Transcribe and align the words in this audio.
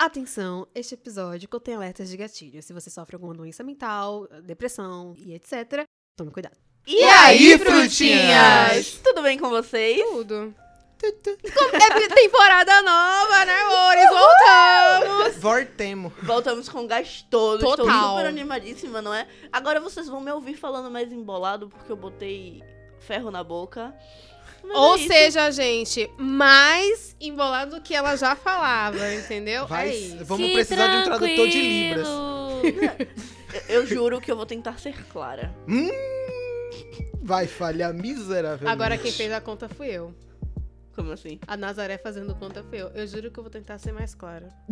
Atenção, 0.00 0.66
este 0.74 0.94
episódio 0.94 1.46
contém 1.46 1.74
alertas 1.74 2.08
de 2.08 2.16
gatilho. 2.16 2.62
Se 2.62 2.72
você 2.72 2.88
sofre 2.88 3.16
alguma 3.16 3.34
doença 3.34 3.62
mental, 3.62 4.26
depressão 4.42 5.12
e 5.14 5.34
etc., 5.34 5.84
tome 6.16 6.30
cuidado. 6.30 6.56
E 6.86 7.04
aí, 7.04 7.58
frutinhas? 7.58 8.98
Tudo 9.04 9.20
bem 9.20 9.38
com 9.38 9.50
vocês? 9.50 10.00
Tudo. 10.10 10.54
É 11.02 12.08
temporada 12.14 12.80
nova, 12.80 13.44
né, 13.44 13.60
amores? 13.60 14.08
Voltamos! 14.08 15.36
Voltemos. 15.36 16.12
Voltamos 16.22 16.68
com 16.70 16.86
gás 16.86 17.20
todo. 17.28 17.56
Estou 17.56 17.76
Total. 17.76 18.08
super 18.08 18.24
animadíssima, 18.24 19.02
não 19.02 19.12
é? 19.12 19.28
Agora 19.52 19.80
vocês 19.80 20.08
vão 20.08 20.22
me 20.22 20.32
ouvir 20.32 20.56
falando 20.56 20.90
mais 20.90 21.12
embolado 21.12 21.68
porque 21.68 21.92
eu 21.92 21.96
botei 21.96 22.62
ferro 23.00 23.30
na 23.30 23.44
boca. 23.44 23.94
Mas 24.64 24.76
Ou 24.76 24.94
é 24.94 24.98
isso. 24.98 25.08
seja, 25.12 25.50
gente, 25.50 26.10
mais 26.18 27.16
embolado 27.20 27.76
do 27.76 27.82
que 27.82 27.94
ela 27.94 28.16
já 28.16 28.34
falava, 28.36 29.12
entendeu? 29.14 29.66
Vai- 29.66 29.88
é 29.88 29.94
isso. 29.96 30.24
vamos 30.24 30.46
Que 30.46 30.52
precisar 30.54 30.86
de 30.86 30.96
um 30.98 31.04
tradutor 31.04 31.48
de 31.48 31.60
Libras. 31.62 32.06
tranquilo. 32.06 33.10
Eu, 33.68 33.84
juro 33.86 34.20
que 34.20 34.30
eu 34.30 34.36
vou 34.36 34.46
tentar 34.46 34.78
ser 34.78 34.94
clara. 35.06 35.52
Vai 37.22 37.46
falhar 37.46 37.92
miseravelmente. 37.92 38.66
Agora 38.70 38.96
quem 38.96 39.10
fez 39.10 39.32
a 39.32 39.40
conta 39.40 39.68
fui 39.68 39.88
eu. 39.88 40.14
Como 40.94 41.12
assim? 41.12 41.38
A 41.46 41.56
Nazaré 41.56 41.98
fazendo 41.98 42.34
conta 42.34 42.62
fui 42.68 42.80
eu. 42.80 42.88
Eu 42.94 43.06
juro 43.06 43.30
que 43.30 43.38
eu 43.38 43.42
vou 43.42 43.50
tentar 43.50 43.78
ser 43.78 43.92
mais 43.92 44.14
clara. 44.14 44.48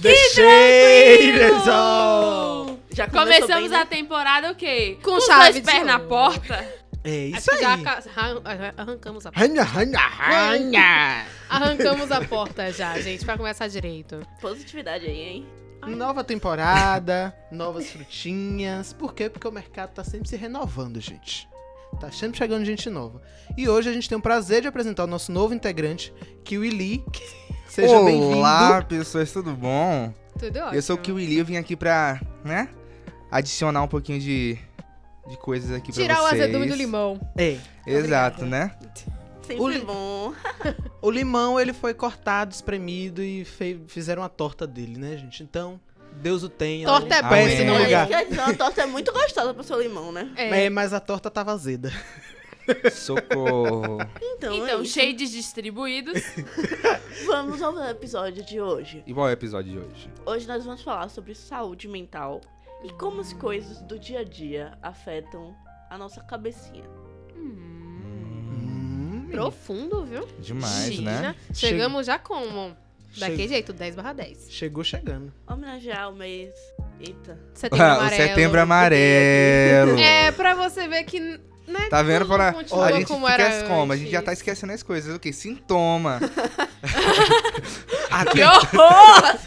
The 0.00 0.14
Shaders 0.34 1.68
all. 1.68 2.78
Já 2.92 3.08
Começamos 3.08 3.48
bem, 3.62 3.68
né? 3.68 3.76
a 3.78 3.86
temporada 3.86 4.50
o 4.52 4.54
quê? 4.54 4.98
Com 5.02 5.16
os 5.16 5.24
chave 5.24 5.42
dois 5.52 5.54
de 5.54 5.62
pés 5.62 5.86
na 5.86 5.98
porta. 6.00 6.81
É 7.04 7.26
isso 7.26 7.50
Acho 7.50 7.58
que 7.58 7.64
já 7.64 7.74
aí. 7.74 7.84
arran- 7.84 8.72
arrancamos 8.76 9.26
a 9.26 9.30
Ranha, 9.34 9.64
ranha, 9.64 9.98
ranha. 9.98 11.26
Arrancamos 11.50 12.10
a 12.12 12.20
porta 12.24 12.72
já, 12.72 12.98
gente, 13.00 13.24
pra 13.24 13.36
começar 13.36 13.66
direito. 13.68 14.20
Positividade 14.40 15.04
aí, 15.06 15.20
hein? 15.20 15.46
Nova 15.86 16.22
temporada, 16.22 17.36
novas 17.50 17.90
frutinhas. 17.90 18.92
Por 18.92 19.14
quê? 19.14 19.28
Porque 19.28 19.48
o 19.48 19.52
mercado 19.52 19.90
tá 19.94 20.04
sempre 20.04 20.28
se 20.28 20.36
renovando, 20.36 21.00
gente. 21.00 21.48
Tá 22.00 22.10
sempre 22.12 22.38
chegando 22.38 22.64
gente 22.64 22.88
nova. 22.88 23.20
E 23.56 23.68
hoje 23.68 23.90
a 23.90 23.92
gente 23.92 24.08
tem 24.08 24.16
o 24.16 24.22
prazer 24.22 24.62
de 24.62 24.68
apresentar 24.68 25.04
o 25.04 25.08
nosso 25.08 25.32
novo 25.32 25.52
integrante, 25.52 26.14
Kiwi 26.44 27.04
Seja 27.68 28.00
bem-vindo. 28.04 28.36
Olá, 28.38 28.80
pessoas, 28.82 29.32
tudo 29.32 29.54
bom? 29.54 30.14
Tudo 30.38 30.56
ótimo. 30.58 30.74
Eu 30.74 30.82
sou 30.82 30.94
o 30.96 30.98
Kiwi 30.98 31.36
eu 31.36 31.44
vim 31.44 31.56
aqui 31.56 31.74
pra, 31.74 32.20
né, 32.44 32.68
adicionar 33.30 33.82
um 33.82 33.88
pouquinho 33.88 34.20
de, 34.20 34.56
de 35.28 35.36
coisas 35.36 35.70
aqui 35.70 35.92
pra 35.92 36.02
Tirar 36.02 36.20
o 36.22 36.28
vocês. 36.28 36.42
azedume 36.42 36.66
do 36.68 36.74
limão. 36.74 37.20
É, 37.36 37.58
Exato, 37.86 38.42
Obrigada. 38.42 38.46
né? 38.46 38.76
Sempre 39.42 39.60
O 39.62 39.68
li- 39.68 39.80
bom. 39.80 40.32
o 41.02 41.10
limão 41.10 41.58
ele 41.58 41.72
foi 41.72 41.92
cortado, 41.94 42.52
espremido 42.52 43.22
e 43.22 43.44
fe- 43.44 43.80
fizeram 43.88 44.22
a 44.22 44.28
torta 44.28 44.66
dele, 44.66 44.98
né, 44.98 45.16
gente? 45.16 45.42
Então, 45.42 45.80
Deus 46.20 46.42
o 46.44 46.48
tenha. 46.48 46.86
Torta 46.86 47.14
é 47.16 47.22
bom, 47.22 47.28
Amém. 47.28 47.56
se 47.56 47.64
não 47.64 47.74
Amém. 47.74 47.86
ligar. 47.86 48.06
Quer 48.06 48.26
dizer, 48.28 48.40
uma 48.40 48.54
torta 48.54 48.82
é 48.82 48.86
muito 48.86 49.12
gostosa 49.12 49.52
pro 49.52 49.64
seu 49.64 49.80
limão, 49.82 50.12
né? 50.12 50.30
É. 50.36 50.66
É, 50.66 50.70
mas 50.70 50.92
a 50.92 51.00
torta 51.00 51.28
tava 51.30 51.52
azeda. 51.52 51.90
Socorro. 52.92 53.98
Então, 54.20 54.52
é 54.52 54.56
Então, 54.58 54.84
shades 54.84 55.30
distribuídos. 55.32 56.22
vamos 57.26 57.60
ao 57.62 57.76
episódio 57.90 58.44
de 58.44 58.60
hoje. 58.60 59.02
E 59.06 59.12
qual 59.12 59.26
é 59.26 59.30
o 59.30 59.32
episódio 59.32 59.72
de 59.72 59.78
hoje? 59.78 60.08
Hoje 60.24 60.46
nós 60.46 60.64
vamos 60.64 60.82
falar 60.82 61.08
sobre 61.08 61.34
saúde 61.34 61.88
mental 61.88 62.40
e 62.84 62.90
como 62.94 63.20
as 63.20 63.32
coisas 63.32 63.80
do 63.82 63.98
dia 63.98 64.20
a 64.20 64.24
dia 64.24 64.76
afetam 64.82 65.54
a 65.90 65.96
nossa 65.98 66.20
cabecinha. 66.22 66.84
Hum, 67.36 69.28
Profundo, 69.30 70.04
viu? 70.04 70.26
Demais, 70.38 70.94
China. 70.94 71.20
né? 71.20 71.34
Chegamos 71.54 72.06
já 72.06 72.18
como? 72.18 72.76
Daquele 73.18 73.42
Che- 73.42 73.48
jeito, 73.48 73.72
10 73.74 73.94
barra 73.94 74.12
10. 74.14 74.46
Chegou 74.50 74.82
chegando. 74.82 75.32
Homenagear 75.46 76.10
o 76.10 76.14
mês. 76.14 76.54
Eita. 76.98 77.38
Setembro 77.54 77.84
o 77.86 77.90
amarelo. 77.90 78.28
setembro 78.28 78.60
amarelo. 78.60 79.98
É, 80.00 80.32
pra 80.32 80.54
você 80.54 80.88
ver 80.88 81.04
que, 81.04 81.20
né, 81.20 81.88
Tá 81.90 82.02
vendo? 82.02 82.26
Para... 82.26 82.52
continua 82.54 82.86
A 82.86 82.92
gente 82.92 83.06
como 83.08 83.28
era 83.28 83.64
como? 83.68 83.92
A 83.92 83.96
gente 83.96 84.10
já 84.10 84.22
tá 84.22 84.32
esquecendo 84.32 84.72
as 84.72 84.82
coisas. 84.82 85.14
O 85.14 85.18
quê? 85.20 85.30
Sintoma. 85.32 86.20
A, 88.12 88.24
Que 88.26 88.42
horror! 88.42 89.38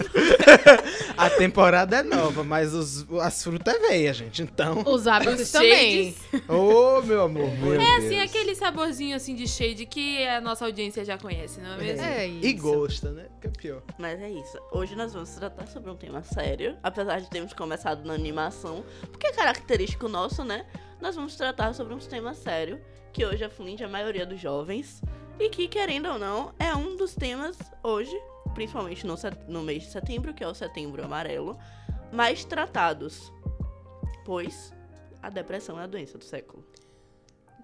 a 1.17 1.29
temporada 1.29 1.97
é 1.97 2.03
nova, 2.03 2.43
mas 2.43 2.73
os, 2.73 3.05
as 3.21 3.43
frutas 3.43 3.73
é 3.75 3.79
veia, 3.87 4.13
gente. 4.13 4.41
Então, 4.41 4.83
Os 4.85 5.07
hábitos 5.07 5.41
Os 5.41 5.51
também. 5.51 6.15
ô 6.49 7.01
meu 7.01 7.23
amor. 7.23 7.49
meu 7.55 7.73
É 7.73 7.77
Deus. 7.99 8.05
assim, 8.05 8.19
aquele 8.21 8.55
saborzinho 8.55 9.15
assim 9.15 9.35
de 9.35 9.47
shade 9.47 9.85
que 9.85 10.25
a 10.27 10.41
nossa 10.41 10.65
audiência 10.65 11.05
já 11.05 11.17
conhece, 11.17 11.59
não 11.61 11.73
é 11.73 11.77
mesmo? 11.77 12.05
É 12.05 12.27
isso. 12.27 12.45
E 12.47 12.53
gosta, 12.53 13.11
né? 13.11 13.25
Que 13.39 13.47
é 13.47 13.49
pior. 13.51 13.81
Mas 13.97 14.19
é 14.21 14.29
isso. 14.29 14.57
Hoje 14.71 14.95
nós 14.95 15.13
vamos 15.13 15.29
tratar 15.31 15.67
sobre 15.67 15.89
um 15.91 15.95
tema 15.95 16.23
sério. 16.23 16.77
Apesar 16.83 17.19
de 17.21 17.29
termos 17.29 17.53
começado 17.53 18.03
na 18.05 18.13
animação. 18.13 18.83
Porque 19.11 19.27
é 19.27 19.31
característico 19.31 20.07
nosso, 20.07 20.43
né? 20.43 20.65
Nós 21.01 21.15
vamos 21.15 21.35
tratar 21.35 21.73
sobre 21.73 21.93
um 21.93 21.99
tema 21.99 22.33
sério. 22.33 22.79
Que 23.13 23.25
hoje 23.25 23.43
aflige 23.43 23.83
a 23.83 23.87
maioria 23.87 24.25
dos 24.25 24.39
jovens. 24.41 25.01
E 25.39 25.49
que, 25.49 25.67
querendo 25.67 26.07
ou 26.09 26.17
não, 26.19 26.53
é 26.57 26.73
um 26.75 26.95
dos 26.95 27.13
temas 27.13 27.57
hoje. 27.83 28.15
Principalmente 28.55 29.05
no, 29.05 29.15
no 29.47 29.61
mês 29.61 29.83
de 29.83 29.91
setembro, 29.91 30.33
que 30.33 30.43
é 30.43 30.47
o 30.47 30.53
setembro 30.55 31.03
amarelo. 31.05 31.55
Mais 32.11 32.43
tratados. 32.43 33.31
Pois 34.25 34.73
a 35.21 35.29
depressão 35.29 35.79
é 35.79 35.83
a 35.83 35.87
doença 35.87 36.17
do 36.17 36.23
século. 36.23 36.65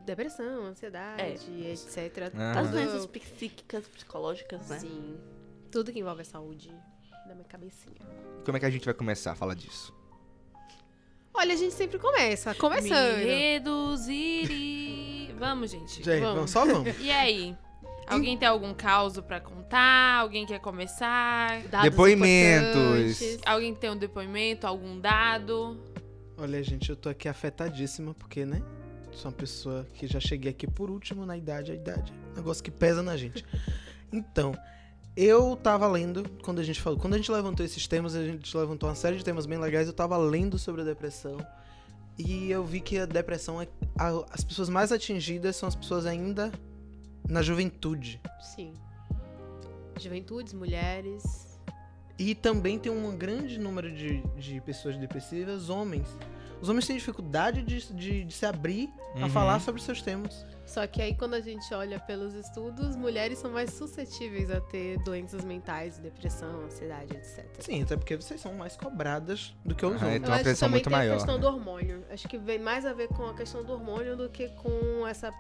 Depressão, 0.05 0.65
ansiedade, 0.65 1.21
É. 1.21 1.71
etc. 1.71 2.31
Ah. 2.35 2.59
As 2.59 2.69
doenças 2.69 3.05
psíquicas, 3.05 3.87
psicológicas, 3.87 4.67
né? 4.67 4.79
Sim. 4.79 5.17
Tudo 5.71 5.91
que 5.91 5.99
envolve 5.99 6.21
a 6.21 6.25
saúde 6.25 6.69
da 7.27 7.33
minha 7.33 7.47
cabecinha. 7.47 7.95
Como 8.43 8.57
é 8.57 8.59
que 8.59 8.65
a 8.65 8.69
gente 8.69 8.83
vai 8.85 8.93
começar 8.93 9.31
a 9.31 9.35
falar 9.35 9.53
disso? 9.53 9.93
Olha, 11.33 11.53
a 11.53 11.57
gente 11.57 11.73
sempre 11.73 11.97
começa. 11.97 12.53
Começando. 12.55 13.17
Me 13.17 13.23
reduzir 13.25 14.51
e... 14.51 15.35
Vamos, 15.39 15.71
gente. 15.71 16.03
Gente, 16.03 16.19
Vamos. 16.19 16.35
vamos, 16.35 16.51
só 16.51 16.65
vamos. 16.65 16.99
E 16.99 17.09
aí? 17.09 17.55
Alguém 18.13 18.37
tem 18.37 18.47
algum 18.47 18.73
caos 18.73 19.19
pra 19.19 19.39
contar? 19.39 20.19
Alguém 20.21 20.45
quer 20.45 20.59
começar? 20.59 21.61
Dados 21.69 21.89
Depoimentos. 21.89 22.75
importantes. 23.21 23.39
Alguém 23.45 23.73
tem 23.75 23.89
um 23.89 23.97
depoimento, 23.97 24.67
algum 24.67 24.99
dado? 24.99 25.79
Olha, 26.37 26.61
gente, 26.63 26.89
eu 26.89 26.95
tô 26.95 27.09
aqui 27.09 27.27
afetadíssima, 27.29 28.13
porque, 28.13 28.45
né? 28.45 28.61
Sou 29.11 29.29
uma 29.29 29.37
pessoa 29.37 29.85
que 29.93 30.07
já 30.07 30.19
cheguei 30.19 30.51
aqui 30.51 30.65
por 30.67 30.89
último 30.89 31.25
na 31.25 31.37
idade, 31.37 31.71
a 31.71 31.75
idade. 31.75 32.13
Negócio 32.35 32.63
que 32.63 32.71
pesa 32.71 33.01
na 33.01 33.15
gente. 33.17 33.45
Então, 34.13 34.53
eu 35.15 35.55
tava 35.55 35.87
lendo, 35.87 36.29
quando 36.43 36.59
a 36.59 36.63
gente 36.63 36.81
falou, 36.81 36.99
quando 36.99 37.13
a 37.13 37.17
gente 37.17 37.31
levantou 37.31 37.65
esses 37.65 37.87
temas, 37.87 38.13
a 38.13 38.21
gente 38.21 38.57
levantou 38.57 38.89
uma 38.89 38.95
série 38.95 39.15
de 39.15 39.23
temas 39.23 39.45
bem 39.45 39.57
legais, 39.57 39.87
eu 39.87 39.93
tava 39.93 40.17
lendo 40.17 40.57
sobre 40.59 40.81
a 40.81 40.83
depressão. 40.83 41.37
E 42.19 42.51
eu 42.51 42.61
vi 42.65 42.81
que 42.81 42.97
a 42.97 43.05
depressão 43.05 43.61
é. 43.61 43.69
a- 43.97 44.25
as 44.31 44.43
pessoas 44.43 44.67
mais 44.67 44.91
atingidas 44.91 45.55
são 45.55 45.69
as 45.69 45.75
pessoas 45.75 46.05
ainda 46.05 46.51
na 47.27 47.41
juventude. 47.41 48.19
Sim. 48.41 48.73
Juventudes, 49.99 50.53
mulheres. 50.53 51.59
E 52.17 52.35
também 52.35 52.77
tem 52.77 52.91
um 52.91 53.15
grande 53.15 53.59
número 53.59 53.91
de, 53.91 54.21
de 54.37 54.61
pessoas 54.61 54.97
depressivas, 54.97 55.69
homens. 55.69 56.07
Os 56.61 56.69
homens 56.69 56.85
têm 56.85 56.95
dificuldade 56.95 57.63
de, 57.63 57.93
de, 57.93 58.23
de 58.23 58.33
se 58.33 58.45
abrir 58.45 58.89
a 59.15 59.21
Uhum. 59.23 59.29
falar 59.29 59.59
sobre 59.59 59.81
seus 59.81 60.01
temas. 60.01 60.45
Só 60.65 60.85
que 60.87 61.01
aí, 61.01 61.15
quando 61.15 61.33
a 61.33 61.41
gente 61.41 61.73
olha 61.73 61.99
pelos 61.99 62.33
estudos, 62.33 62.95
mulheres 62.95 63.39
são 63.39 63.51
mais 63.51 63.73
suscetíveis 63.73 64.49
a 64.51 64.61
ter 64.61 64.97
doenças 64.99 65.43
mentais, 65.43 65.97
depressão, 65.97 66.61
ansiedade, 66.61 67.13
etc. 67.13 67.45
Sim, 67.59 67.81
até 67.81 67.97
porque 67.97 68.15
vocês 68.15 68.39
são 68.39 68.53
mais 68.53 68.77
cobradas 68.77 69.53
do 69.65 69.73
que 69.75 69.85
os 69.85 69.93
Ah, 70.01 70.05
homens. 70.05 70.15
então 70.17 70.29
Eu 70.29 70.31
a 70.31 70.35
acho 70.35 70.43
que 70.43 70.49
pressão 70.49 70.67
também 70.69 70.77
muito 70.77 70.89
tem 70.89 70.97
maior. 70.97 71.13
a 71.13 71.17
questão 71.17 71.39
do 71.39 71.47
hormônio. 71.47 72.05
Acho 72.09 72.27
que 72.27 72.37
vem 72.37 72.59
mais 72.59 72.85
a 72.85 72.93
ver 72.93 73.07
com 73.09 73.25
a 73.25 73.33
questão 73.33 73.63
do 73.65 73.73
hormônio 73.73 74.15
do 74.15 74.29
que 74.29 74.47
com 74.49 75.05
essa, 75.05 75.31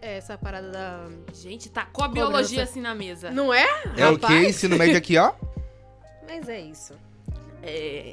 essa 0.00 0.36
parada 0.38 0.70
da. 0.70 1.08
Gente, 1.32 1.68
tacou 1.68 2.04
a 2.04 2.08
Cobrança. 2.08 2.28
biologia 2.30 2.62
assim 2.62 2.80
na 2.80 2.94
mesa. 2.94 3.30
Não 3.30 3.52
é? 3.52 3.66
É 3.96 4.06
o 4.08 4.14
Rapaz? 4.14 4.26
quê? 4.42 4.48
Ensino 4.48 4.76
médio 4.76 4.96
aqui, 4.96 5.16
ó. 5.18 5.32
Mas 6.28 6.48
é 6.48 6.60
isso. 6.60 6.94
É, 7.62 8.12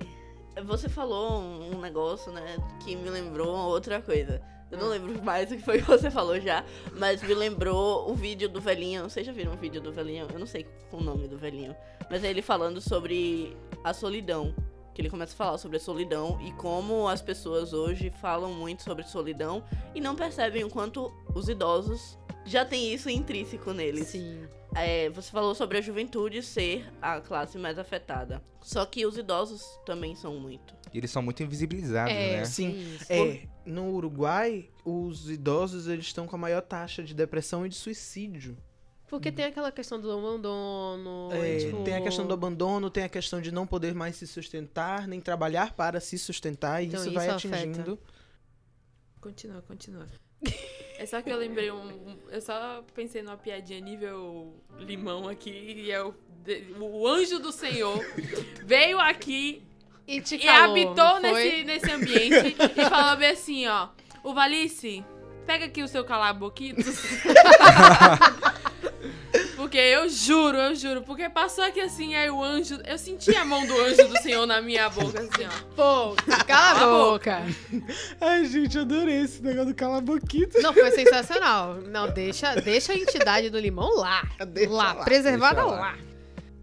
você 0.66 0.90
falou 0.90 1.42
um 1.42 1.78
um 1.78 1.82
negócio, 1.82 2.32
né, 2.32 2.58
que 2.84 2.96
me 2.96 3.10
lembrou 3.10 3.56
outra 3.56 4.02
coisa. 4.02 4.42
Eu 4.70 4.78
não 4.78 4.90
lembro 4.90 5.22
mais 5.24 5.50
o 5.52 5.56
que 5.56 5.64
foi 5.64 5.78
que 5.82 5.88
você 5.88 6.12
falou 6.12 6.40
já, 6.42 6.62
mas 6.94 7.22
me 7.24 7.34
lembrou 7.34 8.10
o 8.12 8.14
vídeo 8.14 8.50
do 8.50 8.60
velhinho. 8.60 9.04
Vocês 9.04 9.26
já 9.26 9.32
viram 9.32 9.54
o 9.54 9.56
vídeo 9.56 9.80
do 9.80 9.94
velhinho? 9.94 10.28
Eu 10.34 10.38
não 10.40 10.46
sei 10.46 10.68
o 10.92 11.00
nome 11.00 11.26
do 11.28 11.38
velhinho. 11.38 11.74
Mas 12.10 12.22
é 12.24 12.30
ele 12.30 12.42
falando 12.42 12.82
sobre 12.82 13.56
a 13.82 13.94
solidão. 13.94 14.54
Que 14.98 15.02
ele 15.04 15.12
começa 15.12 15.36
a 15.36 15.38
falar 15.38 15.60
sobre 15.60 15.78
a 15.78 15.80
solidão 15.80 16.40
e 16.42 16.52
como 16.54 17.08
as 17.08 17.22
pessoas 17.22 17.72
hoje 17.72 18.10
falam 18.20 18.52
muito 18.52 18.82
sobre 18.82 19.04
solidão 19.04 19.64
e 19.94 20.02
não 20.02 20.16
percebem 20.16 20.64
o 20.64 20.72
quanto 20.72 21.14
os 21.36 21.48
idosos 21.48 22.18
já 22.44 22.66
têm 22.66 22.92
isso 22.92 23.08
intrínseco 23.08 23.74
neles. 23.74 24.08
Sim. 24.08 24.48
É, 24.74 25.08
você 25.12 25.30
falou 25.30 25.54
sobre 25.54 25.78
a 25.78 25.82
juventude 25.82 26.42
ser 26.42 26.92
a 27.00 27.22
classe 27.22 27.60
mais 27.60 27.78
afetada. 27.78 28.42
Só 28.60 28.88
que 28.88 29.06
os 29.06 29.20
idosos 29.20 29.62
também 29.86 30.16
são 30.16 30.40
muito. 30.40 30.74
Eles 30.92 31.12
são 31.12 31.22
muito 31.22 31.44
invisibilizados, 31.44 32.12
É, 32.12 32.38
né? 32.38 32.46
Sim. 32.46 32.98
É, 33.08 33.42
no 33.68 33.92
Uruguai, 33.92 34.68
os 34.84 35.30
idosos 35.30 35.88
eles 35.88 36.08
estão 36.08 36.26
com 36.26 36.36
a 36.38 36.40
maior 36.40 36.64
taxa 36.64 37.04
de 37.04 37.14
depressão 37.14 37.64
e 37.68 37.70
de 37.70 37.76
suicídio 37.76 38.58
Porque 39.08 39.32
tem 39.32 39.46
aquela 39.46 39.72
questão 39.72 40.00
do 40.02 40.12
abandono. 40.12 41.30
É, 41.32 41.58
tipo, 41.60 41.84
Tem 41.84 41.96
a 41.96 42.02
questão 42.02 42.26
do 42.28 42.34
abandono, 42.34 42.90
tem 42.90 43.04
a 43.06 43.10
questão 43.10 43.40
de 43.42 43.52
não 43.52 43.66
poder 43.66 43.96
mais 43.96 44.18
se 44.18 44.28
sustentar, 44.28 45.08
nem 45.08 45.22
trabalhar 45.22 45.72
para 45.74 46.00
se 46.02 46.18
sustentar, 46.18 46.84
e 46.84 46.88
Então, 46.88 47.00
isso 47.00 47.10
isso 47.10 47.16
vai 47.16 47.30
afeta. 47.30 47.56
atingindo. 47.56 48.00
Continua, 49.22 49.62
continua. 49.62 50.06
É 51.00 51.06
só 51.06 51.22
que 51.22 51.30
eu 51.30 51.38
lembrei 51.38 51.72
um. 51.72 51.86
um- 51.88 52.18
Eu 52.30 52.42
só 52.42 52.84
pensei 52.94 53.22
numa 53.22 53.38
piadinha 53.38 53.80
nível 53.80 54.54
limão 54.80 55.28
aqui 55.28 55.50
e 55.52 55.92
é 55.92 56.02
o, 56.04 56.14
de- 56.44 56.74
o 56.80 57.08
anjo 57.08 57.40
do 57.40 57.52
Senhor 57.52 58.00
veio 58.66 59.00
aqui 59.00 59.64
E 60.06 60.22
te 60.22 60.36
e 60.36 60.40
calou, 60.40 60.72
habitou 60.72 61.20
não 61.22 61.30
foi? 61.32 61.44
nesse, 61.44 61.64
nesse 61.64 61.92
ambiente 61.92 62.56
e 62.76 62.90
falou 62.90 63.18
bem 63.18 63.30
assim, 63.32 63.68
ó. 63.68 63.90
O 64.24 64.34
Valice, 64.34 65.04
pega 65.46 65.66
aqui 65.66 65.82
o 65.82 65.88
seu 65.88 66.04
calaboquitos. 66.06 66.86
Porque 69.68 69.78
eu 69.78 70.08
juro, 70.08 70.58
eu 70.58 70.74
juro. 70.74 71.02
Porque 71.02 71.30
passou 71.30 71.62
aqui 71.62 71.82
assim, 71.82 72.16
aí 72.16 72.30
o 72.30 72.42
anjo. 72.42 72.80
Eu 72.86 72.98
senti 72.98 73.36
a 73.36 73.44
mão 73.44 73.68
do 73.68 73.78
anjo 73.82 74.08
do 74.08 74.18
Senhor 74.22 74.46
na 74.46 74.62
minha 74.62 74.90
boca, 74.90 75.20
assim, 75.20 75.46
ó. 75.46 75.76
Pô, 75.76 76.16
cala 76.48 76.80
a 76.80 76.86
boca. 76.86 77.42
Ai, 78.22 78.46
gente, 78.46 78.80
adorei 78.80 79.24
esse 79.24 79.44
negócio 79.44 79.68
do 79.68 79.76
calaboquito. 79.76 80.62
Não, 80.62 80.74
foi 80.74 80.90
sensacional. 80.92 81.82
Não, 81.82 82.10
deixa, 82.10 82.56
deixa 82.56 82.94
a 82.94 82.96
entidade 82.96 83.50
do 83.50 83.60
limão 83.60 83.94
lá. 83.98 84.26
Deixa 84.48 84.72
lá, 84.72 84.94
lá, 84.94 85.04
preservada 85.04 85.66
lá. 85.66 85.80
lá. 85.80 85.98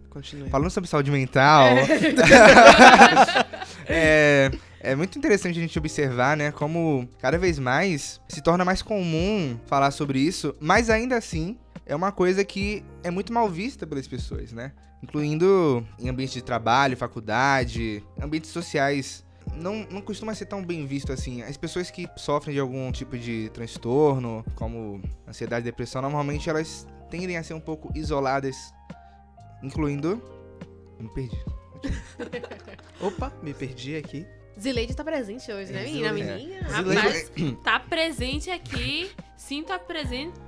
Continue. 0.09 0.49
Falando 0.49 0.71
sobre 0.71 0.89
saúde 0.89 1.11
mental, 1.11 1.67
é, 3.85 4.49
é 4.79 4.95
muito 4.95 5.15
interessante 5.15 5.59
a 5.59 5.61
gente 5.61 5.77
observar, 5.77 6.35
né, 6.35 6.51
como 6.51 7.07
cada 7.19 7.37
vez 7.37 7.59
mais 7.59 8.19
se 8.27 8.41
torna 8.41 8.65
mais 8.65 8.81
comum 8.81 9.59
falar 9.67 9.91
sobre 9.91 10.17
isso, 10.17 10.55
mas 10.59 10.89
ainda 10.89 11.17
assim 11.17 11.55
é 11.85 11.95
uma 11.95 12.11
coisa 12.11 12.43
que 12.43 12.83
é 13.03 13.11
muito 13.11 13.31
mal 13.31 13.47
vista 13.47 13.85
pelas 13.85 14.07
pessoas, 14.07 14.51
né? 14.51 14.71
Incluindo 15.03 15.85
em 15.99 16.09
ambiente 16.09 16.33
de 16.33 16.41
trabalho, 16.41 16.97
faculdade, 16.97 18.03
ambientes 18.19 18.49
sociais. 18.49 19.23
Não, 19.53 19.85
não 19.91 20.01
costuma 20.01 20.33
ser 20.33 20.47
tão 20.47 20.65
bem 20.65 20.87
visto 20.87 21.11
assim. 21.11 21.43
As 21.43 21.55
pessoas 21.55 21.91
que 21.91 22.09
sofrem 22.17 22.55
de 22.55 22.59
algum 22.59 22.91
tipo 22.91 23.15
de 23.17 23.49
transtorno, 23.53 24.43
como 24.55 25.01
ansiedade 25.27 25.61
e 25.61 25.71
depressão, 25.71 26.01
normalmente 26.01 26.49
elas 26.49 26.87
tendem 27.11 27.37
a 27.37 27.43
ser 27.43 27.53
um 27.53 27.59
pouco 27.59 27.91
isoladas, 27.95 28.73
incluindo. 29.61 30.19
Me 30.99 31.07
perdi. 31.13 31.37
Opa, 32.99 33.31
me 33.43 33.53
perdi 33.53 33.95
aqui. 33.95 34.25
Zileide 34.59 34.95
tá 34.95 35.03
presente 35.03 35.51
hoje, 35.51 35.71
né, 35.71 35.81
É, 35.81 35.85
menina? 35.85 36.13
Zileide. 36.13 36.43
Menina. 36.43 36.69
Rapaz, 36.69 37.31
tá 37.63 37.79
presente 37.79 38.49
aqui. 38.49 39.11
Sinto 39.37 39.71
a 39.73 39.77
presença 39.77 40.44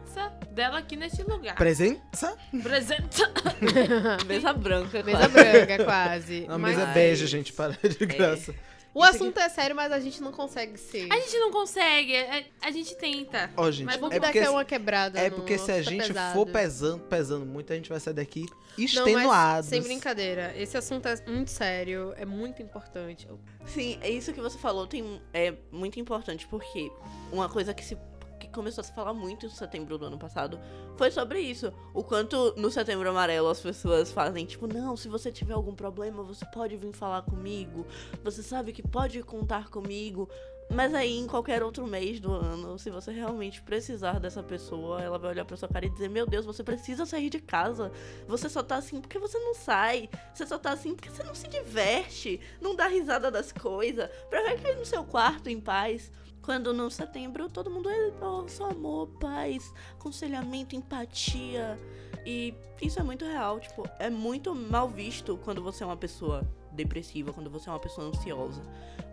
dela 0.51 0.79
aqui 0.79 0.95
nesse 0.95 1.23
lugar. 1.23 1.55
Presença? 1.55 2.35
Presença. 2.63 3.31
Mesa 4.27 4.53
branca, 4.53 5.03
Mesa 5.03 5.17
quase. 5.29 5.33
branca, 5.33 5.83
quase. 5.85 6.45
Não, 6.47 6.59
Mas 6.59 6.77
mesa 6.77 6.87
bege, 6.91 7.27
gente, 7.27 7.53
para 7.53 7.73
de 7.73 8.05
graça. 8.05 8.53
o 8.93 9.03
assunto 9.03 9.39
é 9.39 9.47
sério, 9.49 9.75
mas 9.75 9.91
a 9.91 9.99
gente 9.99 10.21
não 10.21 10.31
consegue 10.31 10.77
ser. 10.77 11.07
A 11.11 11.15
gente 11.19 11.37
não 11.37 11.51
consegue, 11.51 12.15
a, 12.17 12.43
a 12.67 12.71
gente 12.71 12.95
tenta. 12.95 13.51
Ó, 13.55 13.69
gente, 13.69 13.85
Mas 13.85 13.97
Vamos 13.97 14.15
é 14.15 14.19
dar 14.19 14.27
porque, 14.27 14.39
aqui 14.39 14.49
uma 14.49 14.65
quebrada. 14.65 15.19
é 15.19 15.29
no 15.29 15.35
porque 15.37 15.57
se 15.57 15.71
a 15.71 15.81
gente 15.81 16.07
pesado. 16.07 16.33
for 16.33 16.45
pesando, 16.47 17.03
pesando 17.03 17.45
muito, 17.45 17.71
a 17.71 17.75
gente 17.75 17.89
vai 17.89 17.99
sair 17.99 18.13
daqui 18.15 18.45
extenuados. 18.77 19.69
sem 19.69 19.81
brincadeira. 19.81 20.53
Esse 20.55 20.77
assunto 20.77 21.07
é 21.07 21.15
muito 21.27 21.51
sério, 21.51 22.13
é 22.17 22.25
muito 22.25 22.61
importante. 22.61 23.27
Sim, 23.65 23.97
é 24.01 24.09
isso 24.09 24.33
que 24.33 24.41
você 24.41 24.57
falou 24.57 24.87
tem, 24.87 25.21
é 25.33 25.53
muito 25.71 25.99
importante, 25.99 26.47
porque 26.47 26.91
uma 27.31 27.49
coisa 27.49 27.73
que 27.73 27.83
se 27.83 27.97
que 28.47 28.53
começou 28.53 28.81
a 28.81 28.85
se 28.85 28.93
falar 28.93 29.13
muito 29.13 29.45
em 29.45 29.49
setembro 29.49 29.97
do 29.97 30.05
ano 30.05 30.17
passado 30.17 30.59
foi 30.95 31.11
sobre 31.11 31.39
isso. 31.39 31.71
O 31.93 32.03
quanto 32.03 32.53
no 32.57 32.71
setembro 32.71 33.09
amarelo 33.09 33.49
as 33.49 33.59
pessoas 33.59 34.11
fazem, 34.11 34.45
tipo, 34.45 34.67
não, 34.67 34.97
se 34.97 35.07
você 35.07 35.31
tiver 35.31 35.53
algum 35.53 35.75
problema, 35.75 36.23
você 36.23 36.45
pode 36.45 36.75
vir 36.75 36.93
falar 36.93 37.21
comigo. 37.21 37.85
Você 38.23 38.41
sabe 38.41 38.73
que 38.73 38.81
pode 38.81 39.21
contar 39.21 39.69
comigo. 39.69 40.29
Mas 40.69 40.93
aí, 40.93 41.17
em 41.17 41.27
qualquer 41.27 41.63
outro 41.63 41.87
mês 41.87 42.19
do 42.19 42.31
ano, 42.31 42.77
se 42.77 42.89
você 42.89 43.11
realmente 43.11 43.61
precisar 43.61 44.19
dessa 44.19 44.43
pessoa, 44.43 45.01
ela 45.01 45.17
vai 45.17 45.31
olhar 45.31 45.45
pra 45.45 45.55
sua 45.55 45.69
cara 45.69 45.85
e 45.85 45.89
dizer: 45.89 46.09
Meu 46.09 46.25
Deus, 46.25 46.45
você 46.45 46.61
precisa 46.61 47.05
sair 47.05 47.29
de 47.29 47.39
casa. 47.39 47.89
Você 48.27 48.49
só 48.49 48.61
tá 48.61 48.75
assim 48.75 48.99
porque 48.99 49.17
você 49.17 49.39
não 49.39 49.55
sai. 49.55 50.09
Você 50.33 50.45
só 50.45 50.59
tá 50.59 50.71
assim 50.71 50.93
porque 50.93 51.09
você 51.09 51.23
não 51.23 51.33
se 51.33 51.47
diverte. 51.47 52.41
Não 52.59 52.75
dá 52.75 52.87
risada 52.87 53.31
das 53.31 53.51
coisas. 53.53 54.09
Pra 54.29 54.43
ficar 54.57 54.73
no 54.75 54.85
seu 54.85 55.05
quarto 55.05 55.49
em 55.49 55.59
paz. 55.59 56.11
Quando 56.47 56.73
no 56.73 56.89
setembro 56.89 57.49
todo 57.49 57.69
mundo 57.69 57.89
é 57.89 58.09
só 58.47 58.69
amor, 58.69 59.09
paz, 59.19 59.73
aconselhamento, 59.99 60.77
empatia. 60.77 61.77
E 62.25 62.53
isso 62.81 62.97
é 63.01 63.03
muito 63.03 63.25
real. 63.25 63.59
Tipo, 63.59 63.83
é 63.99 64.09
muito 64.09 64.55
mal 64.55 64.87
visto 64.87 65.37
quando 65.43 65.61
você 65.61 65.83
é 65.83 65.85
uma 65.85 65.97
pessoa 65.97 66.49
depressiva, 66.71 67.33
quando 67.33 67.49
você 67.49 67.67
é 67.67 67.73
uma 67.73 67.81
pessoa 67.81 68.07
ansiosa. 68.07 68.61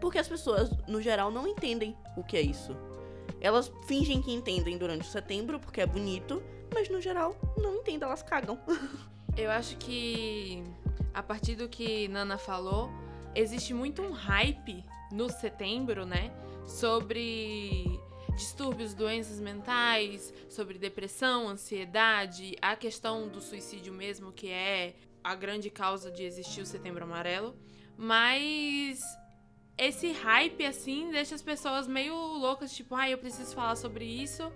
Porque 0.00 0.16
as 0.16 0.28
pessoas, 0.28 0.70
no 0.86 1.02
geral, 1.02 1.32
não 1.32 1.44
entendem 1.48 1.96
o 2.16 2.22
que 2.22 2.36
é 2.36 2.40
isso. 2.40 2.70
Elas 3.40 3.69
fingem 3.88 4.22
que 4.22 4.32
entendem 4.32 4.78
durante 4.78 5.02
o 5.02 5.10
setembro, 5.10 5.58
porque 5.58 5.81
é 5.81 5.86
bonito, 5.86 6.40
mas 6.72 6.88
no 6.88 7.00
geral, 7.00 7.34
não 7.56 7.75
entendem, 7.75 8.06
elas 8.06 8.22
cagam. 8.22 8.60
Eu 9.36 9.50
acho 9.50 9.76
que 9.78 10.62
a 11.12 11.20
partir 11.20 11.56
do 11.56 11.69
que 11.69 12.06
Nana 12.06 12.38
falou, 12.38 12.88
existe 13.34 13.75
muito 13.75 14.02
um 14.02 14.12
hype 14.12 14.84
no 15.10 15.28
setembro, 15.28 16.06
né? 16.06 16.31
Sobre 16.66 18.00
distúrbios, 18.34 18.94
doenças 18.94 19.38
mentais, 19.38 20.32
sobre 20.49 20.78
depressão, 20.78 21.49
ansiedade, 21.49 22.56
a 22.61 22.75
questão 22.75 23.28
do 23.28 23.40
suicídio 23.40 23.93
mesmo, 23.93 24.32
que 24.32 24.49
é 24.49 24.94
a 25.22 25.34
grande 25.34 25.70
causa 25.70 26.11
de 26.11 26.25
existir 26.25 26.61
o 26.61 26.66
setembro 26.66 27.05
amarelo. 27.05 27.55
Mas 27.96 29.00
esse 29.78 30.12
hype, 30.12 30.64
assim, 30.64 31.11
deixa 31.11 31.34
as 31.34 31.43
pessoas 31.43 31.87
meio 31.87 32.14
loucas, 32.14 32.72
tipo, 32.75 32.94
ai, 32.94 33.12
eu 33.12 33.19
preciso 33.19 33.55
falar 33.55 33.76
sobre 33.76 34.05
isso. 34.05 34.52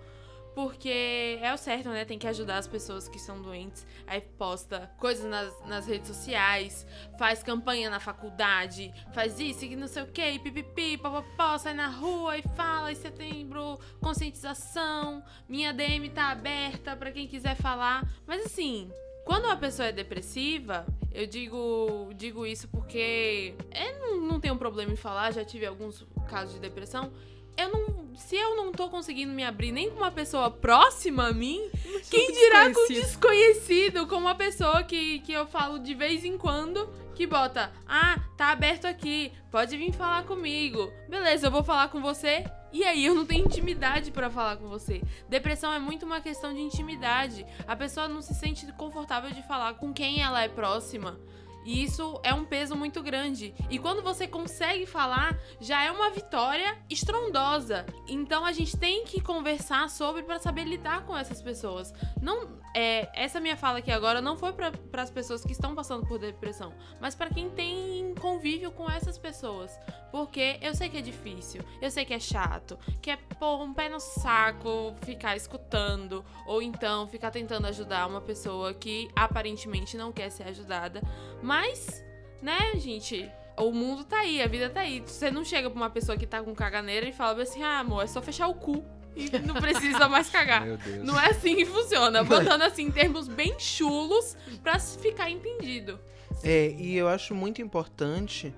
Porque 0.61 1.39
é 1.41 1.53
o 1.53 1.57
certo, 1.57 1.87
né? 1.87 2.03
Tem 2.03 2.19
que 2.19 2.27
ajudar 2.27 2.57
as 2.57 2.67
pessoas 2.67 3.07
que 3.07 3.17
são 3.17 3.41
doentes. 3.41 3.87
Aí 4.05 4.19
posta 4.19 4.91
coisas 4.97 5.23
nas, 5.23 5.53
nas 5.65 5.87
redes 5.87 6.09
sociais, 6.09 6.85
faz 7.17 7.41
campanha 7.41 7.89
na 7.89 7.97
faculdade, 7.97 8.93
faz 9.13 9.39
isso 9.39 9.63
e 9.63 9.73
não 9.77 9.87
sei 9.87 10.03
o 10.03 10.07
que, 10.07 10.37
pipipi, 10.37 10.97
papapó, 10.97 11.57
sai 11.57 11.73
na 11.73 11.87
rua 11.87 12.37
e 12.37 12.41
fala 12.57 12.91
em 12.91 12.95
setembro, 12.95 13.79
conscientização, 14.01 15.23
minha 15.47 15.73
DM 15.73 16.09
tá 16.09 16.29
aberta 16.31 16.93
pra 16.93 17.09
quem 17.09 17.25
quiser 17.25 17.55
falar. 17.55 18.05
Mas 18.27 18.45
assim, 18.45 18.91
quando 19.23 19.45
uma 19.45 19.55
pessoa 19.55 19.87
é 19.87 19.93
depressiva, 19.93 20.85
eu 21.13 21.25
digo, 21.25 22.11
digo 22.17 22.45
isso 22.45 22.67
porque 22.67 23.55
eu 23.73 23.99
não, 23.99 24.27
não 24.27 24.39
tenho 24.41 24.57
problema 24.57 24.91
em 24.91 24.97
falar, 24.97 25.31
já 25.31 25.45
tive 25.45 25.65
alguns 25.65 26.05
casos 26.29 26.55
de 26.55 26.59
depressão. 26.59 27.13
Eu 27.59 27.69
não, 27.69 28.15
se 28.15 28.37
eu 28.37 28.55
não 28.55 28.71
tô 28.71 28.87
conseguindo 28.87 29.33
me 29.33 29.43
abrir 29.43 29.73
nem 29.73 29.89
com 29.89 29.97
uma 29.97 30.11
pessoa 30.11 30.49
próxima 30.49 31.27
a 31.27 31.33
mim, 31.33 31.69
quem 32.09 32.31
dirá 32.31 32.73
com 32.73 32.85
um 32.85 32.87
desconhecido, 32.87 34.07
com 34.07 34.15
uma 34.15 34.33
pessoa 34.33 34.81
que, 34.83 35.19
que 35.19 35.33
eu 35.33 35.45
falo 35.45 35.77
de 35.77 35.93
vez 35.93 36.23
em 36.23 36.37
quando, 36.37 36.89
que 37.13 37.27
bota, 37.27 37.69
ah, 37.85 38.17
tá 38.37 38.47
aberto 38.51 38.85
aqui, 38.85 39.33
pode 39.51 39.75
vir 39.75 39.91
falar 39.91 40.23
comigo. 40.23 40.89
Beleza, 41.09 41.47
eu 41.47 41.51
vou 41.51 41.61
falar 41.61 41.89
com 41.89 41.99
você. 41.99 42.45
E 42.71 42.85
aí 42.85 43.03
eu 43.03 43.13
não 43.13 43.25
tenho 43.25 43.45
intimidade 43.45 44.09
pra 44.09 44.29
falar 44.29 44.55
com 44.55 44.69
você. 44.69 45.01
Depressão 45.27 45.73
é 45.73 45.79
muito 45.79 46.05
uma 46.05 46.21
questão 46.21 46.53
de 46.53 46.61
intimidade. 46.61 47.45
A 47.67 47.75
pessoa 47.75 48.07
não 48.07 48.21
se 48.21 48.33
sente 48.35 48.65
confortável 48.73 49.31
de 49.31 49.41
falar 49.43 49.73
com 49.73 49.91
quem 49.91 50.21
ela 50.21 50.41
é 50.43 50.47
próxima. 50.47 51.19
E 51.65 51.83
isso 51.83 52.19
é 52.23 52.33
um 52.33 52.45
peso 52.45 52.75
muito 52.75 53.01
grande. 53.01 53.53
E 53.69 53.77
quando 53.77 54.01
você 54.01 54.27
consegue 54.27 54.85
falar, 54.85 55.37
já 55.59 55.83
é 55.83 55.91
uma 55.91 56.09
vitória 56.09 56.77
estrondosa. 56.89 57.85
Então 58.07 58.45
a 58.45 58.51
gente 58.51 58.77
tem 58.77 59.03
que 59.03 59.21
conversar 59.21 59.89
sobre 59.89 60.23
para 60.23 60.39
saber 60.39 60.63
lidar 60.63 61.05
com 61.05 61.15
essas 61.15 61.41
pessoas. 61.41 61.93
Não, 62.21 62.59
é, 62.75 63.09
essa 63.13 63.39
minha 63.39 63.57
fala 63.57 63.79
aqui 63.79 63.91
agora 63.91 64.21
não 64.21 64.37
foi 64.37 64.53
para 64.53 64.71
as 65.01 65.09
pessoas 65.09 65.43
que 65.43 65.51
estão 65.51 65.75
passando 65.75 66.05
por 66.05 66.19
depressão, 66.19 66.73
mas 66.99 67.15
para 67.15 67.29
quem 67.29 67.49
tem 67.49 68.13
convívio 68.19 68.71
com 68.71 68.89
essas 68.89 69.17
pessoas. 69.17 69.71
Porque 70.11 70.57
eu 70.61 70.73
sei 70.73 70.89
que 70.89 70.97
é 70.97 71.01
difícil, 71.01 71.61
eu 71.81 71.91
sei 71.91 72.05
que 72.05 72.13
é 72.13 72.19
chato, 72.19 72.77
que 73.01 73.11
é 73.11 73.17
pôr 73.17 73.61
um 73.61 73.73
pé 73.73 73.89
no 73.89 73.99
saco 73.99 74.95
ficar 75.03 75.35
escutando, 75.35 76.25
ou 76.47 76.61
então 76.61 77.07
ficar 77.07 77.31
tentando 77.31 77.67
ajudar 77.67 78.07
uma 78.07 78.21
pessoa 78.21 78.73
que 78.73 79.09
aparentemente 79.15 79.95
não 79.97 80.11
quer 80.11 80.29
ser 80.29 80.43
ajudada. 80.43 81.01
Mas, 81.41 82.03
né, 82.41 82.71
gente, 82.75 83.29
o 83.57 83.71
mundo 83.71 84.03
tá 84.03 84.19
aí, 84.19 84.41
a 84.41 84.47
vida 84.47 84.69
tá 84.69 84.81
aí. 84.81 85.01
Você 85.05 85.29
não 85.29 85.43
chega 85.43 85.69
pra 85.69 85.77
uma 85.77 85.89
pessoa 85.89 86.17
que 86.17 86.25
tá 86.25 86.41
com 86.41 86.55
caganeira 86.55 87.07
e 87.07 87.13
fala 87.13 87.41
assim: 87.43 87.61
ah, 87.63 87.79
amor, 87.79 88.03
é 88.03 88.07
só 88.07 88.21
fechar 88.21 88.47
o 88.47 88.53
cu 88.53 88.83
e 89.15 89.29
não 89.39 89.55
precisa 89.55 90.07
mais 90.07 90.29
cagar. 90.29 90.63
Meu 90.65 90.77
Deus. 90.77 91.05
Não 91.05 91.19
é 91.19 91.31
assim 91.31 91.55
que 91.55 91.65
funciona. 91.65 92.23
Botando 92.23 92.61
assim 92.61 92.83
em 92.83 92.91
termos 92.91 93.27
bem 93.27 93.59
chulos 93.59 94.37
pra 94.63 94.79
ficar 94.79 95.29
entendido. 95.29 95.99
É, 96.43 96.71
e 96.71 96.95
eu 96.95 97.07
acho 97.07 97.35
muito 97.35 97.61
importante 97.61 98.53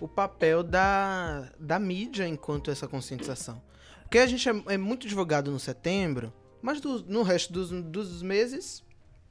o 0.00 0.08
papel 0.08 0.62
da, 0.62 1.50
da 1.58 1.78
mídia 1.78 2.26
enquanto 2.26 2.70
essa 2.70 2.86
conscientização. 2.88 3.62
Porque 4.02 4.18
a 4.18 4.26
gente 4.26 4.48
é, 4.48 4.52
é 4.74 4.76
muito 4.78 5.06
divulgado 5.08 5.50
no 5.50 5.58
setembro, 5.58 6.32
mas 6.60 6.80
do- 6.80 7.04
no 7.04 7.22
resto 7.22 7.52
dos, 7.52 7.70
dos 7.70 8.22
meses 8.22 8.82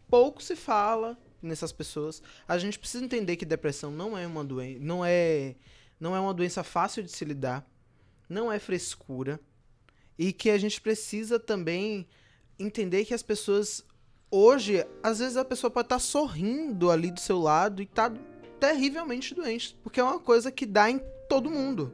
pouco 0.10 0.42
se 0.42 0.56
fala 0.56 1.18
nessas 1.42 1.72
pessoas. 1.72 2.22
A 2.48 2.58
gente 2.58 2.80
precisa 2.80 3.04
entender 3.04 3.36
que 3.36 3.46
depressão 3.46 3.92
não 3.92 4.18
é 4.18 4.26
uma 4.26 4.44
doença, 4.44 4.80
não 4.82 5.04
é, 5.06 5.56
não 6.00 6.16
é 6.16 6.20
uma 6.20 6.34
doença 6.34 6.64
fácil 6.64 7.04
de 7.04 7.12
se 7.12 7.26
lidar, 7.26 7.66
não 8.30 8.52
é 8.52 8.60
frescura 8.60 9.40
e 10.18 10.32
que 10.32 10.50
a 10.50 10.58
gente 10.58 10.80
precisa 10.80 11.40
também 11.40 12.08
entender 12.58 13.04
que 13.06 13.14
as 13.14 13.24
pessoas 13.24 13.84
hoje, 14.30 14.86
às 15.02 15.20
vezes 15.20 15.38
a 15.38 15.46
pessoa 15.46 15.70
pode 15.70 15.86
estar 15.88 16.00
sorrindo 16.00 16.90
ali 16.90 17.12
do 17.12 17.20
seu 17.20 17.40
lado 17.40 17.82
e 17.82 17.86
tá 17.86 18.12
terrivelmente 18.64 19.36
doente, 19.36 19.78
porque 19.84 20.00
é 20.00 20.04
uma 20.04 20.22
coisa 20.22 20.50
que 20.50 20.66
dá 20.66 20.90
em 20.90 20.98
todo 21.28 21.52
mundo. 21.52 21.94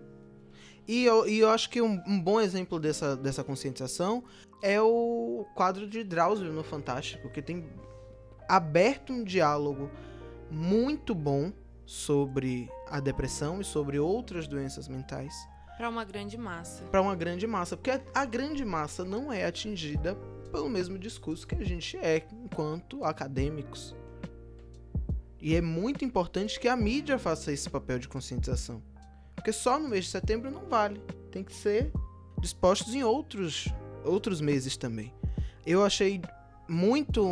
E 0.87 1.03
eu, 1.03 1.27
e 1.27 1.39
eu 1.39 1.49
acho 1.49 1.67
que 1.67 1.81
um, 1.81 1.99
um 2.05 2.21
bom 2.21 2.39
exemplo 2.39 2.79
dessa, 2.79 3.17
dessa 3.17 3.43
conscientização 3.43 4.23
é 4.61 4.79
o 4.79 5.47
quadro 5.55 5.87
de 5.87 6.03
Drauzio 6.03 6.53
no 6.53 6.63
Fantástico, 6.63 7.27
que 7.31 7.41
tem 7.41 7.67
aberto 8.47 9.11
um 9.11 9.23
diálogo 9.23 9.89
muito 10.51 11.15
bom 11.15 11.51
sobre 11.87 12.69
a 12.87 12.99
depressão 12.99 13.59
e 13.59 13.63
sobre 13.63 13.97
outras 13.97 14.47
doenças 14.47 14.87
mentais 14.87 15.33
Pra 15.75 15.89
uma 15.89 16.03
grande 16.05 16.37
massa. 16.37 16.83
para 16.83 17.01
uma 17.01 17.15
grande 17.15 17.47
massa, 17.47 17.75
porque 17.75 17.89
a, 17.89 18.01
a 18.13 18.25
grande 18.25 18.63
massa 18.63 19.03
não 19.03 19.33
é 19.33 19.43
atingida 19.43 20.13
pelo 20.51 20.69
mesmo 20.69 20.99
discurso 20.99 21.47
que 21.47 21.55
a 21.55 21.65
gente 21.65 21.97
é 21.97 22.27
enquanto 22.31 23.03
acadêmicos. 23.03 23.95
E 25.41 25.55
é 25.55 25.61
muito 25.61 26.03
importante 26.03 26.59
que 26.59 26.67
a 26.67 26.75
mídia 26.75 27.17
faça 27.17 27.51
esse 27.51 27.69
papel 27.69 27.99
de 27.99 28.07
conscientização. 28.07 28.83
Porque 29.35 29.53
só 29.53 29.79
no 29.79 29.87
mês 29.87 30.05
de 30.05 30.11
setembro 30.11 30.51
não 30.51 30.65
vale. 30.65 31.01
Tem 31.31 31.43
que 31.43 31.53
ser 31.53 31.91
dispostos 32.41 32.93
em 32.93 33.03
outros, 33.03 33.67
outros 34.03 34.41
meses 34.41 34.75
também. 34.75 35.13
Eu 35.65 35.83
achei 35.83 36.21
muito, 36.67 37.25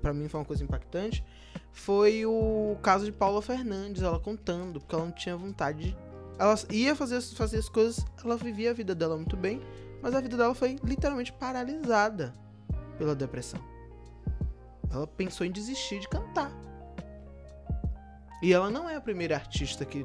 Pra 0.00 0.12
mim 0.12 0.28
foi 0.28 0.40
uma 0.40 0.46
coisa 0.46 0.64
impactante, 0.64 1.24
foi 1.70 2.26
o 2.26 2.76
caso 2.82 3.04
de 3.04 3.12
Paula 3.12 3.40
Fernandes, 3.40 4.02
ela 4.02 4.18
contando, 4.18 4.80
porque 4.80 4.94
ela 4.94 5.04
não 5.04 5.12
tinha 5.12 5.36
vontade 5.36 5.90
de... 5.90 5.96
Ela 6.38 6.54
ia 6.70 6.94
fazer, 6.94 7.20
fazer 7.20 7.58
as 7.58 7.68
coisas, 7.68 8.04
ela 8.24 8.36
vivia 8.36 8.70
a 8.70 8.74
vida 8.74 8.94
dela 8.94 9.16
muito 9.16 9.36
bem, 9.36 9.60
mas 10.02 10.14
a 10.14 10.20
vida 10.20 10.36
dela 10.36 10.54
foi 10.54 10.76
literalmente 10.82 11.32
paralisada 11.32 12.34
pela 12.96 13.14
depressão. 13.14 13.60
Ela 14.90 15.06
pensou 15.06 15.46
em 15.46 15.52
desistir 15.52 16.00
de 16.00 16.08
cantar. 16.08 16.52
E 18.42 18.52
ela 18.52 18.70
não 18.70 18.88
é 18.88 18.96
a 18.96 19.00
primeira 19.00 19.34
artista 19.34 19.84
que 19.84 20.04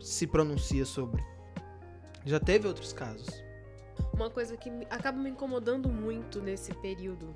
se 0.00 0.26
pronuncia 0.26 0.84
sobre. 0.84 1.22
Já 2.24 2.38
teve 2.38 2.68
outros 2.68 2.92
casos. 2.92 3.28
Uma 4.12 4.30
coisa 4.30 4.56
que 4.56 4.70
me- 4.70 4.86
acaba 4.90 5.18
me 5.18 5.30
incomodando 5.30 5.88
muito 5.88 6.40
nesse 6.40 6.72
período 6.74 7.34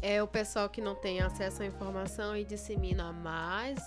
é 0.00 0.22
o 0.22 0.26
pessoal 0.28 0.68
que 0.68 0.80
não 0.80 0.94
tem 0.94 1.20
acesso 1.20 1.62
à 1.62 1.66
informação 1.66 2.36
e 2.36 2.44
dissemina 2.44 3.12
mais. 3.12 3.80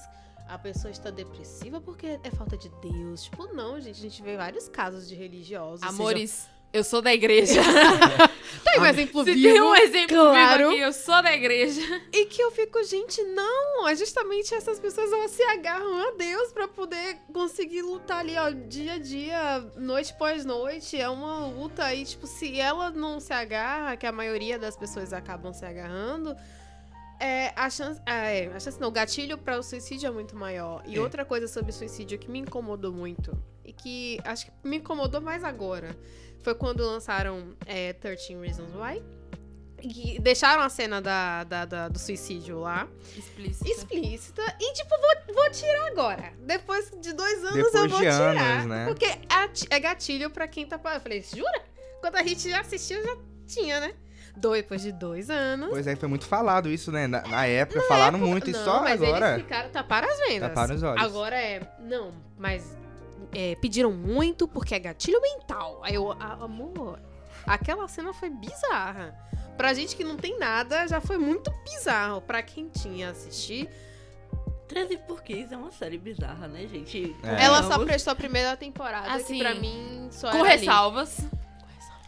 A 0.50 0.58
pessoa 0.58 0.92
está 0.92 1.10
depressiva 1.10 1.80
porque 1.80 2.20
é 2.24 2.32
falta 2.32 2.58
de 2.58 2.70
Deus. 2.82 3.24
Tipo, 3.24 3.48
não, 3.54 3.80
gente. 3.80 3.98
A 4.00 4.02
gente 4.02 4.22
vê 4.24 4.36
vários 4.36 4.68
casos 4.68 5.08
de 5.08 5.16
religiosos. 5.16 5.82
seja- 5.82 5.94
Amores, 5.94 6.50
eu 6.74 6.84
sou 6.84 7.02
da 7.02 7.14
igreja. 7.14 7.62
Tem 8.64 8.80
um 8.82 8.86
exemplo 8.86 9.24
Se 9.24 9.34
vivo. 9.34 9.48
tem 9.54 9.62
um 9.62 9.76
exemplo 9.76 10.16
claro. 10.18 10.58
vivo 10.58 10.70
aqui, 10.72 10.80
eu 10.82 10.94
sou 10.94 11.22
da 11.24 11.34
igreja. 11.34 11.82
E 12.14 12.26
que 12.26 12.42
eu 12.42 12.52
fico, 12.52 12.84
gente, 12.84 13.22
não, 13.24 13.88
é 13.88 13.96
justamente 13.96 14.54
essas 14.54 14.80
pessoas 14.80 15.12
elas 15.12 15.32
se 15.32 15.44
agarram 15.44 16.08
a 16.08 16.12
Deus 16.12 16.52
pra 16.52 16.68
poder 16.68 17.18
conseguir 17.34 17.82
lutar 17.82 18.20
ali, 18.20 18.38
ó, 18.38 18.50
dia 18.50 18.94
a 18.94 18.98
dia, 19.00 19.60
noite 19.76 20.12
após 20.14 20.46
noite. 20.46 21.00
É 21.00 21.10
uma 21.10 21.48
luta 21.48 21.84
aí, 21.84 22.06
tipo, 22.06 22.28
se 22.28 22.60
ela 22.60 22.90
não 22.92 23.20
se 23.20 23.34
agarra, 23.34 23.96
que 23.98 24.06
a 24.06 24.12
maioria 24.12 24.58
das 24.60 24.76
pessoas 24.78 25.14
acabam 25.14 25.54
se 25.54 25.66
agarrando, 25.66 26.36
é, 27.20 27.52
a 27.56 27.70
chance, 27.70 28.00
é, 28.06 28.46
a 28.54 28.60
chance 28.60 28.80
não, 28.80 28.90
o 28.90 28.92
gatilho 28.92 29.38
para 29.38 29.58
o 29.58 29.64
suicídio 29.64 30.08
é 30.08 30.12
muito 30.12 30.36
maior. 30.36 30.84
E 30.86 30.98
É. 30.98 31.02
outra 31.02 31.26
coisa 31.26 31.48
sobre 31.48 31.72
suicídio 31.72 32.18
que 32.20 32.30
me 32.30 32.40
incomodou 32.40 32.92
muito, 32.94 33.36
e 33.66 33.74
que 33.74 34.20
acho 34.24 34.46
que 34.46 34.52
me 34.64 34.78
incomodou 34.78 35.20
mais 35.20 35.44
agora, 35.44 35.98
foi 36.48 36.56
quando 36.56 36.80
lançaram 36.86 37.56
é, 37.66 37.92
13 37.92 38.36
Reasons 38.38 38.72
Why. 38.74 39.04
E 39.84 40.18
deixaram 40.20 40.64
a 40.64 40.70
cena 40.70 41.02
da, 41.02 41.44
da- 41.44 41.66
da- 41.66 41.88
do 41.90 42.00
suicídio 42.00 42.60
lá, 42.62 42.88
Explícito. 43.16 43.70
explícita, 43.70 44.42
e 44.60 44.74
tipo, 44.74 44.90
vou, 44.90 45.36
vou 45.36 45.52
tirar 45.52 45.88
agora. 45.88 46.34
Depois 46.40 46.90
de 47.00 47.14
dois 47.14 47.44
anos 47.44 47.58
eu 47.58 47.66
Depois 47.66 47.92
vou 47.92 48.00
de 48.00 48.06
tirar. 48.06 48.38
anos, 48.38 48.66
né? 48.66 48.86
Porque 48.88 49.06
é 49.06 49.20
é 49.76 49.80
gatilho 49.80 50.30
pra 50.32 50.48
quem 50.48 50.66
tá. 50.66 50.80
Eu 50.96 51.00
falei, 51.02 51.22
jura? 51.22 51.62
Quando 52.02 52.16
a 52.16 52.24
gente 52.24 52.50
já 52.50 52.62
assistiu, 52.62 53.04
já 53.04 53.18
tinha, 53.46 53.80
né? 53.82 53.94
Depois 54.36 54.82
de 54.82 54.92
dois 54.94 55.30
anos. 55.30 55.70
Pois 55.70 55.86
é, 55.86 55.96
foi 55.96 56.08
muito 56.10 56.26
falado 56.26 56.70
isso, 56.70 56.92
né? 56.92 57.06
Na, 57.06 57.22
na 57.22 57.46
época 57.46 57.82
falaram 57.84 58.18
muito 58.18 58.50
e 58.50 58.54
não, 58.54 58.64
só 58.64 58.82
mas 58.82 59.00
agora. 59.02 59.34
eles 59.34 59.44
ficaram 59.44 59.70
taparam 59.70 60.10
as 60.10 60.18
vendas. 60.20 60.50
Taparam 60.50 60.76
os 60.76 60.82
olhos. 60.84 61.04
Agora 61.04 61.36
é. 61.36 61.62
Não, 61.82 62.12
mas. 62.38 62.76
É, 63.34 63.56
pediram 63.56 63.92
muito 63.92 64.48
porque 64.48 64.74
é 64.76 64.80
gatilho 64.80 65.22
mental. 65.22 65.80
Aí 65.84 65.96
eu. 65.96 66.12
a- 66.14 66.34
amor, 66.44 67.00
aquela 67.46 67.88
cena 67.88 68.14
foi 68.14 68.30
bizarra. 68.30 69.16
Pra 69.58 69.74
gente 69.74 69.96
que 69.96 70.04
não 70.04 70.18
tem 70.18 70.38
nada, 70.38 70.88
já 70.88 71.02
foi 71.02 71.18
muito 71.18 71.52
bizarro. 71.64 72.22
Pra 72.22 72.44
quem 72.44 72.70
tinha 72.70 73.10
assistir, 73.10 73.68
13 74.68 74.98
por 74.98 75.24
15 75.24 75.54
é 75.54 75.58
uma 75.58 75.72
série 75.72 75.98
bizarra, 75.98 76.48
né, 76.48 76.68
gente? 76.68 77.16
É. 77.24 77.44
ela 77.46 77.64
só 77.64 77.84
prestou 77.84 78.12
a 78.14 78.16
primeira 78.16 78.56
temporada, 78.56 79.12
Assim, 79.14 79.38
que 79.38 79.40
pra 79.40 79.56
mim 79.56 80.10
só 80.12 80.30
Com 80.32 80.38
era 80.38 80.50
ali. 80.52 80.60
ressalvas. 80.60 81.18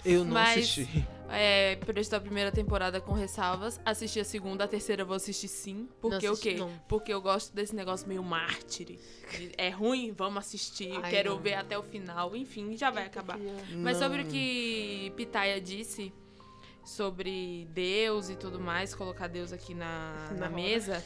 Eu 0.05 0.23
não 0.23 0.33
Mas- 0.33 0.59
assisti. 0.59 1.07
É, 1.31 1.75
prestou 1.77 2.17
a 2.17 2.21
primeira 2.21 2.51
temporada 2.51 2.99
com 2.99 3.13
ressalvas. 3.13 3.79
Assisti 3.85 4.19
a 4.19 4.25
segunda, 4.25 4.63
a 4.63 4.67
terceira 4.67 5.01
eu 5.03 5.05
vou 5.05 5.15
assistir 5.15 5.47
sim. 5.47 5.87
Porque 6.01 6.25
Não 6.27 6.33
o 6.33 6.37
quê? 6.37 6.55
não. 6.55 6.71
Porque 6.87 7.13
eu 7.13 7.21
gosto 7.21 7.53
desse 7.55 7.75
negócio 7.75 8.07
meio 8.07 8.23
mártire. 8.23 8.99
De- 9.31 9.51
É 9.57 9.69
ruim? 9.69 10.11
Vamos 10.17 10.39
assistir. 10.39 10.91
Ai, 11.03 11.09
Quero 11.11 11.31
não. 11.31 11.39
ver 11.39 11.53
até 11.55 11.77
o 11.77 11.83
final. 11.83 12.35
Enfim, 12.35 12.75
já 12.77 12.89
vai 12.89 13.05
acabar. 13.05 13.37
Mas 13.75 13.97
sobre 13.97 14.23
o 14.23 14.25
que 14.25 15.11
Pitaya 15.15 15.59
disse 15.61 16.11
sobre 16.83 17.67
Deus 17.71 18.29
e 18.31 18.35
tudo 18.35 18.59
mais, 18.59 18.95
colocar 18.95 19.27
Deus 19.27 19.53
aqui 19.53 19.75
na, 19.75 20.31
Na 20.37 20.49
mesa. 20.49 21.03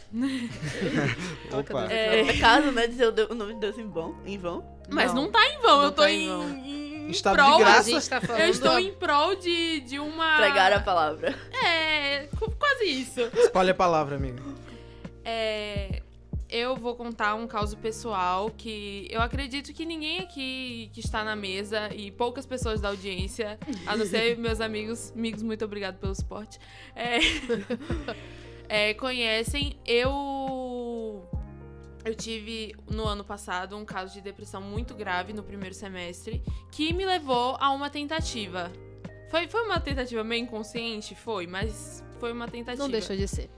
Opa. 1.51 1.91
É, 1.91 2.21
É 2.21 2.37
caso, 2.39 2.71
né, 2.71 2.87
dizer 2.87 3.07
o 3.29 3.35
nome 3.35 3.55
de 3.55 3.59
Deus 3.59 3.77
em 3.77 3.87
vão. 3.89 4.15
Em 4.25 4.37
vão. 4.37 4.63
mas 4.89 5.13
Não. 5.13 5.23
não 5.23 5.31
tá 5.31 5.45
em 5.45 5.59
vão, 5.61 5.77
Não 5.79 5.83
eu 5.85 5.91
tô 5.91 6.03
tá 6.03 6.11
em 6.11 6.29
em. 6.29 6.92
Em, 7.07 7.11
Estado 7.11 7.35
de 7.37 7.41
prol. 7.43 7.55
A 7.55 7.59
graça. 7.59 7.89
gente 7.89 8.09
tá 8.09 8.21
falando. 8.21 8.41
Eu 8.41 8.49
estou 8.49 8.79
em 8.79 8.93
prol 8.93 9.35
de, 9.35 9.79
de 9.81 9.99
uma. 9.99 10.37
Pregar 10.37 10.73
a 10.73 10.79
palavra. 10.79 11.35
É, 11.63 12.27
qu- 12.37 12.51
quase 12.51 12.85
isso. 12.85 13.21
Espalha 13.37 13.71
a 13.71 13.75
palavra, 13.75 14.15
amigo. 14.15 14.41
É, 15.25 16.01
eu 16.49 16.75
vou 16.75 16.95
contar 16.95 17.33
um 17.33 17.47
caso 17.47 17.75
pessoal 17.77 18.51
que 18.55 19.07
eu 19.09 19.21
acredito 19.21 19.73
que 19.73 19.85
ninguém 19.85 20.19
aqui 20.19 20.89
que 20.93 20.99
está 20.99 21.23
na 21.23 21.35
mesa 21.35 21.89
e 21.95 22.11
poucas 22.11 22.45
pessoas 22.45 22.79
da 22.79 22.89
audiência, 22.89 23.57
a 23.87 23.97
não 23.97 24.05
ser 24.05 24.37
meus 24.39 24.61
amigos, 24.61 25.11
amigos, 25.15 25.41
muito 25.41 25.65
obrigado 25.65 25.97
pelo 25.97 26.13
suporte, 26.13 26.59
é, 26.95 27.17
é, 28.69 28.93
conhecem. 28.93 29.77
Eu 29.85 30.11
eu 32.05 32.13
tive 32.15 32.75
no 32.89 33.05
ano 33.05 33.23
passado 33.23 33.77
um 33.77 33.85
caso 33.85 34.13
de 34.13 34.21
depressão 34.21 34.61
muito 34.61 34.93
grave 34.93 35.33
no 35.33 35.43
primeiro 35.43 35.73
semestre 35.73 36.43
que 36.71 36.93
me 36.93 37.05
levou 37.05 37.55
a 37.59 37.71
uma 37.71 37.89
tentativa. 37.89 38.71
Foi, 39.29 39.47
foi 39.47 39.65
uma 39.65 39.79
tentativa 39.79 40.23
meio 40.23 40.43
inconsciente? 40.43 41.15
Foi, 41.15 41.47
mas 41.47 42.03
foi 42.19 42.31
uma 42.31 42.47
tentativa. 42.47 42.83
Não 42.83 42.89
deixou 42.89 43.15
de 43.15 43.27
ser. 43.27 43.49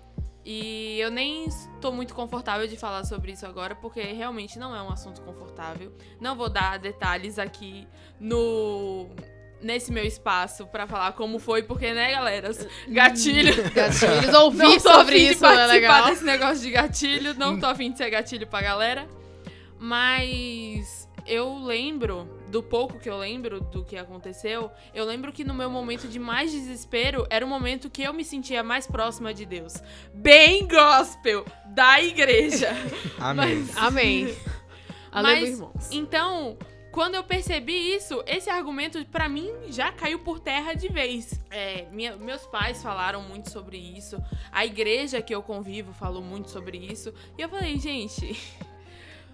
E 0.45 0.99
eu 0.99 1.09
nem 1.09 1.45
estou 1.45 1.91
muito 1.91 2.13
confortável 2.13 2.67
de 2.67 2.77
falar 2.77 3.03
sobre 3.03 3.31
isso 3.31 3.47
agora, 3.47 3.73
porque 3.75 3.99
realmente 4.01 4.59
não 4.59 4.75
é 4.75 4.81
um 4.81 4.89
assunto 4.89 5.21
confortável. 5.23 5.91
Não 6.21 6.35
vou 6.35 6.47
dar 6.49 6.77
detalhes 6.77 7.39
aqui 7.39 7.87
no 8.19 9.09
nesse 9.65 9.91
meu 9.91 10.05
espaço 10.05 10.67
pra 10.67 10.85
falar 10.85 11.13
como 11.13 11.39
foi, 11.39 11.63
porque, 11.63 11.91
né, 11.91 12.11
galera? 12.11 12.51
Gatilho. 12.87 13.55
Gatilhos, 13.73 14.29
a 14.29 14.79
sobre 14.79 15.17
isso 15.17 15.43
é 15.43 15.55
participar 15.55 15.65
legal. 15.65 16.05
desse 16.05 16.23
negócio 16.23 16.61
de 16.61 16.69
gatilho. 16.69 17.33
Não 17.33 17.59
tô 17.59 17.65
afim 17.65 17.91
de 17.91 17.97
ser 17.97 18.11
gatilho 18.11 18.45
pra 18.45 18.61
galera. 18.61 19.07
Mas 19.79 21.09
eu 21.25 21.57
lembro, 21.57 22.29
do 22.49 22.61
pouco 22.61 22.99
que 22.99 23.09
eu 23.09 23.17
lembro 23.17 23.59
do 23.59 23.83
que 23.83 23.97
aconteceu, 23.97 24.69
eu 24.93 25.03
lembro 25.03 25.33
que 25.33 25.43
no 25.43 25.53
meu 25.53 25.69
momento 25.69 26.07
de 26.07 26.19
mais 26.19 26.51
desespero 26.51 27.25
era 27.29 27.43
o 27.43 27.49
momento 27.49 27.89
que 27.89 28.03
eu 28.03 28.13
me 28.13 28.23
sentia 28.23 28.61
mais 28.61 28.85
próxima 28.85 29.33
de 29.33 29.45
Deus. 29.45 29.73
Bem 30.13 30.67
gospel 30.67 31.43
da 31.65 31.99
igreja. 32.01 32.69
Amém. 33.17 33.67
Amém. 33.75 34.35
Aleluia, 35.11 35.41
Mas, 35.41 35.49
irmãos. 35.49 35.89
Então, 35.91 36.57
quando 36.95 37.15
eu 37.15 37.23
percebi 37.25 37.93
isso, 37.93 38.23
esse 38.25 38.49
argumento 38.49 39.05
pra 39.07 39.27
mim 39.27 39.51
já 39.67 39.91
caiu 39.91 40.19
por 40.19 40.39
terra 40.39 40.73
de 40.73 40.87
vez. 40.87 41.39
É, 41.51 41.85
minha- 41.91 42.15
meus 42.15 42.47
pais 42.47 42.81
falaram 42.81 43.21
muito 43.21 43.51
sobre 43.51 43.77
isso, 43.77 44.15
a 44.49 44.65
igreja 44.65 45.21
que 45.21 45.35
eu 45.35 45.43
convivo 45.43 45.91
falou 45.93 46.21
muito 46.23 46.49
sobre 46.49 46.77
isso, 46.77 47.13
e 47.37 47.41
eu 47.41 47.49
falei, 47.49 47.77
gente. 47.77 48.25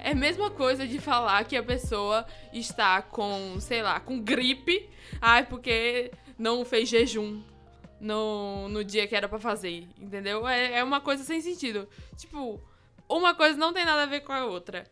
É 0.04 0.14
a 0.14 0.16
mesma 0.16 0.50
coisa 0.50 0.88
de 0.88 0.98
falar 1.00 1.44
que 1.46 1.56
a 1.56 1.62
pessoa 1.62 2.26
está 2.52 3.04
com, 3.04 3.58
sei 3.60 3.84
lá, 3.84 4.00
com 4.00 4.20
gripe. 4.20 4.90
Ai, 5.22 5.46
porque 5.46 6.12
não 6.40 6.66
fez 6.66 6.90
jejum. 6.90 7.44
no, 8.00 8.68
no 8.70 8.84
dia 8.84 9.06
que 9.08 9.16
era 9.16 9.30
pra 9.30 9.38
fazer, 9.38 9.88
entendeu? 10.00 10.48
É, 10.48 10.80
é 10.80 10.84
uma 10.84 11.00
coisa 11.02 11.24
sem 11.24 11.40
sentido. 11.40 11.88
Tipo, 12.18 12.60
uma 13.08 13.36
coisa 13.36 13.56
não 13.56 13.72
tem 13.74 13.86
nada 13.86 14.02
a 14.02 14.06
ver 14.08 14.22
com 14.22 14.34
a 14.34 14.44
outra. 14.46 14.86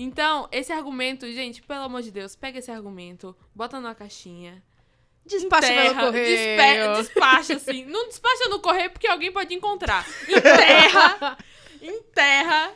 Então, 0.00 0.48
esse 0.52 0.72
argumento, 0.72 1.26
gente, 1.32 1.60
pelo 1.60 1.80
amor 1.82 2.02
de 2.02 2.12
Deus, 2.12 2.36
pega 2.36 2.60
esse 2.60 2.70
argumento, 2.70 3.34
bota 3.52 3.80
numa 3.80 3.96
caixinha. 3.96 4.62
Despacha 5.26 5.66
pelo 5.66 5.80
enterra, 5.80 6.06
correio. 6.06 6.36
despe- 6.94 7.02
despacha, 7.02 7.54
assim. 7.56 7.84
Não 7.84 8.06
despacha 8.06 8.48
no 8.48 8.60
correio 8.60 8.90
porque 8.90 9.08
alguém 9.08 9.32
pode 9.32 9.52
encontrar. 9.52 10.06
Enterra, 10.28 11.36
enterra, 11.82 12.72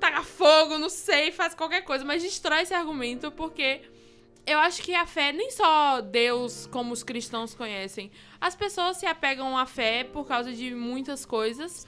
taca 0.00 0.22
fogo, 0.22 0.78
não 0.78 0.88
sei, 0.88 1.30
faz 1.30 1.54
qualquer 1.54 1.82
coisa, 1.82 2.02
mas 2.04 2.22
destrói 2.22 2.62
esse 2.62 2.72
argumento 2.74 3.30
porque 3.30 3.82
eu 4.46 4.58
acho 4.58 4.82
que 4.82 4.94
a 4.94 5.06
fé 5.06 5.32
nem 5.32 5.50
só 5.50 6.00
Deus 6.00 6.66
como 6.66 6.92
os 6.92 7.02
cristãos 7.02 7.54
conhecem. 7.54 8.10
As 8.40 8.54
pessoas 8.56 8.96
se 8.96 9.06
apegam 9.06 9.56
à 9.56 9.66
fé 9.66 10.02
por 10.04 10.26
causa 10.26 10.52
de 10.52 10.74
muitas 10.74 11.24
coisas. 11.26 11.86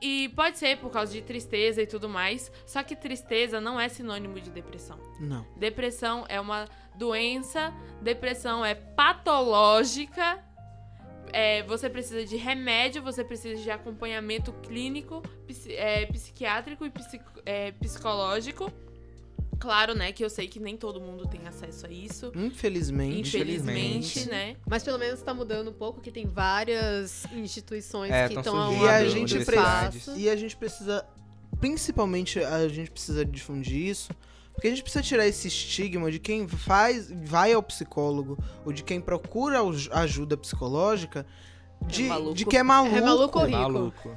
E 0.00 0.28
pode 0.30 0.58
ser 0.58 0.76
por 0.78 0.90
causa 0.90 1.12
de 1.12 1.22
tristeza 1.22 1.80
e 1.82 1.86
tudo 1.86 2.08
mais. 2.08 2.52
Só 2.66 2.82
que 2.82 2.94
tristeza 2.94 3.60
não 3.60 3.80
é 3.80 3.88
sinônimo 3.88 4.38
de 4.40 4.50
depressão. 4.50 4.98
Não. 5.18 5.46
Depressão 5.56 6.24
é 6.28 6.40
uma 6.40 6.68
doença, 6.94 7.72
depressão 8.02 8.64
é 8.64 8.74
patológica. 8.74 10.44
É, 11.32 11.62
você 11.64 11.90
precisa 11.90 12.24
de 12.24 12.36
remédio, 12.36 13.02
você 13.02 13.24
precisa 13.24 13.60
de 13.60 13.70
acompanhamento 13.70 14.52
clínico, 14.62 15.22
é, 15.70 16.06
psiquiátrico 16.06 16.84
e 16.86 16.90
psico- 16.90 17.42
é, 17.44 17.72
psicológico. 17.72 18.70
Claro, 19.58 19.94
né, 19.94 20.12
que 20.12 20.24
eu 20.24 20.28
sei 20.30 20.46
que 20.46 20.60
nem 20.60 20.76
todo 20.76 21.00
mundo 21.00 21.26
tem 21.26 21.40
acesso 21.46 21.86
a 21.86 21.90
isso. 21.90 22.30
Infelizmente. 22.34 23.20
Infelizmente, 23.20 24.18
infelizmente. 24.20 24.28
né? 24.30 24.56
Mas 24.68 24.82
pelo 24.82 24.98
menos 24.98 25.20
tá 25.22 25.32
mudando 25.32 25.70
um 25.70 25.72
pouco, 25.72 26.00
que 26.00 26.10
tem 26.10 26.26
várias 26.26 27.24
instituições 27.32 28.12
É, 28.12 28.28
que 28.28 28.34
tão 28.34 28.42
estão 28.42 28.66
surgindo 28.66 28.84
E 28.84 28.88
a 28.88 28.94
abrindo 28.96 29.10
gente 29.12 29.30
universidades. 29.34 29.96
espaço. 30.00 30.18
E 30.20 30.28
a 30.28 30.36
gente 30.36 30.56
precisa, 30.56 31.04
principalmente 31.60 32.38
a 32.38 32.68
gente 32.68 32.90
precisa 32.90 33.24
difundir 33.24 33.76
isso, 33.88 34.10
porque 34.52 34.68
a 34.68 34.70
gente 34.70 34.82
precisa 34.82 35.02
tirar 35.02 35.26
esse 35.26 35.48
estigma 35.48 36.10
de 36.10 36.18
quem 36.18 36.46
faz, 36.48 37.10
vai 37.24 37.52
ao 37.52 37.62
psicólogo 37.62 38.38
ou 38.64 38.72
de 38.72 38.82
quem 38.82 39.00
procura 39.00 39.60
aj- 39.60 39.88
ajuda 39.92 40.36
psicológica 40.36 41.26
de, 41.86 42.04
maluco. 42.04 42.34
de 42.34 42.44
que 42.46 42.56
é 42.56 42.62
maluco, 42.62 42.96
É 42.96 43.00
maluco 43.00 43.38
ou 43.38 43.44
rico? 43.46 43.58
Maluco. 43.58 44.16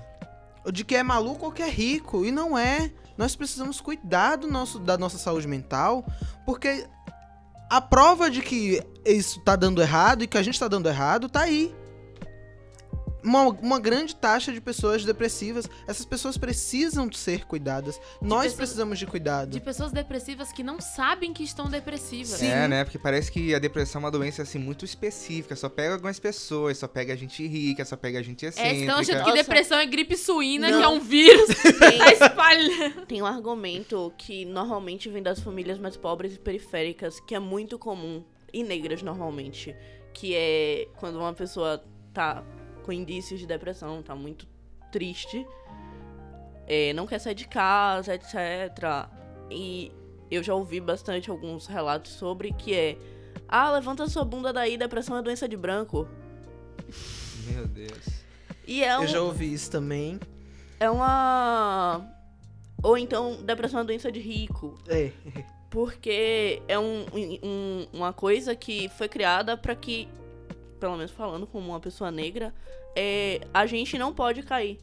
ou 0.65 0.71
de 0.71 0.83
que 0.85 0.95
é 0.95 1.03
maluco 1.03 1.45
ou 1.45 1.51
que 1.51 1.61
é 1.61 1.69
rico 1.69 2.25
e 2.25 2.31
não 2.31 2.57
é. 2.57 2.91
Nós 3.19 3.35
precisamos 3.35 3.81
cuidar 3.81 4.37
do 4.37 4.47
nosso, 4.47 4.79
da 4.79 4.97
nossa 4.97 5.17
saúde 5.17 5.45
mental, 5.45 6.05
porque 6.45 6.87
a 7.69 7.81
prova 7.81 8.31
de 8.31 8.41
que 8.41 8.81
isso 9.05 9.41
tá 9.41 9.57
dando 9.57 9.81
errado 9.81 10.23
e 10.23 10.27
que 10.27 10.37
a 10.37 10.41
gente 10.41 10.57
tá 10.57 10.69
dando 10.69 10.87
errado 10.87 11.27
tá 11.27 11.41
aí. 11.41 11.75
Uma, 13.23 13.43
uma 13.49 13.79
grande 13.79 14.15
taxa 14.15 14.51
de 14.53 14.61
pessoas 14.61 15.03
depressivas. 15.03 15.69
Essas 15.87 16.05
pessoas 16.05 16.37
precisam 16.37 17.11
ser 17.11 17.45
cuidadas. 17.45 17.99
Nós 18.21 18.43
pessoas- 18.43 18.53
precisamos 18.55 18.99
de 18.99 19.05
cuidado. 19.05 19.51
De 19.51 19.59
pessoas 19.59 19.91
depressivas 19.91 20.51
que 20.51 20.63
não 20.63 20.79
sabem 20.79 21.33
que 21.33 21.43
estão 21.43 21.69
depressivas. 21.69 22.39
Sim. 22.39 22.47
É, 22.47 22.67
né? 22.67 22.83
Porque 22.83 22.97
parece 22.97 23.31
que 23.31 23.53
a 23.53 23.59
depressão 23.59 23.99
é 24.01 24.05
uma 24.05 24.11
doença 24.11 24.41
assim 24.41 24.57
muito 24.59 24.85
específica, 24.85 25.55
só 25.55 25.67
pega 25.69 25.93
algumas 25.95 26.19
pessoas, 26.19 26.77
só 26.77 26.87
pega 26.87 27.13
a 27.13 27.15
gente 27.15 27.45
rica, 27.45 27.83
só 27.85 27.97
pega 27.97 28.19
a 28.19 28.21
gente 28.23 28.45
É, 28.45 28.49
excêntrica. 28.49 28.75
estão 28.79 28.99
achando 28.99 29.23
que 29.25 29.33
depressão 29.33 29.77
é 29.79 29.85
gripe 29.85 30.15
suína, 30.15 30.69
Não. 30.71 30.77
que 30.79 30.83
é 30.85 30.87
um 30.87 30.99
vírus. 30.99 31.47
tá 31.79 31.89
Tem, 31.89 32.13
espalhando. 32.13 33.05
tem 33.05 33.21
um 33.21 33.25
argumento 33.25 34.13
que 34.17 34.45
normalmente 34.45 35.09
vem 35.09 35.21
das 35.21 35.39
famílias 35.39 35.77
mais 35.77 35.97
pobres 35.97 36.35
e 36.35 36.39
periféricas, 36.39 37.19
que 37.19 37.35
é 37.35 37.39
muito 37.39 37.77
comum, 37.77 38.23
e 38.53 38.63
negras 38.63 39.01
normalmente, 39.03 39.75
que 40.13 40.33
é 40.35 40.87
quando 40.97 41.17
uma 41.19 41.33
pessoa 41.33 41.83
tá 42.13 42.43
com 42.89 42.93
indícios 42.93 43.39
de 43.39 43.45
depressão, 43.45 44.01
tá 44.01 44.15
muito 44.15 44.47
triste, 44.91 45.45
é, 46.65 46.91
não 46.93 47.05
quer 47.05 47.19
sair 47.19 47.35
de 47.35 47.47
casa, 47.47 48.15
etc. 48.15 48.33
E 49.51 49.91
eu 50.31 50.41
já 50.41 50.55
ouvi 50.55 50.79
bastante 50.81 51.29
alguns 51.29 51.67
relatos 51.67 52.11
sobre 52.13 52.51
que 52.51 52.73
é 52.73 52.97
ah, 53.47 53.69
levanta 53.71 54.07
sua 54.07 54.25
bunda 54.25 54.51
daí, 54.51 54.75
depressão 54.75 55.15
é 55.17 55.21
doença 55.21 55.47
de 55.47 55.55
branco. 55.55 56.07
Meu 57.53 57.67
Deus. 57.67 58.23
E 58.65 58.83
é, 58.83 58.97
um, 58.97 59.03
Eu 59.03 59.07
já 59.07 59.21
ouvi 59.21 59.53
isso 59.53 59.69
também. 59.69 60.19
é 60.79 60.89
uma. 60.89 62.07
Ou 62.81 62.97
então, 62.97 63.43
depressão 63.43 63.81
é 63.81 63.83
doença 63.83 64.11
de 64.11 64.19
rico. 64.19 64.79
É. 64.87 65.11
Porque 65.69 66.63
é 66.67 66.79
um, 66.79 67.05
um- 67.43 67.87
uma 67.93 68.11
coisa 68.13 68.55
que 68.55 68.89
foi 68.89 69.07
criada 69.07 69.55
pra 69.55 69.75
que, 69.75 70.07
pelo 70.79 70.95
menos 70.97 71.11
falando 71.11 71.45
como 71.45 71.69
uma 71.69 71.79
pessoa 71.79 72.09
negra, 72.09 72.51
é, 72.95 73.41
a 73.53 73.65
gente 73.65 73.97
não 73.97 74.13
pode 74.13 74.43
cair. 74.43 74.79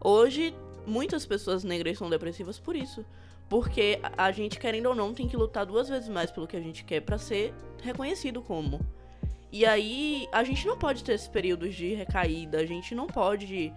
Hoje, 0.00 0.54
muitas 0.86 1.24
pessoas 1.24 1.64
negras 1.64 1.98
são 1.98 2.10
depressivas 2.10 2.58
por 2.58 2.74
isso. 2.74 3.04
Porque 3.48 4.00
a, 4.16 4.32
gente, 4.32 4.58
querendo 4.58 4.86
ou 4.86 4.94
não, 4.94 5.12
tem 5.12 5.28
que 5.28 5.36
lutar 5.36 5.66
duas 5.66 5.88
vezes 5.88 6.08
mais 6.08 6.30
pelo 6.30 6.46
que 6.46 6.56
a 6.56 6.60
gente 6.60 6.84
quer 6.84 7.00
pra 7.00 7.18
ser 7.18 7.52
reconhecido 7.82 8.40
como. 8.40 8.80
E 9.50 9.66
aí, 9.66 10.26
a 10.32 10.42
gente 10.42 10.66
não 10.66 10.78
pode 10.78 11.04
ter 11.04 11.12
esses 11.12 11.28
períodos 11.28 11.74
de 11.74 11.92
recaída, 11.94 12.58
a 12.58 12.66
gente 12.66 12.94
não 12.94 13.06
pode 13.06 13.72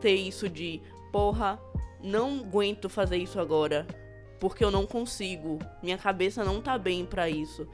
ter 0.00 0.14
isso 0.14 0.48
de, 0.48 0.80
porra, 1.10 1.58
não 2.00 2.38
aguento 2.38 2.88
fazer 2.88 3.16
isso 3.16 3.40
agora 3.40 3.84
porque 4.38 4.64
eu 4.64 4.70
não 4.70 4.86
consigo. 4.86 5.58
Minha 5.82 5.98
cabeça 5.98 6.44
não 6.44 6.60
tá 6.60 6.78
bem 6.78 7.04
pra 7.04 7.28
isso. 7.28 7.68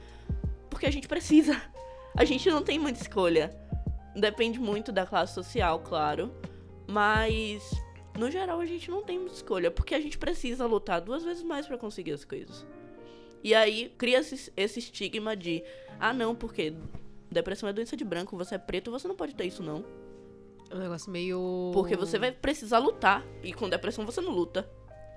Porque 0.69 0.87
a 0.87 0.91
gente 0.91 1.09
precisa. 1.09 1.61
A 2.17 2.25
gente 2.25 2.49
não 2.49 2.63
tem 2.63 2.79
muita 2.79 3.01
escolha. 3.01 3.53
Depende 4.15 4.59
muito 4.59 4.93
da 4.93 5.07
classe 5.07 5.35
social, 5.35 5.81
claro. 5.81 6.33
Mas 6.87 7.71
no 8.19 8.31
geral 8.31 8.61
a 8.61 8.67
gente 8.67 8.91
não 8.91 9.03
tem 9.03 9.19
muita 9.19 9.35
escolha, 9.35 9.71
porque 9.71 9.95
a 9.95 10.01
gente 10.01 10.19
precisa 10.19 10.67
lutar 10.67 11.01
duas 11.01 11.25
vezes 11.25 11.43
mais 11.43 11.67
pra 11.67 11.77
conseguir 11.77 12.13
as 12.13 12.25
coisas. 12.25 12.67
E 13.43 13.55
aí 13.55 13.93
cria 13.99 14.21
esse, 14.21 14.53
esse 14.57 14.79
estigma 14.79 15.37
de, 15.37 15.63
ah 16.01 16.13
não, 16.13 16.35
porque 16.35 16.75
depressão 17.31 17.69
é 17.69 17.73
doença 17.73 17.97
de 17.97 18.05
branco, 18.05 18.37
você 18.37 18.55
é 18.55 18.59
preto, 18.59 18.91
você 18.91 19.07
não 19.07 19.17
pode 19.17 19.35
ter 19.35 19.45
isso 19.45 19.63
não. 19.63 19.85
É 20.71 20.75
um 20.75 20.79
negócio 20.79 21.11
meio. 21.11 21.71
Porque 21.75 21.97
você 21.97 22.19
vai 22.19 22.33
precisar 22.33 22.79
lutar. 22.79 23.25
E 23.43 23.53
com 23.53 23.69
depressão 23.69 24.07
você 24.07 24.21
não 24.21 24.31
luta. 24.31 24.69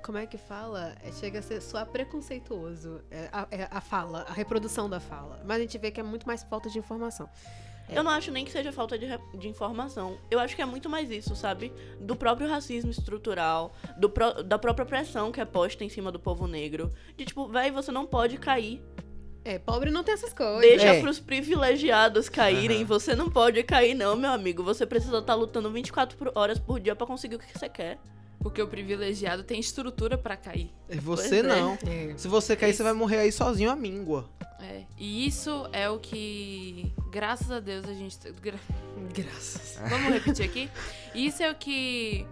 Como 0.04 0.18
é 0.18 0.26
que 0.26 0.38
fala? 0.38 0.96
É, 1.04 1.12
chega 1.12 1.40
a 1.40 1.42
ser 1.42 1.62
só 1.62 1.84
preconceituoso. 1.86 3.02
É 3.10 3.30
a, 3.32 3.48
é 3.50 3.68
a 3.70 3.82
fala, 3.82 4.26
a 4.28 4.34
reprodução 4.34 4.90
da 4.90 5.00
fala. 5.00 5.42
Mas 5.46 5.58
a 5.58 5.60
gente 5.62 5.78
vê 5.78 5.90
que 5.90 6.00
é 6.00 6.04
muito 6.04 6.28
mais 6.28 6.44
falta 6.44 6.70
de 6.70 6.78
informação. 6.78 7.30
Eu 7.90 8.04
não 8.04 8.12
acho 8.12 8.32
nem 8.32 8.44
que 8.44 8.52
seja 8.52 8.72
falta 8.72 8.98
de, 8.98 9.08
de 9.38 9.48
informação. 9.48 10.18
Eu 10.30 10.40
acho 10.40 10.56
que 10.56 10.62
é 10.62 10.66
muito 10.66 10.90
mais 10.90 11.10
isso, 11.10 11.36
sabe? 11.36 11.72
Do 12.00 12.16
próprio 12.16 12.50
racismo 12.50 12.92
estrutural, 12.92 13.74
do 13.98 14.10
pró- 14.10 14.42
da 14.44 14.60
própria 14.60 14.86
pressão 14.86 15.32
que 15.32 15.40
é 15.40 15.46
posta 15.46 15.84
em 15.86 15.90
cima 15.90 16.12
do 16.12 16.20
povo 16.20 16.48
negro. 16.48 16.92
De 17.16 17.24
tipo, 17.26 17.48
véi, 17.48 17.72
você 17.72 17.92
não 17.92 18.06
pode 18.06 18.38
cair. 18.38 18.82
É, 19.46 19.58
pobre 19.58 19.90
não 19.90 20.04
tem 20.04 20.14
essas 20.14 20.34
coisas. 20.34 20.60
Deixa 20.60 20.88
É. 20.88 21.00
pros 21.02 21.20
privilegiados 21.20 22.28
caírem. 22.28 22.80
Aham. 22.80 22.86
Você 22.88 23.16
não 23.16 23.30
pode 23.30 23.64
cair, 23.64 23.94
não, 23.96 24.16
meu 24.18 24.32
amigo. 24.32 24.62
Você 24.64 24.86
precisa 24.86 25.20
estar 25.20 25.36
lutando 25.36 25.72
24 25.72 26.18
por- 26.18 26.32
horas 26.36 26.60
por 26.60 26.80
dia 26.82 26.96
pra 26.96 27.08
conseguir 27.08 27.36
o 27.36 27.40
que 27.40 27.58
você 27.58 27.70
quer. 27.70 27.98
Porque 28.40 28.62
o 28.62 28.68
privilegiado 28.68 29.44
tem 29.44 29.60
estrutura 29.60 30.18
pra 30.18 30.36
cair. 30.38 30.70
E 30.90 30.98
Você 31.00 31.42
Pois 31.42 31.56
é. 31.56 31.60
não. 31.62 31.78
É. 31.88 32.14
Se 32.18 32.28
você 32.28 32.56
cair, 32.56 32.70
Isso. 32.72 32.78
você 32.78 32.84
vai 32.84 32.94
morrer 32.94 33.18
aí 33.20 33.32
sozinho, 33.32 33.72
a 33.72 33.76
míngua. 33.76 34.30
É. 34.60 34.84
E 34.98 35.26
isso 35.26 35.68
é 35.72 35.90
o 35.90 35.98
que, 36.00 36.92
graças 37.18 37.50
a 37.50 37.60
Deus, 37.60 37.84
a 37.88 37.94
gente. 37.96 38.16
gra- 38.42 38.60
Graças. 39.12 39.80
Vamos 39.90 40.14
repetir 40.14 40.46
aqui? 40.46 40.70
Isso 41.16 41.42
é 41.42 41.50
o 41.50 41.56
que, 41.56 42.28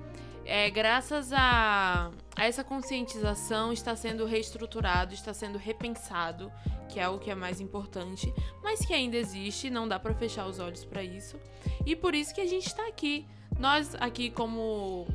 é, 0.45 0.69
graças 0.69 1.33
a, 1.33 2.11
a 2.35 2.45
essa 2.45 2.63
conscientização, 2.63 3.73
está 3.73 3.95
sendo 3.95 4.25
reestruturado, 4.27 5.11
está 5.13 5.33
sendo 5.33 5.57
repensado, 5.57 6.51
que 6.87 6.99
é 6.99 7.09
o 7.09 7.17
que 7.17 7.31
é 7.31 7.35
mais 7.35 7.59
importante, 7.59 8.31
mas 8.61 8.85
que 8.85 8.93
ainda 8.93 9.17
existe, 9.17 9.71
não 9.71 9.87
dá 9.87 9.97
pra 9.97 10.13
fechar 10.13 10.45
os 10.45 10.59
olhos 10.59 10.85
pra 10.85 11.01
isso. 11.03 11.35
E 11.83 11.95
por 11.95 12.13
isso 12.13 12.33
que 12.35 12.41
a 12.41 12.45
gente 12.47 12.73
tá 12.75 12.85
aqui. 12.87 13.25
Nós 13.57 13.95
aqui 13.95 14.29
como 14.29 15.07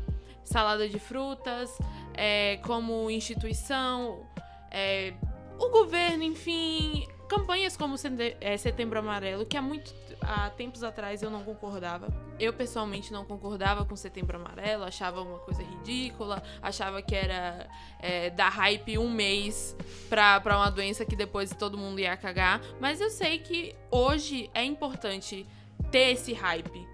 salada 0.44 0.88
de 0.88 0.98
frutas, 0.98 1.70
é, 2.14 2.56
como 2.64 3.08
instituição, 3.08 4.26
é, 4.70 5.14
o 5.60 5.68
governo, 5.68 6.24
enfim, 6.24 7.06
campanhas 7.30 7.76
como 7.76 7.94
é, 8.40 8.56
Setembro 8.56 8.98
Amarelo, 8.98 9.46
que 9.46 9.56
há 9.56 9.62
muito 9.62 9.94
há 10.20 10.50
tempos 10.50 10.82
atrás 10.82 11.22
eu 11.22 11.30
não 11.30 11.44
concordava. 11.44 12.08
Eu 12.40 12.52
pessoalmente 12.52 13.12
não 13.12 13.24
concordava 13.24 13.84
com 13.84 13.94
Setembro 13.94 14.36
Amarelo, 14.36 14.82
achava 14.82 15.22
uma 15.22 15.38
coisa 15.38 15.62
ridícula, 15.62 16.42
achava 16.60 17.00
que 17.00 17.14
era 17.14 17.68
é, 18.00 18.30
dar 18.30 18.48
hype 18.48 18.98
um 18.98 19.08
mês 19.08 19.76
pra, 20.08 20.40
pra 20.40 20.56
uma 20.56 20.70
doença 20.72 21.04
que 21.04 21.14
depois 21.14 21.54
todo 21.54 21.78
mundo 21.78 22.00
ia 22.00 22.16
cagar. 22.16 22.60
Mas 22.80 23.00
eu 23.00 23.10
sei 23.10 23.38
que 23.38 23.76
hoje 23.92 24.50
é 24.52 24.64
importante 24.64 25.46
ter 25.92 26.10
esse 26.10 26.32
hype. 26.32 26.84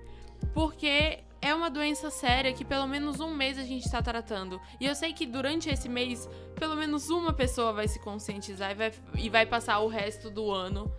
Porque 0.52 1.20
é 1.46 1.54
uma 1.54 1.70
doença 1.70 2.10
séria 2.10 2.52
que 2.52 2.64
pelo 2.64 2.86
menos 2.86 3.20
um 3.20 3.34
mês 3.34 3.58
a 3.58 3.62
gente 3.62 3.84
está 3.84 4.02
tratando. 4.02 4.60
E 4.80 4.86
eu 4.86 4.94
sei 4.94 5.12
que 5.12 5.26
durante 5.26 5.68
esse 5.68 5.88
mês, 5.88 6.28
pelo 6.56 6.76
menos 6.76 7.10
uma 7.10 7.32
pessoa 7.32 7.72
vai 7.72 7.88
se 7.88 7.98
conscientizar 8.00 8.72
e 8.72 8.74
vai, 8.74 8.92
e 9.14 9.30
vai 9.30 9.46
passar 9.46 9.78
o 9.80 9.88
resto 9.88 10.30
do 10.30 10.50
ano 10.50 10.90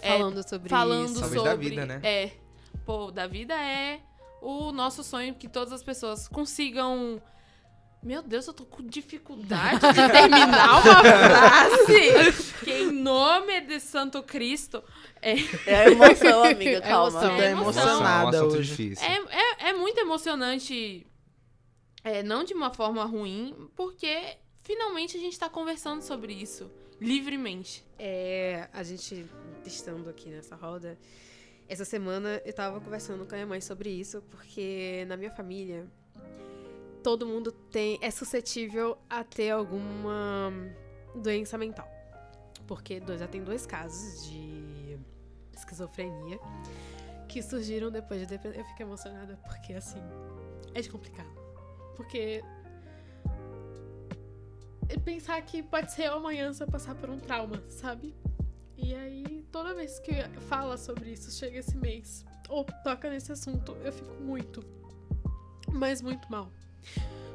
é, 0.00 0.18
Falando 0.18 0.48
sobre 0.48 0.68
falando 0.68 1.10
isso. 1.10 1.20
Sobre. 1.20 1.42
da 1.42 1.54
vida, 1.54 1.86
né? 1.86 2.00
É. 2.02 2.30
pô, 2.84 3.10
da 3.10 3.26
vida 3.26 3.54
é 3.54 4.00
o 4.40 4.70
nosso 4.72 5.02
sonho 5.02 5.34
que 5.34 5.48
todas 5.48 5.72
as 5.72 5.82
pessoas 5.82 6.28
consigam. 6.28 7.20
Meu 8.02 8.22
Deus, 8.22 8.46
eu 8.46 8.54
tô 8.54 8.64
com 8.64 8.82
dificuldade 8.84 9.80
de 9.80 9.94
terminar 10.12 10.80
uma 10.80 11.02
frase. 11.02 12.54
Que 12.64 12.70
em 12.72 12.92
nome 12.92 13.60
de 13.62 13.80
Santo 13.80 14.22
Cristo. 14.22 14.82
É, 15.20 15.34
É 15.66 15.74
a 15.86 15.90
emoção, 15.90 16.44
amiga, 16.44 16.80
calma. 16.82 17.08
emoção. 17.08 17.36
Tá 17.36 17.42
É 17.44 17.50
emoção. 17.50 17.82
emocionada 17.82 18.36
É 18.36 18.42
um 18.42 18.46
hoje. 18.46 18.94
é, 19.00 19.66
é, 19.66 19.70
é 19.70 19.72
muito 19.72 19.98
emocionante. 19.98 21.06
É, 22.04 22.22
não 22.22 22.44
de 22.44 22.54
uma 22.54 22.72
forma 22.72 23.04
ruim, 23.04 23.68
porque 23.74 24.36
finalmente 24.62 25.16
a 25.16 25.20
gente 25.20 25.36
tá 25.36 25.48
conversando 25.48 26.02
sobre 26.02 26.32
isso 26.32 26.70
livremente. 27.00 27.84
É, 27.98 28.68
a 28.72 28.82
gente 28.84 29.26
estando 29.64 30.08
aqui 30.08 30.28
nessa 30.28 30.54
roda, 30.54 30.96
essa 31.68 31.84
semana 31.84 32.40
eu 32.44 32.52
tava 32.52 32.80
conversando 32.80 33.26
com 33.26 33.34
a 33.34 33.38
minha 33.38 33.46
mãe 33.46 33.60
sobre 33.60 33.90
isso, 33.90 34.22
porque 34.30 35.04
na 35.08 35.16
minha 35.16 35.30
família 35.32 35.86
todo 37.06 37.24
mundo 37.24 37.52
tem 37.52 38.00
é 38.02 38.10
suscetível 38.10 38.98
a 39.08 39.22
ter 39.22 39.50
alguma 39.50 40.52
doença 41.14 41.56
mental. 41.56 41.88
Porque 42.66 43.00
já 43.16 43.28
tem 43.28 43.44
dois 43.44 43.64
casos 43.64 44.26
de 44.28 44.98
esquizofrenia 45.56 46.40
que 47.28 47.40
surgiram 47.40 47.92
depois 47.92 48.18
de 48.18 48.26
depressão. 48.26 48.60
Eu 48.60 48.66
fico 48.66 48.82
emocionada 48.82 49.38
porque 49.44 49.74
assim, 49.74 50.02
é 50.74 50.82
complicado. 50.88 51.30
Porque 51.94 52.42
pensar 55.04 55.40
que 55.42 55.62
pode 55.62 55.92
ser 55.92 56.06
amanhã 56.06 56.50
eu 56.58 56.66
passar 56.66 56.96
por 56.96 57.08
um 57.08 57.20
trauma, 57.20 57.62
sabe? 57.68 58.16
E 58.76 58.92
aí, 58.96 59.46
toda 59.52 59.76
vez 59.76 60.00
que 60.00 60.10
fala 60.48 60.76
sobre 60.76 61.12
isso, 61.12 61.30
chega 61.30 61.58
esse 61.60 61.76
mês, 61.76 62.24
ou 62.48 62.64
toca 62.82 63.08
nesse 63.08 63.30
assunto, 63.30 63.76
eu 63.84 63.92
fico 63.92 64.12
muito, 64.14 64.60
mas 65.72 66.02
muito 66.02 66.28
mal. 66.28 66.50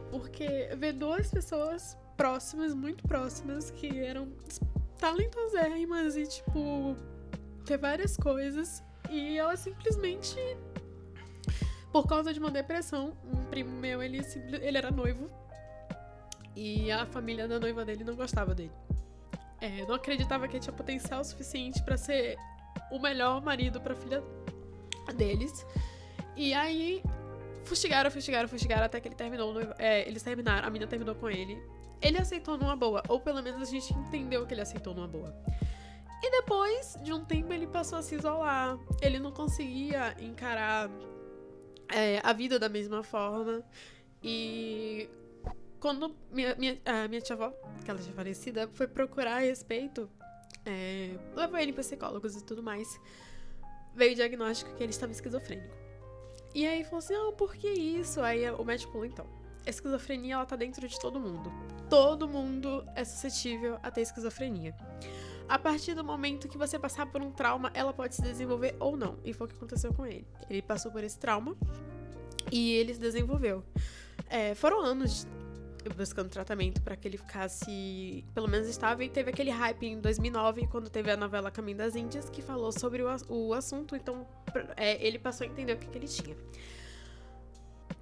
Porque 0.10 0.70
ver 0.78 0.94
duas 0.94 1.32
pessoas 1.32 1.98
próximas, 2.18 2.74
muito 2.74 3.04
próximas, 3.08 3.72
que 3.72 4.00
eram 4.00 4.30
talentosérrimas 5.00 6.16
e, 6.16 6.28
tipo, 6.28 6.96
ter 7.66 7.78
várias 7.78 8.18
coisas, 8.18 8.84
e 9.10 9.38
ela 9.38 9.56
simplesmente, 9.56 10.36
por 11.92 12.08
causa 12.08 12.34
de 12.34 12.40
uma 12.40 12.52
depressão, 12.52 13.18
um 13.24 13.46
primo 13.46 13.72
meu, 13.72 14.04
ele, 14.04 14.20
ele 14.62 14.78
era 14.78 14.92
noivo, 14.92 15.30
e 16.56 16.92
a 16.92 17.06
família 17.06 17.48
da 17.48 17.60
noiva 17.60 17.86
dele 17.86 18.04
não 18.04 18.16
gostava 18.16 18.54
dele. 18.54 18.72
É, 19.60 19.86
não 19.86 19.96
acreditava 19.96 20.48
que 20.48 20.58
ele 20.58 20.64
tinha 20.64 20.74
potencial 20.74 21.24
suficiente 21.24 21.82
pra 21.84 21.96
ser 21.96 22.36
o 22.92 23.00
melhor 23.00 23.42
marido 23.42 23.80
pra 23.80 23.96
filha 23.96 24.24
deles. 25.16 25.66
E 26.36 26.54
aí, 26.54 27.04
fustigaram, 27.64 28.10
fustigaram, 28.12 28.48
fustigaram 28.48 28.84
até 28.86 29.00
que 29.00 29.08
ele 29.08 29.16
terminou. 29.16 29.52
o 29.52 29.54
noiva- 29.54 29.76
é, 29.78 30.08
eles 30.08 30.22
terminaram, 30.24 30.68
a 30.68 30.72
menina 30.72 30.90
terminou 30.90 31.16
com 31.16 31.30
ele. 31.30 31.62
Ele 32.02 32.18
aceitou 32.18 32.58
numa 32.58 32.76
boa, 32.76 33.04
ou 33.08 33.20
pelo 33.20 33.42
menos 33.44 33.62
a 33.62 33.66
gente 33.72 33.94
entendeu 33.94 34.46
que 34.48 34.54
ele 34.54 34.62
aceitou 34.62 34.94
numa 34.94 35.08
boa. 35.08 35.36
E 36.24 36.32
depois 36.32 36.98
de 37.02 37.12
um 37.14 37.26
tempo 37.26 37.52
ele 37.52 37.68
passou 37.68 37.98
a 37.98 38.02
se 38.02 38.16
isolar. 38.16 38.78
Ele 39.02 39.20
não 39.20 39.32
conseguia 39.32 40.16
encarar 40.20 40.90
é, 41.90 42.20
a 42.24 42.34
vida 42.34 42.60
da 42.60 42.70
mesma 42.70 43.04
forma. 43.04 43.64
E 44.24 45.10
quando 45.80 46.16
minha, 46.32 46.56
minha, 46.56 46.80
a 46.86 47.08
minha 47.08 47.22
tia-avó, 47.22 47.52
que 47.84 47.90
ela 47.90 48.00
já 48.02 48.12
é 48.12 48.14
falecida, 48.14 48.70
foi 48.74 48.88
procurar 48.88 49.38
a 49.38 49.40
respeito, 49.40 50.08
é, 50.64 51.16
levou 51.36 51.58
ele 51.60 51.74
para 51.74 51.82
psicólogos 51.82 52.36
e 52.36 52.44
tudo 52.44 52.62
mais, 52.62 53.00
veio 53.96 54.12
o 54.14 54.16
diagnóstico 54.16 54.76
que 54.76 54.84
ele 54.84 54.92
estava 54.92 55.12
esquizofrênico. 55.12 55.81
E 56.54 56.68
aí 56.68 56.84
falou 56.84 57.00
assim, 57.00 57.14
ah, 57.16 57.32
por 57.32 57.56
que 57.56 57.68
isso? 57.70 58.22
Aí 58.22 58.50
o 58.52 58.64
médico 58.64 58.92
falou, 58.92 59.06
então, 59.06 59.26
a 59.66 59.70
esquizofrenia, 59.70 60.36
ela 60.36 60.46
tá 60.46 60.56
dentro 60.56 60.88
de 60.88 61.00
todo 61.00 61.20
mundo. 61.20 61.52
Todo 61.90 62.28
mundo 62.28 62.86
é 62.96 63.04
suscetível 63.04 63.78
a 63.82 63.92
ter 63.92 64.02
esquizofrenia. 64.02 64.76
A 65.48 65.60
partir 65.60 65.94
do 65.94 66.04
momento 66.04 66.48
que 66.48 66.58
você 66.58 66.80
passar 66.80 67.06
por 67.06 67.22
um 67.22 67.32
trauma, 67.32 67.72
ela 67.74 67.92
pode 67.92 68.16
se 68.16 68.22
desenvolver 68.22 68.76
ou 68.80 68.96
não. 68.96 69.18
E 69.24 69.34
foi 69.34 69.48
o 69.48 69.50
que 69.50 69.56
aconteceu 69.56 69.94
com 69.94 70.06
ele. 70.06 70.26
Ele 70.50 70.62
passou 70.62 70.92
por 70.92 71.04
esse 71.04 71.20
trauma 71.20 71.56
e 72.52 72.72
ele 72.74 72.94
se 72.94 73.00
desenvolveu. 73.00 73.64
É, 74.30 74.56
foram 74.56 74.80
anos 74.82 75.28
buscando 75.90 76.30
tratamento 76.30 76.82
para 76.82 76.96
que 76.96 77.08
ele 77.08 77.18
ficasse 77.18 78.24
pelo 78.34 78.48
menos 78.48 78.68
estável 78.68 79.06
e 79.06 79.10
teve 79.10 79.32
aquele 79.32 79.50
hype 79.50 79.84
em 79.86 80.00
2009 80.00 80.68
quando 80.68 80.90
teve 80.90 81.12
a 81.12 81.18
novela 81.18 81.50
Caminho 81.50 81.78
das 81.78 81.96
Índias 81.96 82.30
que 82.30 82.42
falou 82.42 82.72
sobre 82.72 83.04
o, 83.04 83.08
o 83.30 83.54
assunto 83.54 83.96
então 83.96 84.28
é, 84.78 85.06
ele 85.06 85.18
passou 85.18 85.46
a 85.46 85.50
entender 85.50 85.74
o 85.74 85.78
que, 85.78 85.88
que 85.88 85.98
ele 85.98 86.08
tinha. 86.08 86.36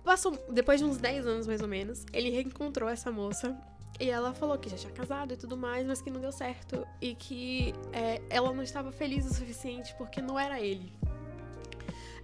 Passou 0.03 0.37
depois 0.51 0.79
de 0.79 0.85
uns 0.85 0.97
10 0.97 1.27
anos 1.27 1.47
mais 1.47 1.61
ou 1.61 1.67
menos 1.67 2.05
ele 2.11 2.29
reencontrou 2.29 2.89
essa 2.89 3.11
moça 3.11 3.57
e 3.99 4.09
ela 4.09 4.33
falou 4.33 4.57
que 4.57 4.69
já 4.69 4.77
tinha 4.77 4.93
casado 4.93 5.33
e 5.33 5.37
tudo 5.37 5.57
mais 5.57 5.85
mas 5.85 6.01
que 6.01 6.09
não 6.09 6.19
deu 6.19 6.31
certo 6.31 6.85
e 7.01 7.15
que 7.15 7.73
é, 7.93 8.21
ela 8.29 8.51
não 8.53 8.63
estava 8.63 8.91
feliz 8.91 9.25
o 9.25 9.33
suficiente 9.33 9.93
porque 9.97 10.21
não 10.21 10.37
era 10.37 10.59
ele. 10.59 10.91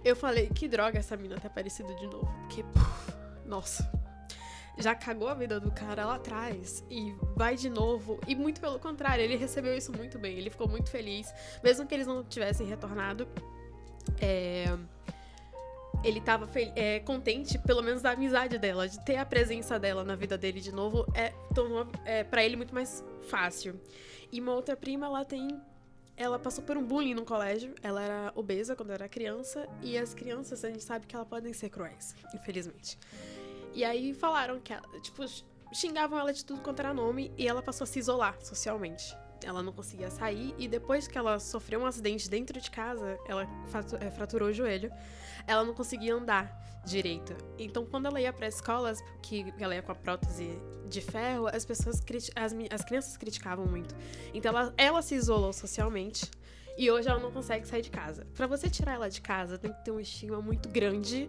Eu 0.04 0.14
falei 0.14 0.48
que 0.48 0.68
droga 0.68 0.98
essa 0.98 1.16
mina 1.16 1.36
ter 1.36 1.48
aparecido 1.48 1.94
de 1.96 2.06
novo 2.06 2.32
porque 2.42 2.62
puf, 2.62 3.12
nossa 3.44 4.05
já 4.78 4.94
cagou 4.94 5.28
a 5.28 5.34
vida 5.34 5.58
do 5.58 5.70
cara 5.70 6.04
lá 6.04 6.16
atrás 6.16 6.84
e 6.90 7.14
vai 7.34 7.56
de 7.56 7.70
novo. 7.70 8.20
E 8.26 8.34
muito 8.34 8.60
pelo 8.60 8.78
contrário, 8.78 9.24
ele 9.24 9.36
recebeu 9.36 9.76
isso 9.76 9.92
muito 9.92 10.18
bem. 10.18 10.36
Ele 10.36 10.50
ficou 10.50 10.68
muito 10.68 10.90
feliz. 10.90 11.32
Mesmo 11.62 11.86
que 11.86 11.94
eles 11.94 12.06
não 12.06 12.22
tivessem 12.22 12.66
retornado, 12.66 13.26
é, 14.20 14.66
ele 16.04 16.20
tava 16.20 16.46
fel- 16.46 16.72
é, 16.76 17.00
contente, 17.00 17.58
pelo 17.58 17.82
menos 17.82 18.02
da 18.02 18.10
amizade 18.10 18.58
dela, 18.58 18.86
de 18.88 19.02
ter 19.04 19.16
a 19.16 19.24
presença 19.24 19.78
dela 19.78 20.04
na 20.04 20.14
vida 20.14 20.36
dele 20.36 20.60
de 20.60 20.70
novo, 20.72 21.06
é, 21.14 21.30
tornou 21.54 21.86
é, 22.04 22.22
para 22.22 22.44
ele 22.44 22.56
muito 22.56 22.74
mais 22.74 23.02
fácil. 23.28 23.80
E 24.30 24.40
uma 24.40 24.54
outra 24.54 24.76
prima, 24.76 25.06
ela 25.06 25.24
tem. 25.24 25.48
Ela 26.18 26.38
passou 26.38 26.64
por 26.64 26.76
um 26.76 26.82
bullying 26.84 27.14
no 27.14 27.24
colégio. 27.24 27.74
Ela 27.82 28.02
era 28.02 28.32
obesa 28.34 28.74
quando 28.74 28.90
era 28.90 29.08
criança. 29.08 29.68
E 29.82 29.96
as 29.98 30.14
crianças, 30.14 30.64
a 30.64 30.70
gente 30.70 30.82
sabe 30.84 31.06
que 31.06 31.14
elas 31.14 31.28
podem 31.28 31.52
ser 31.52 31.68
cruéis, 31.68 32.14
infelizmente. 32.34 32.98
E 33.76 33.84
aí 33.84 34.14
falaram 34.14 34.58
que 34.58 34.72
ela, 34.72 34.88
tipo, 35.02 35.22
xingavam 35.70 36.18
ela 36.18 36.32
de 36.32 36.42
tudo 36.42 36.62
quanto 36.62 36.80
era 36.80 36.94
nome 36.94 37.30
e 37.36 37.46
ela 37.46 37.60
passou 37.60 37.84
a 37.84 37.86
se 37.86 37.98
isolar 37.98 38.34
socialmente. 38.40 39.14
Ela 39.44 39.62
não 39.62 39.70
conseguia 39.70 40.10
sair 40.10 40.54
e 40.56 40.66
depois 40.66 41.06
que 41.06 41.18
ela 41.18 41.38
sofreu 41.38 41.80
um 41.80 41.84
acidente 41.84 42.30
dentro 42.30 42.58
de 42.58 42.70
casa, 42.70 43.18
ela 43.28 43.46
eh, 44.00 44.10
fraturou 44.10 44.48
o 44.48 44.52
joelho, 44.52 44.90
ela 45.46 45.62
não 45.62 45.74
conseguia 45.74 46.14
andar 46.14 46.80
direito. 46.86 47.36
Então, 47.58 47.84
quando 47.84 48.06
ela 48.06 48.18
ia 48.18 48.32
pra 48.32 48.48
escolas, 48.48 49.04
que 49.20 49.52
ela 49.58 49.74
ia 49.74 49.82
com 49.82 49.92
a 49.92 49.94
prótese 49.94 50.58
de 50.88 51.02
ferro, 51.02 51.46
as 51.46 51.66
pessoas, 51.66 52.02
as, 52.34 52.54
as 52.72 52.82
crianças 52.82 53.14
criticavam 53.18 53.66
muito. 53.66 53.94
Então, 54.32 54.56
ela, 54.56 54.74
ela 54.78 55.02
se 55.02 55.14
isolou 55.14 55.52
socialmente 55.52 56.30
e 56.78 56.90
hoje 56.90 57.10
ela 57.10 57.20
não 57.20 57.30
consegue 57.30 57.68
sair 57.68 57.82
de 57.82 57.90
casa. 57.90 58.26
Pra 58.32 58.46
você 58.46 58.70
tirar 58.70 58.94
ela 58.94 59.10
de 59.10 59.20
casa, 59.20 59.58
tem 59.58 59.70
que 59.70 59.84
ter 59.84 59.90
um 59.90 60.00
estigma 60.00 60.40
muito 60.40 60.66
grande 60.70 61.26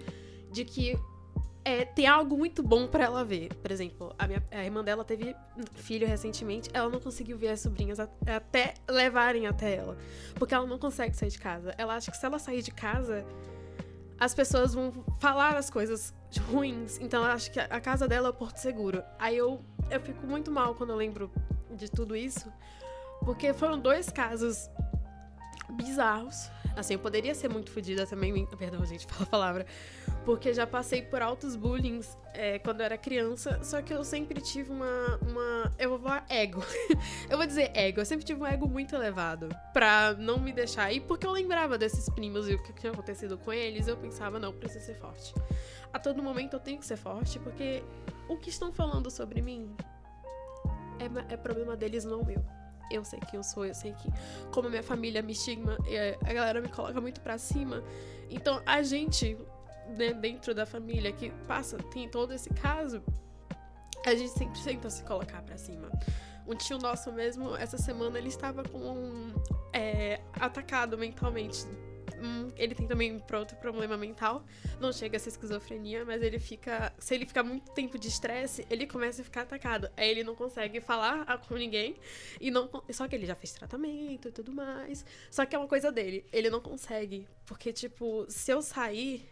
de 0.49 0.63
que 0.63 0.97
é, 1.67 1.83
tem 1.83 2.07
algo 2.07 2.37
muito 2.37 2.63
bom 2.63 2.87
pra 2.87 3.03
ela 3.03 3.25
ver. 3.25 3.53
Por 3.55 3.69
exemplo, 3.69 4.15
a, 4.17 4.25
minha, 4.25 4.41
a 4.51 4.63
irmã 4.63 4.81
dela 4.81 5.03
teve 5.03 5.35
filho 5.73 6.07
recentemente, 6.07 6.69
ela 6.73 6.87
não 6.87 7.01
conseguiu 7.01 7.37
ver 7.37 7.49
as 7.49 7.59
sobrinhas 7.59 7.99
até 7.99 8.75
levarem 8.89 9.45
até 9.47 9.75
ela. 9.75 9.97
Porque 10.35 10.53
ela 10.53 10.65
não 10.65 10.79
consegue 10.79 11.13
sair 11.13 11.29
de 11.29 11.37
casa. 11.37 11.75
Ela 11.77 11.95
acha 11.95 12.09
que 12.09 12.15
se 12.15 12.25
ela 12.25 12.39
sair 12.39 12.61
de 12.61 12.71
casa, 12.71 13.25
as 14.17 14.33
pessoas 14.33 14.73
vão 14.73 14.93
falar 15.19 15.57
as 15.57 15.69
coisas 15.69 16.13
ruins. 16.49 16.99
Então 17.01 17.21
ela 17.21 17.33
acha 17.33 17.51
que 17.51 17.59
a 17.59 17.65
a 17.65 17.81
casa 17.81 18.07
dela 18.07 18.27
é 18.27 18.31
o 18.31 18.33
porto 18.33 18.55
seguro. 18.59 19.03
Aí 19.19 19.35
eu, 19.35 19.59
eu 19.91 19.99
fico 19.99 20.25
muito 20.25 20.49
mal 20.49 20.73
quando 20.73 20.91
eu 20.91 20.95
lembro 20.95 21.29
de 21.71 21.91
tudo 21.91 22.15
isso. 22.15 22.49
Porque 23.25 23.51
foram 23.51 23.77
dois 23.77 24.09
casos 24.09 24.69
bizarros. 25.69 26.49
Assim, 26.75 26.93
eu 26.93 26.99
poderia 26.99 27.33
ser 27.33 27.49
muito 27.49 27.71
fodida 27.71 28.05
também. 28.05 28.45
Perdão, 28.45 28.85
gente, 28.85 29.07
pela 29.07 29.25
palavra. 29.25 29.65
Porque 30.23 30.53
já 30.53 30.67
passei 30.67 31.01
por 31.01 31.21
altos 31.21 31.55
bullying 31.55 32.01
é, 32.33 32.59
quando 32.59 32.81
eu 32.81 32.85
era 32.85 32.97
criança. 32.97 33.59
Só 33.63 33.81
que 33.81 33.93
eu 33.93 34.03
sempre 34.03 34.39
tive 34.39 34.71
uma. 34.71 35.19
uma 35.27 35.71
eu 35.79 35.89
vou 35.89 35.99
falar 35.99 36.25
ego. 36.29 36.63
eu 37.29 37.37
vou 37.37 37.47
dizer 37.47 37.71
ego. 37.73 37.99
Eu 38.01 38.05
sempre 38.05 38.25
tive 38.25 38.41
um 38.41 38.45
ego 38.45 38.67
muito 38.67 38.95
elevado. 38.95 39.49
Pra 39.73 40.13
não 40.13 40.39
me 40.39 40.53
deixar. 40.53 40.91
E 40.91 40.99
porque 40.99 41.25
eu 41.25 41.31
lembrava 41.31 41.77
desses 41.77 42.07
primos 42.09 42.47
e 42.47 42.53
o 42.53 42.61
que 42.61 42.73
tinha 42.73 42.91
acontecido 42.91 43.37
com 43.37 43.51
eles, 43.51 43.87
eu 43.87 43.97
pensava, 43.97 44.39
não, 44.39 44.49
eu 44.49 44.53
preciso 44.53 44.85
ser 44.85 44.95
forte. 44.95 45.33
A 45.91 45.97
todo 45.97 46.21
momento 46.21 46.53
eu 46.53 46.59
tenho 46.59 46.77
que 46.77 46.85
ser 46.85 46.97
forte, 46.97 47.39
porque 47.39 47.83
o 48.27 48.37
que 48.37 48.49
estão 48.49 48.71
falando 48.71 49.09
sobre 49.09 49.41
mim 49.41 49.75
é, 50.99 51.33
é 51.33 51.37
problema 51.37 51.75
deles, 51.75 52.03
não 52.03 52.23
meu. 52.23 52.43
Eu 52.91 53.03
sei 53.03 53.19
quem 53.19 53.37
eu 53.37 53.43
sou, 53.43 53.65
eu 53.65 53.73
sei 53.73 53.93
que 53.93 54.09
como 54.51 54.67
a 54.67 54.69
minha 54.69 54.83
família 54.83 55.21
me 55.21 55.33
estigma, 55.33 55.77
a 56.25 56.33
galera 56.33 56.61
me 56.61 56.69
coloca 56.69 56.99
muito 57.01 57.21
pra 57.21 57.37
cima. 57.37 57.83
Então 58.29 58.61
a 58.65 58.81
gente, 58.81 59.37
né, 59.97 60.13
dentro 60.13 60.53
da 60.53 60.65
família 60.65 61.11
que 61.11 61.29
passa, 61.47 61.77
tem 61.77 62.09
todo 62.09 62.33
esse 62.33 62.49
caso, 62.49 63.01
a 64.05 64.15
gente 64.15 64.29
sempre 64.29 64.61
tenta 64.61 64.89
se 64.89 65.03
colocar 65.03 65.41
pra 65.41 65.57
cima. 65.57 65.89
Um 66.47 66.55
tio 66.55 66.77
nosso 66.77 67.11
mesmo, 67.11 67.55
essa 67.57 67.77
semana, 67.77 68.17
ele 68.17 68.29
estava 68.29 68.63
com 68.63 68.77
um, 68.77 69.33
é, 69.73 70.21
atacado 70.33 70.97
mentalmente. 70.97 71.65
Hum, 72.21 72.51
ele 72.55 72.75
tem 72.75 72.87
também 72.87 73.19
pronto 73.19 73.55
problema 73.55 73.97
mental. 73.97 74.43
Não 74.79 74.91
chega 74.91 75.17
a 75.17 75.19
ser 75.19 75.29
esquizofrenia, 75.29 76.05
mas 76.05 76.21
ele 76.21 76.39
fica. 76.39 76.93
Se 76.99 77.15
ele 77.15 77.25
ficar 77.25 77.43
muito 77.43 77.71
tempo 77.71 77.97
de 77.97 78.07
estresse, 78.07 78.65
ele 78.69 78.87
começa 78.87 79.21
a 79.21 79.25
ficar 79.25 79.41
atacado. 79.41 79.89
Aí 79.95 80.09
ele 80.09 80.23
não 80.23 80.35
consegue 80.35 80.81
falar 80.81 81.23
ah, 81.27 81.37
com 81.37 81.55
ninguém. 81.55 81.95
E 82.39 82.51
não. 82.51 82.69
Só 82.91 83.07
que 83.07 83.15
ele 83.15 83.25
já 83.25 83.35
fez 83.35 83.53
tratamento 83.53 84.29
e 84.29 84.31
tudo 84.31 84.51
mais. 84.51 85.05
Só 85.29 85.45
que 85.45 85.55
é 85.55 85.59
uma 85.59 85.67
coisa 85.67 85.91
dele. 85.91 86.25
Ele 86.31 86.49
não 86.49 86.61
consegue. 86.61 87.27
Porque, 87.45 87.71
tipo, 87.73 88.25
se 88.29 88.51
eu 88.51 88.61
sair. 88.61 89.27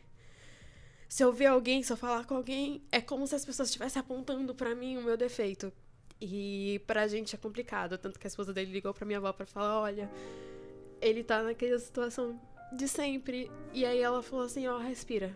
Se 1.07 1.23
eu 1.23 1.31
ver 1.31 1.45
alguém, 1.45 1.83
se 1.83 1.93
eu 1.93 1.97
falar 1.97 2.25
com 2.25 2.35
alguém, 2.35 2.81
é 2.91 2.99
como 2.99 3.27
se 3.27 3.35
as 3.35 3.45
pessoas 3.45 3.69
estivessem 3.69 3.99
apontando 3.99 4.55
pra 4.55 4.73
mim 4.73 4.97
o 4.97 5.03
meu 5.03 5.15
defeito. 5.15 5.71
E 6.19 6.81
pra 6.87 7.07
gente 7.07 7.35
é 7.35 7.37
complicado. 7.37 7.97
Tanto 7.97 8.19
que 8.19 8.25
a 8.25 8.29
esposa 8.29 8.53
dele 8.53 8.71
ligou 8.71 8.93
pra 8.93 9.05
minha 9.05 9.19
avó 9.19 9.31
pra 9.31 9.45
falar: 9.45 9.81
olha, 9.81 10.09
ele 11.01 11.23
tá 11.23 11.43
naquela 11.43 11.77
situação 11.77 12.39
de 12.75 12.87
sempre. 12.87 13.51
E 13.73 13.85
aí 13.85 13.99
ela 13.99 14.21
falou 14.21 14.45
assim: 14.45 14.67
ó, 14.67 14.77
respira. 14.77 15.35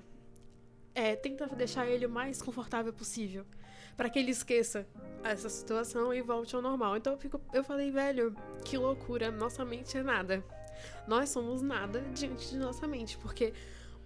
É, 0.93 1.15
tenta 1.15 1.47
deixar 1.47 1.87
ele 1.87 2.05
o 2.05 2.09
mais 2.09 2.41
confortável 2.41 2.91
possível. 2.91 3.45
Pra 3.95 4.09
que 4.09 4.19
ele 4.19 4.31
esqueça 4.31 4.87
essa 5.23 5.49
situação 5.49 6.13
e 6.13 6.21
volte 6.21 6.55
ao 6.55 6.61
normal. 6.61 6.97
Então 6.97 7.13
eu, 7.13 7.19
fico, 7.19 7.41
eu 7.53 7.63
falei, 7.63 7.91
velho, 7.91 8.35
que 8.63 8.77
loucura. 8.77 9.31
Nossa 9.31 9.65
mente 9.65 9.97
é 9.97 10.03
nada. 10.03 10.43
Nós 11.07 11.29
somos 11.29 11.61
nada 11.61 12.01
diante 12.13 12.49
de 12.49 12.57
nossa 12.57 12.87
mente. 12.87 13.17
Porque 13.17 13.53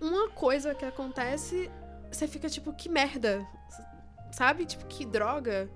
uma 0.01 0.29
coisa 0.29 0.73
que 0.73 0.85
acontece, 0.85 1.69
você 2.11 2.27
fica 2.27 2.49
tipo, 2.49 2.73
que 2.73 2.89
merda. 2.89 3.47
Sabe? 4.31 4.65
Tipo, 4.65 4.85
que 4.85 5.05
droga. 5.05 5.69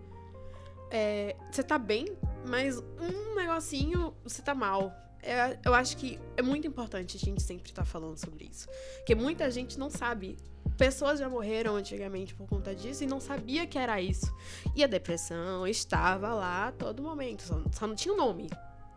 É, 0.89 1.36
você 1.52 1.62
tá 1.62 1.78
bem, 1.78 2.06
mas 2.48 2.80
um 2.80 3.36
negocinho, 3.36 4.15
você 4.24 4.41
tá 4.41 4.56
mal. 4.56 4.91
É, 5.28 5.60
eu 5.66 5.74
acho 5.74 5.98
que 5.98 6.18
é 6.38 6.42
muito 6.42 6.66
importante 6.66 7.18
a 7.18 7.20
gente 7.20 7.44
sempre 7.44 7.70
estar 7.70 7.84
falando 7.84 8.18
sobre 8.18 8.46
isso. 8.50 8.66
Porque 8.96 9.13
muita 9.13 9.52
gente 9.52 9.78
não 9.78 9.90
sabe. 9.90 10.38
Pessoas 10.78 11.20
já 11.20 11.28
morreram 11.28 11.76
antigamente 11.76 12.34
por 12.34 12.48
conta 12.48 12.74
disso 12.74 13.04
e 13.04 13.08
não 13.08 13.20
sabia 13.20 13.68
que 13.68 13.78
era 13.78 14.02
isso. 14.02 14.34
E 14.74 14.84
a 14.86 14.88
depressão 14.88 15.68
estava 15.68 16.34
lá 16.34 16.70
a 16.70 16.72
todo 16.72 17.04
momento. 17.04 17.42
Só, 17.42 17.62
só 17.74 17.86
não 17.86 17.96
tinha 17.96 18.13
um 18.13 18.18
nome. 18.18 18.50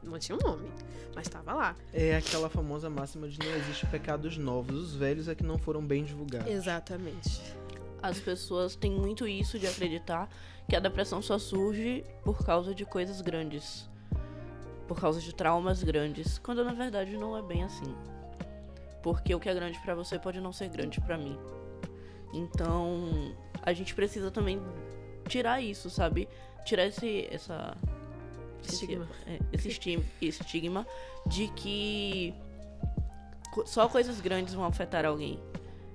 Não 0.05 0.19
tinha 0.21 0.39
um 0.39 0.41
nome, 0.41 0.71
mas 1.15 1.27
estava 1.27 1.53
lá. 1.53 1.77
É 1.93 2.17
aquela 2.17 2.49
famosa 2.49 2.89
máxima 2.89 3.29
de 3.29 3.39
não 3.39 3.55
existe 3.57 3.85
pecados 3.87 4.39
novos. 4.39 4.77
Os 4.77 4.95
velhos 4.95 5.27
é 5.27 5.35
que 5.35 5.43
não 5.43 5.59
foram 5.59 5.85
bem 5.85 6.05
divulgados. 6.05 6.49
Exatamente. 6.51 7.43
As 8.01 8.21
pessoas 8.21 8.77
têm 8.77 8.93
muito 8.93 9.27
isso 9.27 9.59
de 9.59 9.67
acreditar 9.67 10.29
que 10.69 10.77
a 10.77 10.81
depressão 10.81 11.21
só 11.21 11.39
surge 11.39 12.05
por 12.23 12.45
causa 12.45 12.73
de 12.73 12.87
coisas 12.87 13.21
grandes. 13.21 13.90
Por 14.91 15.01
causa 15.01 15.21
de 15.21 15.33
traumas 15.33 15.85
grandes. 15.85 16.37
Quando 16.39 16.65
na 16.65 16.73
verdade 16.73 17.17
não 17.17 17.37
é 17.37 17.43
bem 17.43 17.63
assim. 17.63 17.95
Porque 19.05 19.33
o 19.33 19.39
que 19.39 19.49
é 19.49 19.55
grande 19.55 19.79
pra 19.79 19.95
você 19.95 20.19
pode 20.19 20.41
não 20.41 20.53
ser 20.53 20.69
grande 20.69 21.01
pra 21.01 21.17
mim. 21.17 21.39
Então, 22.35 23.33
a 23.63 23.73
gente 23.73 23.95
precisa 23.95 24.33
também 24.33 24.61
tirar 25.29 25.61
isso, 25.61 25.89
sabe? 25.89 26.29
Tirar 26.65 26.87
esse 26.87 27.29
essa 27.31 27.77
esse- 28.65 28.75
Estigma. 28.85 29.09
é, 29.29 29.39
esse 29.53 29.69
estigma, 29.69 30.05
estigma 30.21 30.87
de 31.25 31.47
que 31.53 32.35
só 33.67 33.89
coisas 33.89 34.21
grandes 34.21 34.55
vão 34.55 34.65
afetar 34.65 35.07
alguém. 35.07 35.39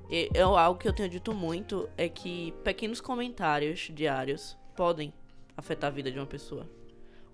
É 0.09 0.39
algo 0.41 0.79
que 0.79 0.87
eu 0.87 0.93
tenho 0.93 1.09
dito 1.09 1.33
muito 1.33 1.89
é 1.97 2.07
que 2.07 2.53
pequenos 2.63 3.01
comentários 3.01 3.91
diários 3.93 4.55
podem 4.73 5.13
afetar 5.57 5.89
a 5.89 5.93
vida 5.93 6.09
de 6.09 6.17
uma 6.17 6.25
pessoa. 6.25 6.65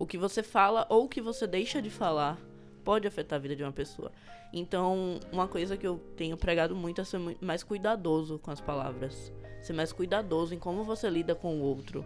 O 0.02 0.08
que 0.08 0.18
você 0.18 0.42
fala 0.42 0.88
ou 0.90 1.06
o 1.06 1.08
que 1.08 1.22
você 1.22 1.46
deixa 1.46 1.80
de 1.80 1.92
falar 1.92 2.36
pode 2.84 3.08
afetar 3.08 3.38
a 3.38 3.40
vida 3.40 3.56
de 3.56 3.62
uma 3.62 3.72
pessoa. 3.72 4.12
Então, 4.52 5.20
uma 5.32 5.48
coisa 5.48 5.78
que 5.78 5.86
eu 5.86 6.00
tenho 6.18 6.36
pregado 6.36 6.76
muito 6.76 7.00
é 7.00 7.04
ser 7.04 7.20
mais 7.40 7.62
cuidadoso 7.62 8.40
com 8.40 8.50
as 8.50 8.60
palavras. 8.60 9.32
Ser 9.62 9.74
mais 9.74 9.94
cuidadoso 9.94 10.56
em 10.56 10.58
como 10.58 10.84
você 10.84 11.08
lida 11.08 11.36
com 11.36 11.56
o 11.56 11.62
outro. 11.62 12.04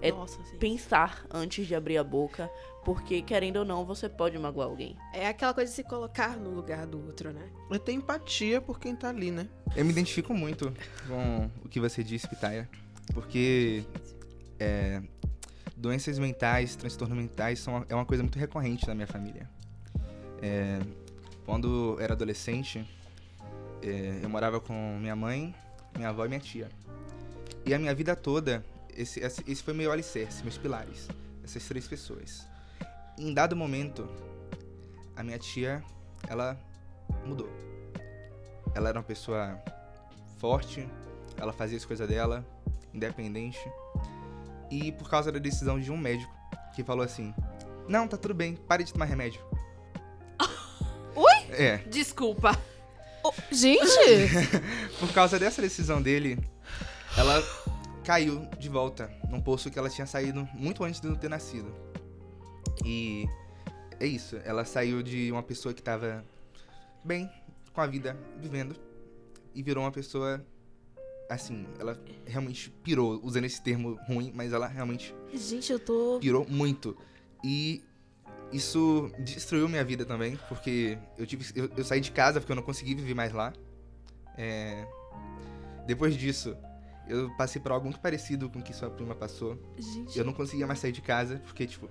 É 0.00 0.12
Nossa, 0.12 0.40
sim. 0.44 0.56
Pensar 0.58 1.26
antes 1.32 1.66
de 1.66 1.74
abrir 1.74 1.98
a 1.98 2.04
boca, 2.04 2.48
porque 2.84 3.20
querendo 3.22 3.56
ou 3.56 3.64
não, 3.64 3.84
você 3.84 4.08
pode 4.08 4.38
magoar 4.38 4.68
alguém. 4.68 4.96
É 5.12 5.26
aquela 5.26 5.52
coisa 5.52 5.68
de 5.68 5.74
se 5.74 5.82
colocar 5.82 6.36
no 6.36 6.50
lugar 6.50 6.86
do 6.86 7.04
outro, 7.04 7.32
né? 7.32 7.50
É 7.72 7.78
ter 7.78 7.90
empatia 7.90 8.60
por 8.60 8.78
quem 8.78 8.94
tá 8.94 9.08
ali, 9.08 9.32
né? 9.32 9.48
Eu 9.74 9.84
me 9.84 9.90
identifico 9.90 10.32
muito 10.32 10.72
com 11.08 11.50
o 11.64 11.68
que 11.68 11.80
você 11.80 12.04
disse, 12.04 12.28
Pitaya. 12.28 12.70
Porque 13.12 13.82
é, 14.60 15.02
doenças 15.76 16.18
mentais, 16.18 16.76
transtornos 16.76 17.16
mentais 17.16 17.58
são, 17.60 17.84
é 17.88 17.94
uma 17.94 18.04
coisa 18.04 18.22
muito 18.22 18.38
recorrente 18.38 18.86
na 18.86 18.94
minha 18.94 19.06
família. 19.06 19.48
É, 20.40 20.80
quando 21.44 21.96
era 22.00 22.14
adolescente, 22.14 22.86
é, 23.82 24.20
eu 24.22 24.28
morava 24.28 24.60
com 24.60 24.98
minha 25.00 25.16
mãe, 25.16 25.54
minha 25.96 26.08
avó 26.08 26.24
e 26.24 26.28
minha 26.28 26.40
tia. 26.40 26.68
E 27.64 27.72
a 27.72 27.78
minha 27.78 27.94
vida 27.94 28.16
toda, 28.16 28.64
esse 28.96 29.20
esse 29.20 29.62
foi 29.62 29.74
meu 29.74 29.92
alicerce, 29.92 30.42
meus 30.42 30.58
pilares. 30.58 31.08
Essas 31.44 31.64
três 31.66 31.86
pessoas. 31.86 32.46
Em 33.18 33.32
dado 33.32 33.54
momento, 33.56 34.08
a 35.16 35.22
minha 35.22 35.38
tia, 35.38 35.82
ela 36.28 36.58
mudou. 37.24 37.50
Ela 38.74 38.88
era 38.88 38.98
uma 38.98 39.04
pessoa 39.04 39.60
forte, 40.38 40.88
ela 41.36 41.52
fazia 41.52 41.76
as 41.76 41.84
coisas 41.84 42.08
dela, 42.08 42.44
independente. 42.92 43.60
E 44.72 44.90
por 44.90 45.10
causa 45.10 45.30
da 45.30 45.38
decisão 45.38 45.78
de 45.78 45.92
um 45.92 45.98
médico 45.98 46.32
que 46.74 46.82
falou 46.82 47.04
assim: 47.04 47.34
Não, 47.86 48.08
tá 48.08 48.16
tudo 48.16 48.32
bem, 48.32 48.56
pare 48.56 48.82
de 48.82 48.90
tomar 48.90 49.04
remédio. 49.04 49.44
Oi? 51.14 51.34
É, 51.50 51.76
Desculpa. 51.88 52.58
Gente! 53.50 53.84
por 54.98 55.12
causa 55.12 55.38
dessa 55.38 55.60
decisão 55.60 56.00
dele, 56.00 56.38
ela 57.18 57.42
caiu 58.02 58.48
de 58.58 58.70
volta 58.70 59.12
num 59.28 59.42
poço 59.42 59.70
que 59.70 59.78
ela 59.78 59.90
tinha 59.90 60.06
saído 60.06 60.48
muito 60.54 60.82
antes 60.82 61.02
de 61.02 61.06
eu 61.06 61.16
ter 61.16 61.28
nascido. 61.28 61.70
E 62.82 63.28
é 64.00 64.06
isso, 64.06 64.40
ela 64.42 64.64
saiu 64.64 65.02
de 65.02 65.30
uma 65.30 65.42
pessoa 65.42 65.74
que 65.74 65.82
tava 65.82 66.24
bem 67.04 67.30
com 67.74 67.80
a 67.82 67.86
vida, 67.86 68.16
vivendo, 68.40 68.74
e 69.54 69.62
virou 69.62 69.84
uma 69.84 69.92
pessoa 69.92 70.42
assim, 71.34 71.66
ela 71.78 71.98
realmente 72.26 72.70
pirou, 72.82 73.20
usando 73.22 73.44
esse 73.44 73.62
termo 73.62 73.98
ruim, 74.06 74.32
mas 74.34 74.52
ela 74.52 74.66
realmente 74.66 75.14
Gente, 75.34 75.72
eu 75.72 75.78
tô. 75.78 76.18
pirou 76.20 76.46
muito. 76.48 76.96
E 77.44 77.82
isso 78.52 79.10
destruiu 79.18 79.68
minha 79.68 79.84
vida 79.84 80.04
também, 80.04 80.38
porque 80.48 80.98
eu 81.16 81.26
tive 81.26 81.44
eu, 81.54 81.70
eu 81.76 81.84
saí 81.84 82.00
de 82.00 82.10
casa 82.12 82.40
porque 82.40 82.52
eu 82.52 82.56
não 82.56 82.62
consegui 82.62 82.94
viver 82.94 83.14
mais 83.14 83.32
lá. 83.32 83.52
É, 84.36 84.86
Depois 85.86 86.14
disso, 86.16 86.56
eu 87.08 87.30
passei 87.36 87.60
por 87.60 87.72
algo 87.72 87.86
muito 87.86 88.00
parecido 88.00 88.48
com 88.48 88.60
o 88.60 88.62
que 88.62 88.72
sua 88.72 88.90
prima 88.90 89.14
passou. 89.14 89.58
Gente. 89.78 90.18
Eu 90.18 90.24
não 90.24 90.32
conseguia 90.32 90.66
mais 90.66 90.78
sair 90.78 90.92
de 90.92 91.02
casa, 91.02 91.40
porque, 91.44 91.66
tipo, 91.66 91.88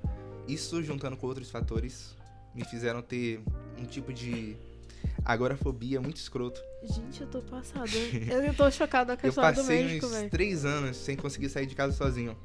isso 0.47 0.81
juntando 0.81 1.17
com 1.17 1.27
outros 1.27 1.49
fatores 1.51 2.15
me 2.55 2.63
fizeram 2.65 3.01
ter 3.01 3.41
um 3.77 3.85
tipo 3.85 4.11
de 4.13 4.55
agorafobia 5.23 5.99
muito 6.01 6.17
escroto. 6.17 6.61
Gente, 6.83 7.21
eu 7.21 7.27
tô 7.27 7.41
passada. 7.41 7.89
Eu 8.29 8.41
eu 8.43 8.53
tô 8.53 8.69
chocada 8.71 9.15
com 9.15 9.25
a 9.25 9.27
Eu 9.27 9.29
história 9.29 9.51
do 9.53 9.57
passei 9.61 9.83
médico, 9.83 10.05
uns 10.07 10.11
velho. 10.13 10.29
três 10.29 10.65
anos 10.65 10.97
sem 10.97 11.15
conseguir 11.15 11.49
sair 11.49 11.65
de 11.65 11.75
casa 11.75 11.93
sozinho. 11.93 12.35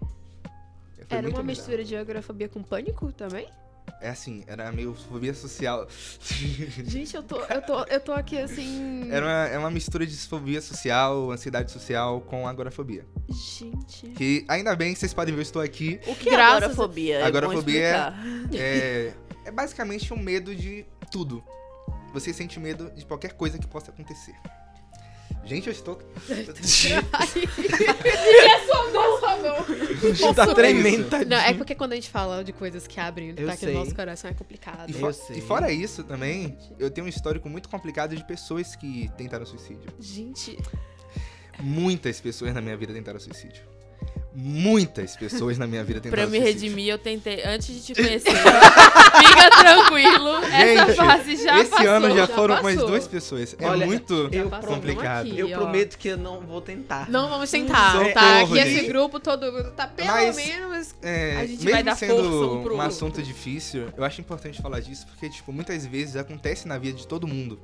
Foi 1.08 1.18
Era 1.18 1.20
uma 1.20 1.28
bizarro. 1.28 1.44
mistura 1.46 1.84
de 1.84 1.96
agorafobia 1.96 2.48
com 2.48 2.62
pânico 2.62 3.12
também? 3.12 3.46
É 4.00 4.08
assim, 4.10 4.42
era 4.48 4.70
meio 4.72 4.94
fobia 4.94 5.32
social. 5.32 5.86
Gente, 6.84 7.14
eu 7.14 7.22
tô, 7.22 7.40
eu 7.40 7.62
tô, 7.62 7.84
eu 7.84 8.00
tô 8.00 8.12
aqui 8.12 8.36
assim. 8.36 9.08
Era 9.10 9.24
uma, 9.24 9.46
é 9.46 9.58
uma 9.58 9.70
mistura 9.70 10.04
de 10.04 10.14
fobia 10.16 10.60
social, 10.60 11.30
ansiedade 11.30 11.70
social 11.70 12.20
com 12.22 12.46
agorafobia. 12.48 13.06
Gente. 13.28 14.08
Que 14.08 14.44
ainda 14.48 14.74
bem 14.74 14.92
que 14.92 14.98
vocês 14.98 15.14
podem 15.14 15.32
ver, 15.34 15.40
eu 15.40 15.42
estou 15.42 15.62
aqui. 15.62 16.00
O 16.06 16.14
que 16.16 16.30
Graças 16.30 16.62
é 16.62 16.64
agorafobia? 16.66 17.18
É 17.18 17.22
Agorafobia 17.22 18.14
é-. 18.52 18.56
É, 18.56 19.14
é 19.46 19.50
basicamente 19.52 20.12
um 20.12 20.18
medo 20.18 20.54
de 20.54 20.84
tudo. 21.10 21.42
Você 22.16 22.32
sente 22.32 22.58
medo 22.58 22.90
de 22.96 23.04
qualquer 23.04 23.34
coisa 23.34 23.58
que 23.58 23.66
possa 23.66 23.90
acontecer. 23.90 24.34
Gente, 25.44 25.66
eu 25.66 25.72
estou. 25.72 25.98
é 26.30 26.44
sua 28.66 28.90
mão, 28.90 29.20
sua 29.20 29.36
mão. 29.36 30.34
tá 30.34 30.54
tremendo, 30.54 31.10
Não, 31.26 31.36
é 31.36 31.52
porque 31.52 31.74
quando 31.74 31.92
a 31.92 31.94
gente 31.94 32.08
fala 32.08 32.42
de 32.42 32.54
coisas 32.54 32.86
que 32.86 32.98
abrem 32.98 33.30
o 33.30 33.32
ataque 33.32 33.66
no 33.66 33.72
sei. 33.72 33.74
nosso 33.74 33.94
coração 33.94 34.30
é 34.30 34.34
complicado. 34.34 34.88
E, 34.90 34.94
Eu 34.94 35.00
fo- 35.00 35.12
sei. 35.12 35.36
e 35.36 35.40
fora 35.42 35.70
isso 35.70 36.02
também, 36.04 36.56
eu 36.78 36.90
tenho 36.90 37.06
um 37.06 37.10
histórico 37.10 37.50
muito 37.50 37.68
complicado 37.68 38.16
de 38.16 38.24
pessoas 38.24 38.74
que 38.74 39.10
tentaram 39.18 39.44
suicídio. 39.44 39.92
Gente, 40.00 40.58
Muitas 41.60 42.18
pessoas 42.20 42.52
na 42.54 42.60
minha 42.62 42.76
vida 42.76 42.92
tentaram 42.92 43.18
suicídio. 43.20 43.62
Muitas 44.38 45.16
pessoas 45.16 45.56
na 45.56 45.66
minha 45.66 45.82
vida 45.82 45.98
Pra 45.98 46.10
tentaram 46.10 46.24
eu 46.24 46.28
me 46.30 46.38
suicídio. 46.38 46.62
redimir, 46.68 46.88
eu 46.90 46.98
tentei 46.98 47.42
antes 47.42 47.68
de 47.74 47.80
te 47.80 47.94
conhecer. 47.94 48.32
Fica 48.32 49.50
tranquilo, 49.58 50.28
essa 50.44 50.86
Gente, 50.86 50.94
fase 50.94 51.36
já 51.42 51.58
Esse 51.58 51.70
passou. 51.70 51.88
ano 51.88 52.08
já, 52.10 52.16
já 52.16 52.26
foram 52.26 52.62
mais 52.62 52.74
passou. 52.76 52.90
duas 52.90 53.08
pessoas. 53.08 53.56
É 53.58 53.66
Olha, 53.66 53.86
muito 53.86 54.28
eu 54.30 54.50
complicado. 54.50 55.26
aqui. 55.26 55.38
Eu 55.38 55.48
ó. 55.48 55.56
prometo 55.60 55.96
que 55.96 56.08
eu 56.08 56.18
não 56.18 56.40
vou 56.42 56.60
tentar. 56.60 57.08
não 57.08 57.30
vamos 57.30 57.50
tentar, 57.50 57.92
Socorro, 57.92 58.12
tá? 58.12 58.40
Aqui 58.42 58.54
gente. 58.56 58.68
esse 58.68 58.86
grupo 58.88 59.18
todo 59.18 59.50
mundo 59.50 59.70
tá 59.70 59.86
pelo 59.86 60.08
Mas- 60.08 60.36
menos. 60.36 60.94
É, 61.00 61.36
A 61.38 61.46
gente 61.46 61.58
mesmo 61.64 61.70
vai 61.70 61.82
dar 61.82 61.96
sendo 61.96 62.16
força 62.16 62.52
um 62.52 62.62
pro 62.62 62.76
um 62.76 62.80
assunto 62.82 63.22
difícil, 63.22 63.88
eu 63.96 64.04
acho 64.04 64.20
importante 64.20 64.60
falar 64.60 64.80
disso 64.80 65.06
porque, 65.06 65.30
tipo, 65.30 65.50
muitas 65.50 65.86
vezes 65.86 66.14
acontece 66.14 66.68
na 66.68 66.76
vida 66.76 66.98
de 66.98 67.06
todo 67.06 67.26
mundo 67.26 67.58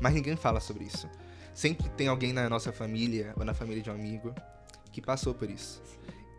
mas 0.00 0.12
ninguém 0.14 0.36
fala 0.36 0.60
sobre 0.60 0.84
isso. 0.84 1.08
Sempre 1.54 1.88
tem 1.96 2.06
alguém 2.06 2.32
na 2.34 2.48
nossa 2.50 2.70
família 2.70 3.32
ou 3.36 3.44
na 3.44 3.54
família 3.54 3.82
de 3.82 3.88
um 3.90 3.94
amigo 3.94 4.32
que 4.92 5.00
passou 5.00 5.32
por 5.34 5.50
isso. 5.50 5.80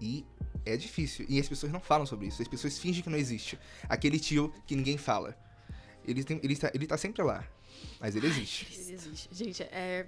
E 0.01 0.25
é 0.65 0.77
difícil. 0.77 1.25
E 1.29 1.39
as 1.39 1.47
pessoas 1.47 1.71
não 1.71 1.79
falam 1.79 2.05
sobre 2.05 2.27
isso. 2.27 2.41
As 2.41 2.47
pessoas 2.47 2.77
fingem 2.77 3.03
que 3.03 3.09
não 3.09 3.17
existe. 3.17 3.57
Aquele 3.87 4.19
tio 4.19 4.53
que 4.65 4.75
ninguém 4.75 4.97
fala. 4.97 5.37
Ele, 6.05 6.23
tem, 6.23 6.39
ele, 6.43 6.55
tá, 6.55 6.71
ele 6.73 6.87
tá 6.87 6.97
sempre 6.97 7.23
lá. 7.23 7.45
Mas 7.99 8.15
ele 8.15 8.27
existe. 8.27 8.67
Ele 8.71 8.93
existe. 8.93 9.29
Gente, 9.31 9.63
é. 9.63 10.07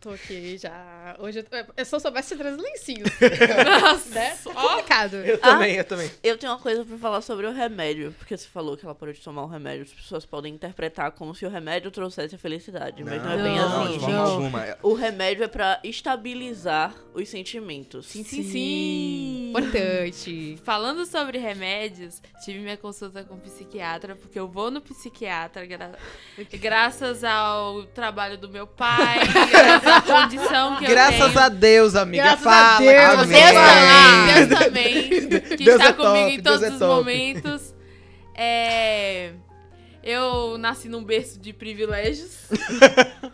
Tô 0.00 0.08
aqui 0.08 0.56
já. 0.56 1.14
Hoje 1.18 1.40
eu, 1.40 1.44
eu 1.76 1.84
só 1.84 1.98
soubesse 1.98 2.34
trazer 2.34 2.56
lencinhos. 2.58 3.10
Nossa, 3.82 4.08
né? 4.14 4.34
Complicado. 4.42 5.16
Eu 5.16 5.34
Ah. 5.42 5.50
também, 5.52 5.74
eu 5.76 5.84
também. 5.84 6.10
Eu 6.22 6.38
tenho 6.38 6.52
uma 6.52 6.58
coisa 6.58 6.86
pra 6.86 6.96
falar 6.96 7.20
sobre 7.20 7.46
o 7.46 7.52
remédio, 7.52 8.14
porque 8.18 8.34
você 8.34 8.48
falou 8.48 8.78
que 8.78 8.84
ela 8.86 8.94
parou 8.94 9.12
de 9.12 9.20
tomar 9.20 9.42
o 9.42 9.46
remédio. 9.46 9.82
As 9.84 9.92
pessoas 9.92 10.24
podem 10.24 10.54
interpretar 10.54 11.10
como 11.12 11.34
se 11.34 11.44
o 11.44 11.50
remédio 11.50 11.90
trouxesse 11.90 12.34
a 12.34 12.38
felicidade, 12.38 13.04
mas 13.04 13.22
não, 13.22 13.30
é 13.30 13.42
bem 13.42 13.56
Não, 13.56 13.82
assim. 13.82 13.92
de 13.92 13.98
forma 14.06 14.50
não. 14.50 14.58
É- 14.58 14.78
O 14.82 14.94
remédio 14.94 15.44
é 15.44 15.48
pra 15.48 15.78
estabilizar 15.84 16.94
os 17.12 17.28
sentimentos. 17.28 18.06
Sim, 18.06 18.24
sim, 18.24 18.42
sim. 18.42 18.50
Importante. 19.50 20.58
Falando 20.64 21.04
sobre 21.06 21.38
remédios, 21.38 22.20
tive 22.44 22.58
minha 22.60 22.76
consulta 22.76 23.22
com 23.24 23.34
o 23.34 23.38
psiquiatra, 23.38 24.14
porque 24.16 24.38
eu 24.38 24.48
vou 24.48 24.70
no 24.70 24.80
psiquiatra 24.80 25.66
gra- 25.66 25.92
graças 26.60 27.22
ao 27.24 27.84
trabalho 27.84 28.38
do 28.38 28.48
meu 28.48 28.66
pai, 28.66 29.18
graças 29.50 29.86
à 29.88 30.00
condição 30.02 30.76
que 30.76 30.84
eu 30.84 30.88
Graças 30.90 31.32
tenho. 31.32 31.38
a 31.38 31.48
Deus, 31.48 31.94
amiga. 31.96 32.22
Graças 32.24 32.46
a 32.46 32.50
Fala. 32.50 32.78
Deus, 32.78 33.14
Amém. 33.14 33.28
Deus 33.40 33.52
tá 33.52 33.60
lá, 33.62 34.22
Amém. 34.22 34.34
Deus 34.48 34.58
também, 34.60 35.08
que 35.56 35.56
Deus 35.64 35.80
está 35.80 35.88
é 35.88 35.92
comigo 35.92 36.14
top, 36.14 36.32
em 36.34 36.42
todos 36.42 36.60
Deus 36.60 36.70
é 36.70 36.74
os 36.74 36.78
top. 36.80 36.94
momentos. 36.94 37.74
É, 38.34 39.32
Eu 40.02 40.56
nasci 40.56 40.88
num 40.88 41.04
berço 41.04 41.38
de 41.38 41.52
privilégios. 41.52 42.34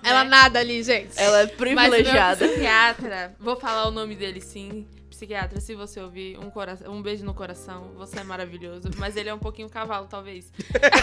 Ela 0.02 0.24
nada 0.24 0.59
ali, 0.59 0.83
gente. 0.83 1.12
Ela 1.16 1.42
é 1.42 1.44
Mas 1.44 1.44
o 1.44 1.46
meu 1.46 1.57
privilegiada. 1.57 2.48
psiquiatra, 2.48 3.37
vou 3.38 3.55
falar 3.57 3.87
o 3.87 3.92
nome 3.92 4.16
dele 4.16 4.40
sim. 4.40 4.85
Psiquiatra, 5.16 5.61
se 5.61 5.74
você 5.74 5.98
ouvir, 5.98 6.38
um, 6.38 6.50
cora- 6.50 6.79
um 6.88 7.00
beijo 7.00 7.24
no 7.24 7.33
coração, 7.33 7.92
você 7.96 8.18
é 8.20 8.22
maravilhoso. 8.22 8.90
Mas 8.98 9.16
ele 9.16 9.31
é 9.31 9.35
um 9.35 9.38
pouquinho 9.38 9.66
cavalo, 9.70 10.07
talvez. 10.07 10.52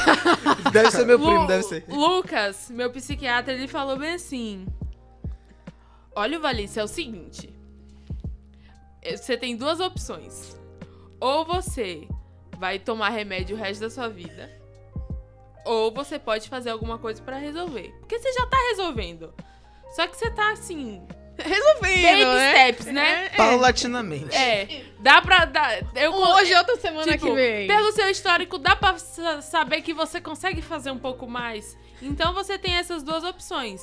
Deve 0.72 0.92
ser 0.92 1.04
meu 1.04 1.18
primo, 1.18 1.42
Lu- 1.42 1.48
deve 1.48 1.64
ser. 1.64 1.84
Lucas, 1.88 2.70
meu 2.70 2.92
psiquiatra, 2.92 3.52
ele 3.54 3.68
falou 3.68 3.98
bem 3.98 4.14
assim: 4.14 4.68
Olha, 6.16 6.40
Valícia, 6.40 6.82
é 6.82 6.84
o 6.84 6.88
seguinte. 6.88 7.52
Você 9.04 9.36
tem 9.36 9.58
duas 9.58 9.80
opções. 9.80 10.56
Ou 11.20 11.44
você 11.44 12.08
vai 12.60 12.78
tomar 12.78 13.10
remédio 13.10 13.56
o 13.56 13.60
resto 13.60 13.82
da 13.82 13.90
sua 13.90 14.08
vida. 14.10 14.48
Ou 15.66 15.92
você 15.92 16.20
pode 16.20 16.50
fazer 16.50 16.70
alguma 16.70 17.00
coisa 17.00 17.20
pra 17.22 17.38
resolver. 17.38 17.90
Porque 18.00 18.20
você 18.20 18.32
já 18.32 18.46
tá 18.46 18.58
resolvendo. 18.70 19.34
Só 19.96 20.06
que 20.08 20.16
você 20.16 20.30
tá 20.30 20.52
assim. 20.52 21.02
Resolvendo, 21.38 22.04
Baby 22.04 22.26
né? 22.26 22.52
steps, 22.74 22.86
né? 22.88 23.30
Paulatinamente. 23.30 24.36
É. 24.36 24.84
Dá 25.00 25.22
pra. 25.22 25.46
Dar, 25.46 25.80
eu, 25.96 26.14
Hoje, 26.14 26.54
outra 26.56 26.76
semana 26.78 27.12
Tipo, 27.12 27.26
que 27.28 27.34
vem. 27.34 27.68
Pelo 27.68 27.92
seu 27.92 28.10
histórico, 28.10 28.58
dá 28.58 28.76
pra 28.76 28.98
sa- 28.98 29.42
saber 29.42 29.82
que 29.82 29.94
você 29.94 30.22
consegue 30.22 30.62
fazer 30.62 30.92
um 30.92 31.00
pouco 31.00 31.28
mais. 31.28 31.78
Então 32.02 32.34
você 32.34 32.58
tem 32.58 32.76
essas 32.76 33.02
duas 33.04 33.24
opções. 33.24 33.82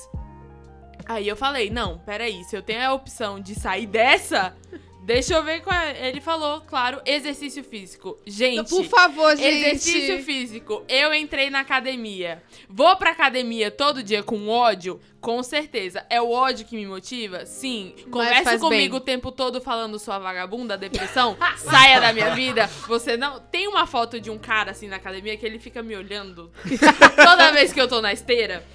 Aí 1.05 1.27
eu 1.27 1.35
falei, 1.35 1.69
não, 1.69 1.97
peraí, 1.99 2.43
se 2.43 2.55
eu 2.55 2.61
tenho 2.61 2.87
a 2.87 2.93
opção 2.93 3.39
de 3.39 3.55
sair 3.55 3.87
dessa, 3.87 4.55
deixa 5.01 5.33
eu 5.33 5.43
ver 5.43 5.61
qual 5.61 5.75
é. 5.75 6.07
Ele 6.07 6.21
falou, 6.21 6.61
claro, 6.61 7.01
exercício 7.05 7.63
físico. 7.63 8.17
Gente. 8.25 8.69
Por 8.69 8.85
favor, 8.85 9.35
gente. 9.35 9.47
Exercício 9.47 10.23
físico. 10.23 10.83
Eu 10.87 11.13
entrei 11.13 11.49
na 11.49 11.59
academia. 11.59 12.41
Vou 12.69 12.95
pra 12.95 13.11
academia 13.11 13.69
todo 13.71 14.03
dia 14.03 14.23
com 14.23 14.47
ódio? 14.47 14.99
Com 15.19 15.43
certeza. 15.43 16.05
É 16.09 16.21
o 16.21 16.31
ódio 16.31 16.65
que 16.65 16.75
me 16.75 16.85
motiva? 16.85 17.45
Sim. 17.45 17.93
Conversa 18.09 18.57
comigo 18.57 18.93
bem. 18.93 18.97
o 18.97 18.99
tempo 18.99 19.31
todo 19.31 19.61
falando 19.61 19.99
sua 19.99 20.17
vagabunda, 20.17 20.77
depressão. 20.77 21.37
saia 21.57 21.99
da 21.99 22.11
minha 22.13 22.33
vida. 22.33 22.67
Você 22.87 23.17
não. 23.17 23.39
Tem 23.39 23.67
uma 23.67 23.85
foto 23.85 24.19
de 24.19 24.29
um 24.29 24.37
cara 24.37 24.71
assim 24.71 24.87
na 24.87 24.95
academia 24.95 25.37
que 25.37 25.45
ele 25.45 25.59
fica 25.59 25.83
me 25.83 25.95
olhando 25.95 26.51
toda 27.15 27.51
vez 27.51 27.71
que 27.71 27.79
eu 27.79 27.87
tô 27.87 28.01
na 28.01 28.11
esteira. 28.13 28.65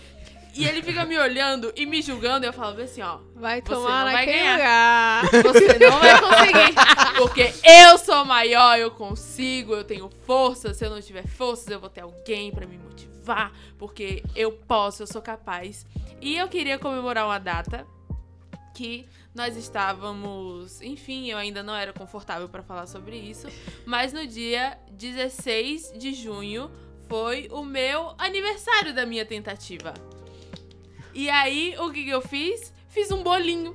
E 0.56 0.64
ele 0.64 0.82
fica 0.82 1.04
me 1.04 1.18
olhando 1.18 1.72
e 1.76 1.84
me 1.86 2.00
julgando. 2.00 2.46
E 2.46 2.48
eu 2.48 2.52
falo 2.52 2.80
assim, 2.80 3.02
ó. 3.02 3.18
Vai 3.34 3.60
Você 3.60 3.74
tomar 3.74 4.04
não 4.04 4.12
vai 4.12 4.26
ganhar. 4.26 4.52
lugar. 4.56 5.30
Você 5.52 5.78
não 5.78 6.00
vai 6.00 6.20
conseguir. 6.20 6.74
Porque 7.16 7.52
eu 7.64 7.98
sou 7.98 8.24
maior, 8.24 8.78
eu 8.78 8.90
consigo, 8.90 9.74
eu 9.74 9.84
tenho 9.84 10.10
força. 10.26 10.72
Se 10.72 10.84
eu 10.84 10.90
não 10.90 11.00
tiver 11.00 11.26
forças, 11.26 11.68
eu 11.68 11.78
vou 11.78 11.90
ter 11.90 12.00
alguém 12.00 12.50
pra 12.50 12.66
me 12.66 12.78
motivar. 12.78 13.52
Porque 13.78 14.22
eu 14.34 14.52
posso, 14.52 15.02
eu 15.02 15.06
sou 15.06 15.20
capaz. 15.20 15.84
E 16.20 16.36
eu 16.36 16.48
queria 16.48 16.78
comemorar 16.78 17.26
uma 17.26 17.38
data 17.38 17.86
que 18.74 19.06
nós 19.34 19.56
estávamos. 19.56 20.80
Enfim, 20.80 21.30
eu 21.30 21.36
ainda 21.36 21.62
não 21.62 21.74
era 21.74 21.92
confortável 21.92 22.48
pra 22.48 22.62
falar 22.62 22.86
sobre 22.86 23.16
isso. 23.16 23.46
Mas 23.84 24.12
no 24.12 24.26
dia 24.26 24.78
16 24.90 25.92
de 25.98 26.14
junho 26.14 26.70
foi 27.08 27.48
o 27.52 27.62
meu 27.62 28.14
aniversário 28.18 28.94
da 28.94 29.04
minha 29.04 29.24
tentativa. 29.24 29.92
E 31.16 31.30
aí, 31.30 31.74
o 31.78 31.90
que, 31.90 32.04
que 32.04 32.10
eu 32.10 32.20
fiz? 32.20 32.74
Fiz 32.90 33.10
um 33.10 33.22
bolinho. 33.22 33.74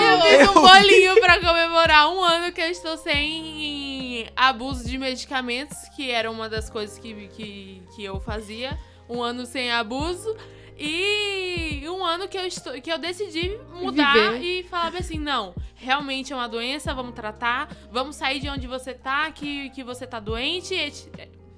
Eu 0.00 0.20
fiz 0.22 0.48
um 0.48 0.54
bolinho 0.60 1.20
pra 1.20 1.38
comemorar 1.38 2.10
um 2.10 2.20
ano 2.20 2.52
que 2.52 2.60
eu 2.60 2.68
estou 2.68 2.96
sem 2.96 4.28
abuso 4.34 4.88
de 4.88 4.98
medicamentos, 4.98 5.78
que 5.94 6.10
era 6.10 6.28
uma 6.28 6.48
das 6.48 6.68
coisas 6.68 6.98
que, 6.98 7.28
que, 7.28 7.82
que 7.94 8.02
eu 8.02 8.18
fazia. 8.18 8.76
Um 9.08 9.22
ano 9.22 9.46
sem 9.46 9.70
abuso. 9.70 10.36
E 10.76 11.84
um 11.86 12.04
ano 12.04 12.26
que 12.26 12.36
eu, 12.36 12.44
estou, 12.44 12.72
que 12.82 12.90
eu 12.90 12.98
decidi 12.98 13.56
mudar 13.72 14.32
Viver. 14.32 14.42
e 14.42 14.64
falar 14.64 14.96
assim, 14.96 15.16
não, 15.16 15.54
realmente 15.76 16.32
é 16.32 16.36
uma 16.36 16.48
doença, 16.48 16.92
vamos 16.92 17.14
tratar, 17.14 17.68
vamos 17.88 18.16
sair 18.16 18.40
de 18.40 18.48
onde 18.48 18.66
você 18.66 18.94
tá, 18.94 19.30
que, 19.30 19.70
que 19.70 19.84
você 19.84 20.08
tá 20.08 20.18
doente. 20.18 20.74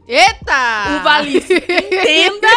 Eita! 0.08 1.00
o 1.00 1.02
Valice 1.02 1.54
entenda 1.54 2.48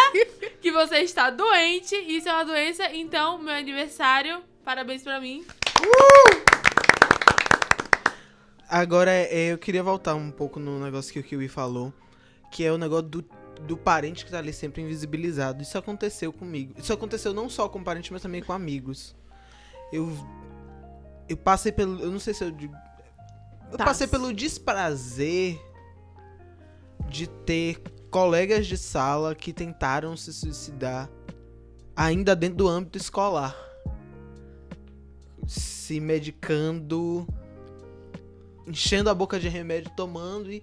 que 0.60 0.70
você 0.70 0.98
está 0.98 1.30
doente, 1.30 1.96
isso 1.96 2.28
é 2.28 2.32
uma 2.32 2.44
doença, 2.44 2.84
então, 2.94 3.38
meu 3.38 3.52
aniversário, 3.54 4.40
parabéns 4.64 5.02
pra 5.02 5.20
mim. 5.20 5.44
Agora, 8.68 9.10
é, 9.10 9.52
eu 9.52 9.58
queria 9.58 9.82
voltar 9.82 10.14
um 10.14 10.30
pouco 10.30 10.60
no 10.60 10.78
negócio 10.78 11.12
que 11.12 11.18
o 11.18 11.24
Kiwi 11.24 11.48
falou, 11.48 11.92
que 12.52 12.64
é 12.64 12.70
o 12.70 12.78
negócio 12.78 13.08
do, 13.08 13.24
do 13.62 13.76
parente 13.76 14.24
que 14.24 14.30
tá 14.30 14.38
ali 14.38 14.52
sempre 14.52 14.80
invisibilizado. 14.82 15.60
Isso 15.60 15.76
aconteceu 15.76 16.32
comigo. 16.32 16.74
Isso 16.78 16.92
aconteceu 16.92 17.34
não 17.34 17.48
só 17.48 17.68
com 17.68 17.82
parente, 17.82 18.12
mas 18.12 18.22
também 18.22 18.42
com 18.42 18.52
amigos. 18.52 19.16
Eu 19.92 20.08
eu 21.28 21.36
passei 21.36 21.70
pelo, 21.72 22.00
eu 22.00 22.10
não 22.10 22.18
sei 22.20 22.34
se 22.34 22.44
eu 22.44 22.50
digo, 22.50 22.74
eu 23.72 23.78
Tá. 23.78 23.84
passei 23.84 24.06
pelo 24.06 24.32
desprazer 24.32 25.60
de 27.10 27.26
ter 27.28 27.82
colegas 28.10 28.66
de 28.66 28.76
sala 28.76 29.34
que 29.34 29.52
tentaram 29.52 30.16
se 30.16 30.32
suicidar 30.32 31.10
ainda 31.94 32.34
dentro 32.34 32.56
do 32.56 32.68
âmbito 32.68 32.96
escolar. 32.96 33.54
Se 35.46 36.00
medicando, 36.00 37.26
enchendo 38.66 39.10
a 39.10 39.14
boca 39.14 39.38
de 39.38 39.48
remédio, 39.48 39.90
tomando 39.96 40.50
e 40.50 40.62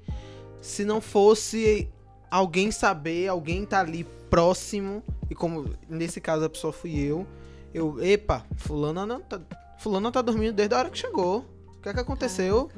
se 0.62 0.86
não 0.86 1.02
fosse 1.02 1.90
alguém 2.32 2.72
saber, 2.72 3.28
alguém 3.28 3.66
tá 3.66 3.82
ali 3.82 4.06
próximo, 4.30 5.04
e 5.30 5.36
como 5.36 5.74
nesse 5.88 6.20
caso 6.20 6.46
a 6.46 6.50
pessoa 6.50 6.74
fui 6.74 6.98
eu, 6.98 7.28
eu, 7.74 8.04
epa, 8.04 8.46
fulana 8.56 9.06
não 9.06 9.22
tá, 9.22 9.40
fulana 9.78 10.12
tá 10.12 10.22
dormindo 10.22 10.54
desde 10.54 10.74
a 10.74 10.80
hora 10.80 10.90
que 10.90 10.98
chegou. 10.98 11.46
O 11.68 11.82
que 11.82 11.90
é 11.90 11.94
que 11.94 12.00
aconteceu? 12.00 12.72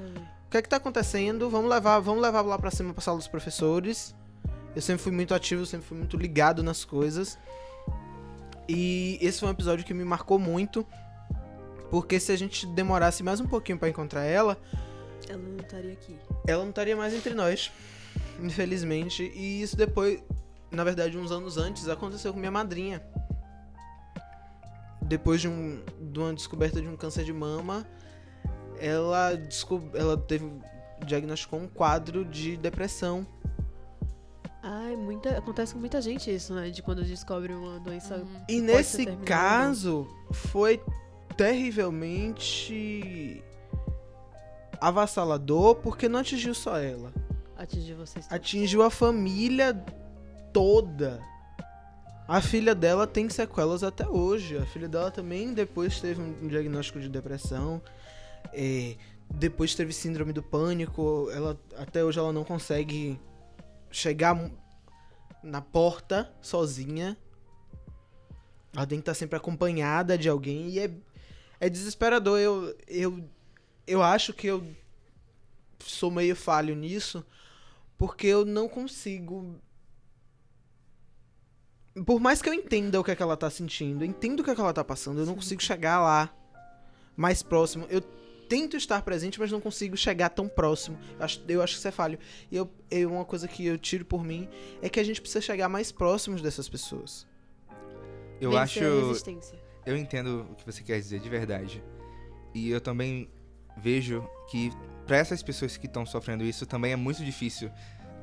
O 0.49 0.51
que 0.51 0.57
é 0.57 0.62
que 0.63 0.67
tá 0.69 0.77
acontecendo? 0.77 1.47
Vamos 1.47 1.69
levar, 1.69 1.99
vamos 1.99 2.23
levar 2.23 2.41
lá 2.41 2.57
pra 2.57 2.71
cima 2.71 2.91
pra 2.91 3.03
sala 3.03 3.17
dos 3.19 3.27
professores. 3.27 4.15
Eu 4.75 4.81
sempre 4.81 5.03
fui 5.03 5.12
muito 5.12 5.31
ativo, 5.31 5.63
sempre 5.63 5.85
fui 5.85 5.95
muito 5.95 6.17
ligado 6.17 6.63
nas 6.63 6.83
coisas. 6.83 7.38
E 8.67 9.19
esse 9.21 9.39
foi 9.41 9.49
um 9.49 9.51
episódio 9.51 9.86
que 9.86 9.93
me 9.93 10.03
marcou 10.03 10.39
muito, 10.39 10.84
porque 11.91 12.19
se 12.19 12.32
a 12.32 12.36
gente 12.36 12.65
demorasse 12.65 13.21
mais 13.21 13.39
um 13.39 13.45
pouquinho 13.45 13.78
pra 13.78 13.89
encontrar 13.89 14.24
ela, 14.24 14.57
Ela 15.28 15.38
não 15.38 15.57
estaria 15.57 15.93
aqui. 15.93 16.17
ela 16.47 16.63
não 16.63 16.69
estaria 16.71 16.95
mais 16.97 17.13
entre 17.13 17.36
nós, 17.36 17.71
infelizmente. 18.41 19.32
E 19.36 19.61
isso 19.61 19.78
depois, 19.78 20.19
na 20.71 20.84
verdade, 20.84 21.15
uns 21.15 21.32
anos 21.32 21.57
antes, 21.59 21.88
aconteceu 21.88 22.34
com 22.34 22.39
minha 22.39 22.49
madrinha. 22.51 23.03
Depois 24.99 25.41
de, 25.41 25.47
um, 25.47 25.84
de 26.11 26.17
uma 26.19 26.34
descoberta 26.34 26.82
de 26.82 26.88
um 26.88 26.95
câncer 26.97 27.24
de 27.24 27.34
mama, 27.34 27.86
ela, 28.80 29.36
descob... 29.36 29.89
ela 29.93 30.17
teve 30.17 30.49
diagnosticou 31.05 31.59
um 31.59 31.67
quadro 31.67 32.25
de 32.25 32.57
depressão. 32.57 33.25
Ai, 34.61 34.95
muita, 34.95 35.38
acontece 35.38 35.73
com 35.73 35.80
muita 35.80 36.01
gente 36.01 36.34
isso, 36.34 36.53
né? 36.53 36.69
De 36.69 36.82
quando 36.82 37.03
descobre 37.03 37.53
uma 37.53 37.80
doença. 37.80 38.17
Uhum. 38.17 38.43
E 38.47 38.59
nesse 38.59 39.05
caso, 39.25 40.07
foi 40.32 40.82
terrivelmente 41.38 43.41
avassalador 44.82 45.75
porque 45.75 46.09
não 46.09 46.19
atingiu 46.19 46.53
só 46.53 46.77
ela. 46.77 47.13
Atingir 47.57 47.93
vocês. 47.93 48.25
todos. 48.25 48.32
atingiu 48.32 48.84
a 48.84 48.89
família 48.89 49.73
toda. 50.53 51.21
A 52.27 52.41
filha 52.41 52.75
dela 52.75 53.07
tem 53.07 53.27
sequelas 53.30 53.84
até 53.84 54.07
hoje. 54.07 54.57
A 54.57 54.65
filha 54.65 54.88
dela 54.88 55.09
também 55.09 55.53
depois 55.53 55.99
teve 55.99 56.21
um 56.21 56.47
diagnóstico 56.47 56.99
de 56.99 57.09
depressão. 57.09 57.82
É, 58.53 58.95
depois 59.29 59.75
teve 59.75 59.93
síndrome 59.93 60.33
do 60.33 60.41
pânico. 60.41 61.29
Ela 61.31 61.59
até 61.77 62.03
hoje 62.03 62.19
ela 62.19 62.33
não 62.33 62.43
consegue 62.43 63.19
chegar 63.91 64.51
na 65.43 65.61
porta 65.61 66.31
sozinha. 66.41 67.17
Ela 68.75 68.85
tem 68.85 68.99
que 68.99 69.03
estar 69.03 69.13
sempre 69.13 69.37
acompanhada 69.37 70.17
de 70.17 70.29
alguém 70.29 70.69
e 70.69 70.79
é, 70.79 70.91
é 71.59 71.69
desesperador. 71.69 72.39
Eu, 72.39 72.77
eu, 72.87 73.29
eu 73.87 74.03
acho 74.03 74.33
que 74.33 74.47
eu 74.47 74.63
sou 75.79 76.11
meio 76.11 76.35
falho 76.35 76.75
nisso 76.75 77.25
porque 77.97 78.27
eu 78.27 78.45
não 78.45 78.67
consigo 78.67 79.59
por 82.05 82.19
mais 82.19 82.41
que 82.41 82.47
eu 82.47 82.53
entenda 82.53 82.99
o 82.99 83.03
que, 83.03 83.11
é 83.11 83.15
que 83.15 83.23
ela 83.23 83.35
tá 83.35 83.49
sentindo, 83.49 84.03
eu 84.03 84.07
entendo 84.07 84.39
o 84.39 84.43
que, 84.43 84.51
é 84.51 84.55
que 84.55 84.61
ela 84.61 84.73
tá 84.73 84.83
passando, 84.83 85.19
eu 85.19 85.25
não 85.25 85.35
consigo 85.35 85.61
chegar 85.61 85.99
lá 85.99 86.33
mais 87.15 87.43
próximo. 87.43 87.85
Eu 87.89 88.01
tento 88.50 88.76
estar 88.76 89.02
presente, 89.04 89.39
mas 89.39 89.52
não 89.52 89.62
consigo 89.62 89.95
chegar 89.95 90.30
tão 90.30 90.47
próximo. 90.50 90.97
Eu 91.20 91.24
acho, 91.26 91.41
eu 91.47 91.62
acho 91.62 91.74
que 91.74 91.80
isso 91.80 91.88
é 91.88 91.91
falho. 91.91 92.20
E 92.52 92.56
eu, 92.58 92.70
eu- 92.91 93.12
uma 93.14 93.24
coisa 93.24 93.47
que 93.47 93.66
eu 93.66 93.78
tiro 93.78 94.04
por 94.04 94.24
mim 94.24 94.50
é 94.82 94.89
que 94.89 95.00
a 95.00 95.04
gente 95.04 95.22
precisa 95.22 95.39
chegar 95.41 95.70
mais 95.70 95.91
próximos 95.91 96.41
dessas 96.41 96.68
pessoas. 96.68 97.26
Eu 98.41 98.52
Vencer 98.52 98.84
a 98.84 98.88
acho. 98.89 99.08
resistência. 99.08 99.60
Eu 99.86 99.95
entendo 99.95 100.47
o 100.52 100.56
que 100.56 100.66
você 100.66 100.82
quer 100.84 100.97
dizer 101.00 101.20
de 101.20 101.30
verdade. 101.30 101.84
E 102.54 102.70
eu 102.70 102.82
também 102.82 103.30
vejo 103.78 104.28
que 104.50 104.72
para 105.06 105.18
essas 105.18 105.41
pessoas 105.43 105.78
que 105.78 105.86
estão 105.86 106.06
sofrendo 106.06 106.43
isso 106.43 106.66
também 106.66 106.91
é 106.91 106.95
muito 106.95 107.24
difícil 107.24 107.72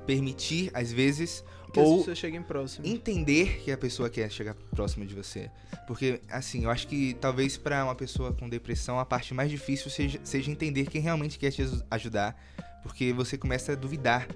permitir, 0.06 0.70
às 0.72 0.92
vezes, 0.92 1.44
Que 1.72 1.80
as 1.80 1.86
ou 1.86 1.98
pessoas 1.98 2.18
cheguem 2.18 2.42
próximo. 2.42 2.86
entender 2.86 3.60
que 3.64 3.70
a 3.72 3.76
pessoa 3.78 4.08
quer 4.08 4.30
chegar 4.30 4.54
próximo 4.74 5.04
de 5.04 5.14
você. 5.14 5.50
Porque, 5.86 6.20
assim, 6.30 6.64
eu 6.64 6.70
acho 6.70 6.86
que 6.88 7.14
talvez 7.20 7.56
pra 7.56 7.84
uma 7.84 7.94
pessoa 7.94 8.32
com 8.32 8.48
depressão 8.48 8.98
a 8.98 9.04
parte 9.04 9.34
mais 9.34 9.50
difícil 9.50 9.90
seja, 9.90 10.18
seja 10.24 10.50
entender 10.50 10.86
quem 10.86 11.00
realmente 11.00 11.38
quer 11.38 11.50
te 11.50 11.62
aju- 11.62 11.82
ajudar. 11.90 12.40
Porque 12.82 13.12
você 13.12 13.36
começa 13.36 13.72
a 13.72 13.74
duvidar 13.74 14.28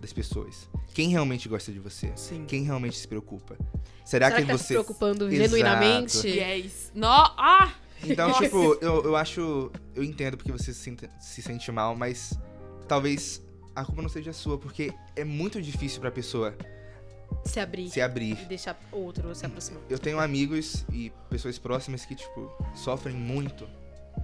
das 0.00 0.12
pessoas. 0.12 0.68
Quem 0.92 1.08
realmente 1.10 1.48
gosta 1.48 1.70
de 1.70 1.78
você? 1.78 2.10
Sim. 2.16 2.44
Quem 2.46 2.64
realmente 2.64 2.96
se 2.98 3.06
preocupa? 3.06 3.56
Será, 4.04 4.26
Será 4.26 4.30
que, 4.32 4.42
que 4.42 4.52
tá 4.52 4.58
se 4.58 4.64
você. 4.64 4.74
preocupando 4.74 5.28
Exato. 5.30 5.48
genuinamente? 5.50 6.26
Yes. 6.28 6.90
No... 6.94 7.06
Ah! 7.06 7.72
Então, 8.04 8.28
Nossa. 8.30 8.42
tipo, 8.42 8.76
eu, 8.80 9.04
eu 9.04 9.14
acho. 9.14 9.70
Eu 9.94 10.02
entendo 10.02 10.36
porque 10.36 10.50
você 10.50 10.72
se 10.74 10.80
sente, 10.80 11.08
se 11.20 11.40
sente 11.40 11.70
mal, 11.70 11.94
mas 11.94 12.36
talvez 12.88 13.40
a 13.74 13.84
culpa 13.84 14.02
não 14.02 14.08
seja 14.08 14.32
sua, 14.32 14.58
porque 14.58 14.92
é 15.16 15.24
muito 15.24 15.60
difícil 15.60 16.00
pra 16.00 16.10
pessoa 16.10 16.54
Se 17.44 17.58
abrir 17.60 17.88
se 17.90 18.00
abrir. 18.00 18.38
e 18.40 18.44
deixar 18.44 18.78
outro 18.92 19.34
se 19.34 19.44
aproximar. 19.46 19.82
Eu 19.88 19.98
tenho 19.98 20.20
amigos 20.20 20.84
e 20.92 21.10
pessoas 21.30 21.58
próximas 21.58 22.04
que, 22.04 22.14
tipo, 22.14 22.50
sofrem 22.74 23.14
muito 23.14 23.66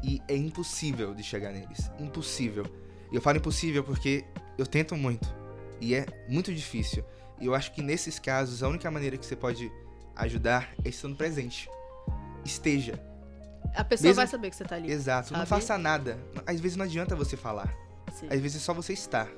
e 0.03 0.21
é 0.29 0.37
impossível 0.37 1.15
de 1.15 1.23
chegar 1.23 1.53
neles. 1.53 1.91
Impossível. 1.99 2.65
E 3.11 3.17
eu 3.17 3.23
falo 3.23 3.39
impossível 3.39 3.83
porque 3.83 4.25
eu 4.59 4.67
tento 4.67 4.95
muito 4.97 5.27
e 5.81 5.95
é 5.95 6.05
muito 6.29 6.55
difícil. 6.55 7.03
E 7.41 7.47
eu 7.47 7.55
acho 7.55 7.73
que 7.73 7.81
nesses 7.83 8.19
casos 8.19 8.63
a 8.63 8.69
única 8.69 8.91
maneira 8.91 9.17
que 9.17 9.25
você 9.25 9.37
pode 9.37 9.71
ajudar 10.17 10.69
é 10.85 10.89
estando 10.89 11.17
presente. 11.17 11.69
Esteja. 12.45 13.01
A 13.75 13.85
pessoa 13.85 14.09
Mesmo- 14.09 14.17
vai 14.17 14.27
saber 14.27 14.51
que 14.51 14.57
você 14.57 14.65
tá 14.65 14.77
ali. 14.77 14.91
Exato. 14.91 15.33
Não 15.33 15.41
Sabe? 15.41 15.49
faça 15.49 15.79
nada. 15.79 16.19
Às 16.47 16.61
vezes 16.61 16.77
não 16.77 16.85
adianta 16.85 17.15
você 17.17 17.37
falar. 17.37 17.73
Sim. 18.13 18.27
Às 18.31 18.41
vezes 18.41 18.63
só 18.63 18.73
você 18.75 18.93
estar 18.93 19.29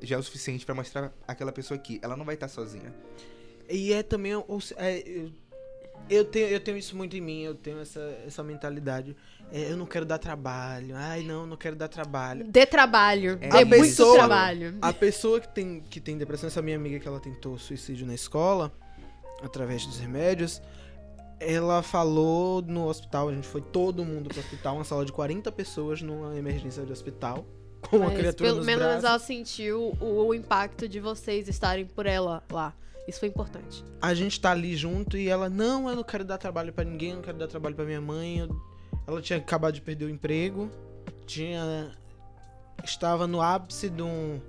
já 0.00 0.16
é 0.16 0.18
o 0.18 0.22
suficiente 0.22 0.66
pra 0.66 0.74
mostrar 0.74 1.12
aquela 1.28 1.52
pessoa 1.52 1.78
que 1.78 2.00
ela 2.02 2.16
não 2.16 2.24
vai 2.24 2.34
estar 2.34 2.48
sozinha. 2.48 2.92
E 3.70 3.92
é 3.92 4.02
também. 4.02 4.32
é, 4.32 4.98
eu, 5.06 5.30
eu 6.10 6.24
tenho, 6.24 6.48
eu 6.48 6.58
tenho 6.60 6.76
isso 6.76 6.96
muito 6.96 7.16
em 7.16 7.20
mim, 7.20 7.42
eu 7.42 7.54
tenho 7.54 7.78
essa, 7.80 8.00
essa 8.26 8.42
mentalidade. 8.42 9.16
É, 9.52 9.70
eu 9.70 9.76
não 9.76 9.86
quero 9.86 10.04
dar 10.04 10.18
trabalho. 10.18 10.96
Ai, 10.96 11.22
não, 11.22 11.46
não 11.46 11.56
quero 11.56 11.76
dar 11.76 11.86
trabalho. 11.86 12.44
Dê 12.48 12.66
trabalho. 12.66 13.38
É 13.40 13.48
Dê 13.48 13.58
A 13.58 13.64
muito 13.64 13.82
pessoa- 13.82 14.14
trabalho. 14.14 14.76
A 14.82 14.92
pessoa 14.92 15.40
que 15.40 15.48
tem, 15.54 15.80
que 15.80 16.00
tem 16.00 16.18
depressão, 16.18 16.48
essa 16.48 16.60
minha 16.60 16.76
amiga 16.76 16.98
que 16.98 17.06
ela 17.06 17.20
tentou 17.20 17.56
suicídio 17.56 18.04
na 18.04 18.14
escola, 18.14 18.72
através 19.40 19.86
dos 19.86 19.98
remédios, 20.00 20.60
ela 21.38 21.82
falou 21.82 22.60
no 22.62 22.86
hospital, 22.88 23.28
a 23.28 23.32
gente 23.34 23.46
foi 23.46 23.60
todo 23.60 24.04
mundo 24.04 24.28
pro 24.28 24.40
hospital, 24.40 24.74
uma 24.76 24.84
sala 24.84 25.04
de 25.04 25.12
40 25.12 25.50
pessoas 25.52 26.02
numa 26.02 26.36
emergência 26.36 26.84
de 26.84 26.90
hospital, 26.92 27.44
com 27.88 27.98
Mas 27.98 28.14
criatura 28.16 28.48
pelo 28.48 28.56
nos 28.58 28.66
menos 28.66 28.82
braços. 28.84 29.04
ela 29.04 29.18
sentiu 29.18 29.96
o, 30.00 30.26
o 30.28 30.34
impacto 30.34 30.88
de 30.88 31.00
vocês 31.00 31.48
estarem 31.48 31.84
por 31.84 32.06
ela 32.06 32.42
lá. 32.50 32.72
Isso 33.08 33.18
foi 33.18 33.28
importante. 33.28 33.84
A 34.00 34.14
gente 34.14 34.40
tá 34.40 34.52
ali 34.52 34.76
junto 34.76 35.16
e 35.16 35.28
ela, 35.28 35.48
não, 35.50 35.88
eu 35.90 35.96
não 35.96 36.04
quero 36.04 36.24
dar 36.24 36.38
trabalho 36.38 36.72
pra 36.72 36.84
ninguém, 36.84 37.10
eu 37.10 37.16
não 37.16 37.22
quero 37.22 37.36
dar 37.38 37.48
trabalho 37.48 37.74
pra 37.74 37.84
minha 37.84 38.00
mãe. 38.00 38.38
eu- 38.38 38.56
Ela 39.06 39.20
tinha 39.20 39.38
acabado 39.38 39.74
de 39.74 39.80
perder 39.80 40.04
o 40.04 40.08
emprego, 40.10 40.70
tinha 41.26 41.90
estava 42.84 43.26
no 43.26 43.40
ápice 43.42 43.88
de, 43.90 44.02
um, 44.02 44.40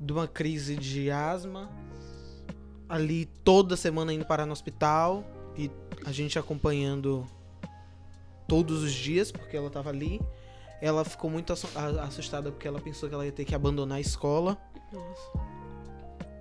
de 0.00 0.12
uma 0.12 0.26
crise 0.28 0.76
de 0.76 1.10
asma, 1.10 1.68
ali 2.88 3.26
toda 3.44 3.76
semana 3.76 4.12
indo 4.12 4.24
parar 4.24 4.46
no 4.46 4.52
hospital 4.52 5.24
e 5.56 5.70
a 6.04 6.12
gente 6.12 6.38
acompanhando 6.38 7.26
todos 8.46 8.82
os 8.82 8.92
dias 8.92 9.30
porque 9.32 9.56
ela 9.56 9.68
tava 9.70 9.90
ali. 9.90 10.20
Ela 10.80 11.04
ficou 11.04 11.28
muito 11.30 11.52
assustada 11.52 12.50
porque 12.52 12.68
ela 12.68 12.80
pensou 12.80 13.08
que 13.08 13.14
ela 13.14 13.24
ia 13.26 13.32
ter 13.32 13.44
que 13.44 13.54
abandonar 13.54 13.98
a 13.98 14.00
escola. 14.00 14.56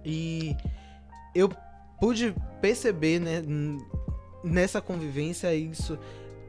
E 0.06 0.56
eu 1.34 1.50
pude 2.00 2.36
perceber, 2.62 3.20
né, 3.20 3.42
nessa 4.44 4.80
convivência 4.82 5.54
isso 5.56 5.98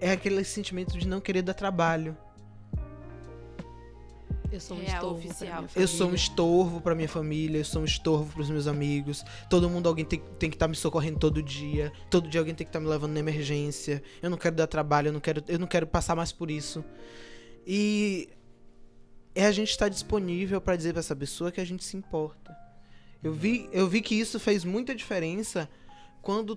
é 0.01 0.12
aquele 0.12 0.45
sentimento 0.45 0.97
de 0.99 1.09
não 1.09 1.20
querer 1.20 1.43
dar 1.43 1.55
trabalho. 1.55 2.16
Eu 4.51 4.61
sou 4.61 4.78
um 4.78 4.80
Real 4.80 4.95
estorvo 4.95 5.18
oficial. 5.18 5.49
pra 5.51 5.61
minha 5.61 5.70
Eu 5.76 5.89
sou 5.89 5.97
um 5.97 5.99
família. 6.11 6.16
estorvo 6.16 6.80
pra 6.80 6.95
minha 6.95 7.09
família, 7.09 7.59
eu 7.59 7.64
sou 7.64 7.82
um 7.82 7.84
estorvo 7.84 8.32
pros 8.32 8.49
meus 8.49 8.66
amigos. 8.66 9.22
Todo 9.51 9.68
mundo 9.68 9.89
alguém 9.89 10.07
tem, 10.07 10.20
tem 10.39 10.49
que 10.49 10.57
estar 10.57 10.68
me 10.68 10.74
socorrendo 10.74 11.18
todo 11.18 11.43
dia. 11.43 11.93
Todo 12.09 12.28
dia 12.28 12.41
alguém 12.41 12.55
tem 12.55 12.64
que 12.64 12.70
estar 12.70 12.80
me 12.80 12.86
levando 12.86 13.12
na 13.12 13.20
emergência. 13.20 14.03
Eu 14.22 14.30
não 14.30 14.39
quero 14.39 14.57
dar 14.57 14.66
trabalho, 14.66 15.09
eu 15.09 15.12
não 15.12 15.20
quero, 15.20 15.43
eu 15.49 15.59
não 15.59 15.66
quero 15.66 15.86
passar 15.86 16.14
mais 16.16 16.32
por 16.32 16.51
isso. 16.51 16.82
E 17.71 18.31
é 19.35 19.45
a 19.45 19.53
gente 19.53 19.69
estar 19.69 19.91
disponível 19.91 20.59
pra 20.59 20.75
dizer 20.75 20.95
pra 20.95 21.01
essa 21.01 21.14
pessoa 21.14 21.53
que 21.53 21.61
a 21.61 21.64
gente 21.66 21.85
se 21.85 21.99
importa. 21.99 22.57
Eu 23.23 23.35
vi, 23.35 23.69
eu 23.73 23.87
vi 23.87 24.01
que 24.01 24.14
isso 24.14 24.41
fez 24.41 24.64
muita 24.64 24.95
diferença 24.95 25.69
quando 26.23 26.57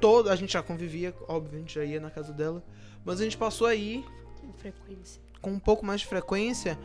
todo 0.00 0.30
a 0.30 0.34
gente 0.34 0.54
já 0.54 0.62
convivia, 0.62 1.14
óbvio, 1.28 1.58
a 1.58 1.60
gente 1.60 1.74
já 1.74 1.84
ia 1.84 2.00
na 2.00 2.10
casa 2.10 2.32
dela, 2.32 2.64
mas 3.04 3.20
a 3.20 3.24
gente 3.24 3.36
passou 3.36 3.66
aí 3.66 4.02
Com 4.40 4.52
frequência. 4.54 5.20
com 5.42 5.52
um 5.52 5.58
pouco 5.58 5.84
mais 5.84 6.00
de 6.00 6.06
frequência, 6.06 6.78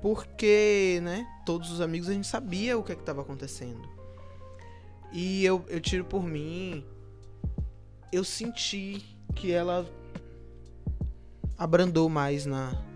porque, 0.00 1.00
né, 1.02 1.26
todos 1.44 1.72
os 1.72 1.80
amigos 1.80 2.08
a 2.08 2.12
gente 2.12 2.28
sabia 2.28 2.78
o 2.78 2.84
que 2.84 2.92
é 2.92 2.94
que 2.94 3.02
tava 3.02 3.22
acontecendo. 3.22 3.88
E 5.12 5.44
eu, 5.44 5.64
eu 5.68 5.80
tiro 5.80 6.04
por 6.04 6.22
mim, 6.22 6.84
eu 8.12 8.22
senti 8.22 9.02
que 9.34 9.50
ela 9.50 9.84
abrandou 11.58 12.08
mais 12.08 12.46
na 12.46 12.89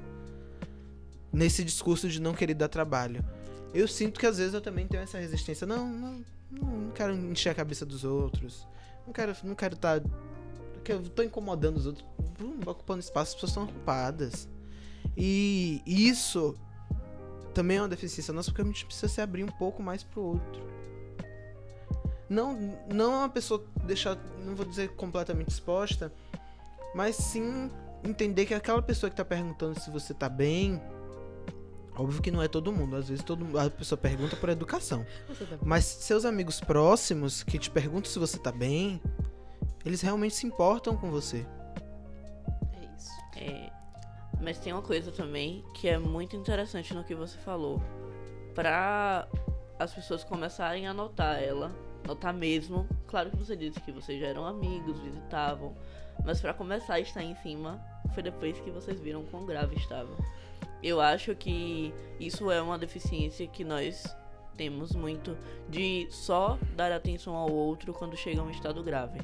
nesse 1.35 1.65
discurso 1.65 2.09
de 2.09 2.21
não 2.21 2.33
querer 2.33 2.55
dar 2.55 2.69
trabalho. 2.69 3.25
Eu 3.75 3.89
sinto 3.89 4.21
que 4.21 4.27
às 4.27 4.39
vezes 4.39 4.55
eu 4.55 4.61
também 4.61 4.87
tenho 4.87 5.03
essa 5.03 5.19
resistência, 5.19 5.67
não, 5.67 5.87
não, 5.89 6.25
não, 6.51 6.91
quero 6.91 7.13
encher 7.15 7.51
a 7.51 7.55
cabeça 7.55 7.85
dos 7.85 8.05
outros. 8.05 8.67
Não 9.07 9.13
quero, 9.13 9.37
não 9.43 9.55
quero 9.55 9.75
estar 9.75 10.01
que 10.83 10.93
eu 10.93 11.03
tô 11.09 11.23
incomodando 11.23 11.79
os 11.79 11.87
outros, 11.87 12.07
Hum, 12.41 12.59
ocupando 12.67 13.01
espaço, 13.01 13.31
as 13.31 13.35
pessoas 13.35 13.51
estão 13.51 13.65
ocupadas. 13.65 14.49
E 15.17 15.83
isso 15.87 16.57
também 17.53 17.77
é 17.77 17.83
uma 17.83 17.89
deficiência 17.89 18.35
nossa, 18.35 18.51
porque 18.51 18.63
a 18.63 18.65
gente 18.65 18.85
precisa 18.85 19.09
se 19.09 19.21
abrir 19.21 19.45
um 19.45 19.53
pouco 19.53 19.83
mais 19.83 20.03
pro 20.03 20.21
outro. 20.21 20.75
Não, 22.29 22.55
não 22.93 23.13
é 23.13 23.17
uma 23.19 23.29
pessoa 23.29 23.65
deixar, 23.85 24.17
não 24.45 24.57
vou 24.57 24.67
dizer 24.67 24.91
completamente 24.91 25.51
exposta, 25.51 26.13
mas 26.95 27.17
sim 27.17 27.71
entender 28.03 28.47
que 28.47 28.55
aquela 28.55 28.83
pessoa 28.83 29.09
que 29.09 29.17
tá 29.17 29.25
perguntando 29.25 29.79
se 29.79 29.91
você 29.91 30.13
tá 30.13 30.29
bem, 30.29 30.83
óbvio 31.97 32.21
que 32.21 32.31
não 32.31 32.43
é 32.43 32.49
todo 32.49 32.73
mundo, 32.73 32.97
às 32.97 33.09
vezes 33.09 33.25
todo, 33.25 33.59
a 33.59 33.71
pessoa 33.71 33.99
pergunta 33.99 34.37
por 34.37 34.49
educação. 34.49 35.05
Tá 35.27 35.59
Mas 35.63 35.85
seus 35.85 36.25
amigos 36.25 36.61
próximos 36.61 37.43
que 37.43 37.59
te 37.59 37.71
perguntam 37.71 38.11
se 38.11 38.19
você 38.19 38.39
tá 38.39 38.51
bem, 38.51 39.01
eles 39.85 40.01
realmente 40.01 40.35
se 40.35 40.47
importam 40.47 40.97
com 40.97 41.11
você. 41.11 41.47
É 42.73 42.97
isso. 42.97 43.13
É, 43.37 43.71
mas 44.41 44.59
tem 44.59 44.73
uma 44.73 44.83
coisa 44.83 45.13
também 45.13 45.65
que 45.75 45.89
é 45.89 45.99
muito 45.99 46.37
interessante 46.37 46.95
no 46.95 47.05
que 47.05 47.15
você 47.15 47.39
falou. 47.39 47.83
Pra 48.55 49.29
as 49.79 49.93
pessoas 49.93 50.23
começarem 50.23 50.87
a 50.87 50.95
notar 50.95 51.43
ela, 51.43 51.73
notar 52.07 52.33
mesmo. 52.33 52.87
Claro 53.07 53.31
que 53.31 53.37
você 53.37 53.57
disse 53.57 53.81
que 53.81 53.93
vocês 53.93 54.21
já 54.21 54.29
eram 54.29 54.47
amigos, 54.47 54.99
visitavam. 55.01 55.75
Mas 56.25 56.41
pra 56.41 56.55
começar 56.55 56.95
a 56.95 57.01
estar 57.01 57.23
em 57.23 57.35
cima, 57.37 57.81
foi 58.13 58.23
depois 58.23 58.59
que 58.61 58.71
vocês 58.71 59.01
viram 59.01 59.25
quão 59.25 59.45
grave 59.45 59.77
estava. 59.77 60.15
Eu 60.85 61.01
acho 61.01 61.35
que 61.35 61.95
isso 62.21 62.51
é 62.51 62.61
uma 62.61 62.77
deficiência 62.77 63.47
que 63.47 63.65
nós 63.65 64.05
temos 64.55 64.95
muito 64.95 65.35
de 65.67 66.07
só 66.11 66.59
dar 66.77 66.93
atenção 66.93 67.35
ao 67.35 67.51
outro 67.51 67.95
quando 67.95 68.15
chega 68.19 68.43
a 68.43 68.45
um 68.45 68.51
estado 68.51 68.83
grave. 68.83 69.19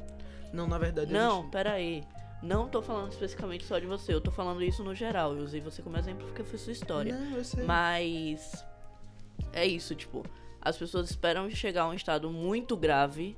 Não, 0.51 0.65
na 0.65 0.79
verdade. 0.79 1.13
Não, 1.13 1.47
pera 1.51 1.73
aí. 1.73 2.03
Não 2.41 2.67
tô 2.67 2.81
falando 2.81 3.11
especificamente 3.11 3.63
só 3.63 3.77
de 3.77 3.85
você, 3.85 4.11
eu 4.11 4.19
tô 4.19 4.31
falando 4.31 4.63
isso 4.63 4.83
no 4.83 4.95
geral. 4.95 5.35
Eu 5.35 5.43
usei 5.43 5.61
você 5.61 5.83
como 5.83 5.95
exemplo 5.97 6.25
porque 6.25 6.43
foi 6.43 6.57
sua 6.57 6.73
história. 6.73 7.15
Não, 7.15 7.37
eu 7.37 7.43
sei. 7.43 7.63
Mas 7.63 8.65
é 9.53 9.63
isso, 9.63 9.93
tipo, 9.93 10.25
as 10.59 10.75
pessoas 10.75 11.11
esperam 11.11 11.47
chegar 11.51 11.83
a 11.83 11.89
um 11.89 11.93
estado 11.93 12.31
muito 12.31 12.75
grave 12.75 13.37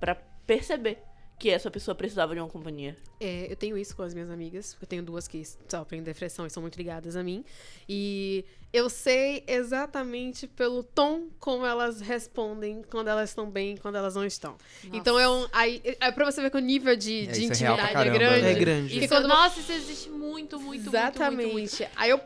pra 0.00 0.14
perceber 0.46 1.02
que 1.42 1.50
essa 1.50 1.68
pessoa 1.72 1.92
precisava 1.92 2.34
de 2.36 2.40
uma 2.40 2.48
companhia. 2.48 2.96
É, 3.18 3.50
eu 3.50 3.56
tenho 3.56 3.76
isso 3.76 3.96
com 3.96 4.02
as 4.04 4.14
minhas 4.14 4.30
amigas. 4.30 4.76
Eu 4.80 4.86
tenho 4.86 5.02
duas 5.02 5.26
que 5.26 5.42
sofrem 5.68 6.00
depressão 6.00 6.46
e 6.46 6.50
são 6.50 6.60
muito 6.60 6.76
ligadas 6.76 7.16
a 7.16 7.22
mim. 7.24 7.44
E 7.88 8.44
eu 8.72 8.88
sei 8.88 9.42
exatamente 9.48 10.46
pelo 10.46 10.84
tom 10.84 11.30
como 11.40 11.66
elas 11.66 12.00
respondem 12.00 12.84
quando 12.88 13.08
elas 13.08 13.30
estão 13.30 13.50
bem 13.50 13.74
e 13.74 13.78
quando 13.78 13.96
elas 13.96 14.14
não 14.14 14.24
estão. 14.24 14.56
Então 14.92 15.18
é 15.18 15.28
um. 15.28 15.48
Aí, 15.50 15.82
é 16.00 16.12
pra 16.12 16.24
você 16.30 16.40
ver 16.40 16.48
que 16.48 16.56
o 16.58 16.60
nível 16.60 16.94
de, 16.94 17.24
É, 17.24 17.32
de 17.32 17.40
é 17.40 17.44
intimidade 17.44 17.90
é, 17.90 17.92
caramba, 17.92 18.18
grande. 18.18 18.46
É 18.46 18.54
grande. 18.54 18.88
Porque 18.90 19.04
Isso, 19.06 19.14
quando- 19.14 19.26
Nossa, 19.26 19.58
isso 19.58 19.72
existe 19.72 20.10
muito, 20.10 20.60
muito, 20.60 20.88
Exatamente. 20.90 21.42
muito, 21.42 21.52
muito, 21.54 21.76
muito. 21.80 21.92
Aí 21.96 22.10
eu, 22.10 22.20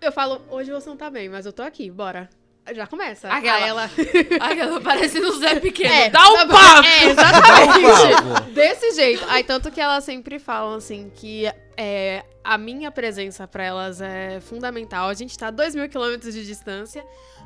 eu 0.00 0.10
falo, 0.10 0.40
hoje 0.48 0.70
você 0.72 0.88
não 0.88 0.96
tá 0.96 1.10
bem, 1.10 1.28
mas 1.28 1.44
eu 1.44 1.52
tô 1.52 1.62
aqui, 1.62 1.90
bora. 1.90 2.30
Já 2.72 2.86
começa. 2.86 3.28
Aquela- 3.28 3.66
ela. 3.66 3.90
Aquela 4.40 4.80
parecendo 4.80 5.28
o 5.28 5.38
Zé 5.38 5.60
Pequeno. 5.60 5.92
É, 5.92 6.08
Dá 6.08 6.26
um 6.30 6.34
tá 6.36 6.46
papo! 6.46 6.86
É, 6.88 7.04
exatamente. 7.04 8.50
Desse 8.54 8.92
jeito. 8.92 9.24
Aí, 9.28 9.44
tanto 9.44 9.70
que 9.70 9.80
elas 9.80 10.04
sempre 10.04 10.38
falam, 10.38 10.74
assim, 10.74 11.10
que 11.14 11.44
é, 11.76 12.24
a 12.42 12.56
minha 12.56 12.90
presença 12.90 13.46
pra 13.46 13.64
elas 13.64 14.00
é 14.00 14.40
fundamental. 14.40 15.08
A 15.08 15.14
gente 15.14 15.36
tá 15.38 15.48
a 15.48 15.50
2 15.50 15.74
mil 15.74 15.88
quilômetros 15.88 16.32
de 16.32 16.44
distância, 16.46 17.04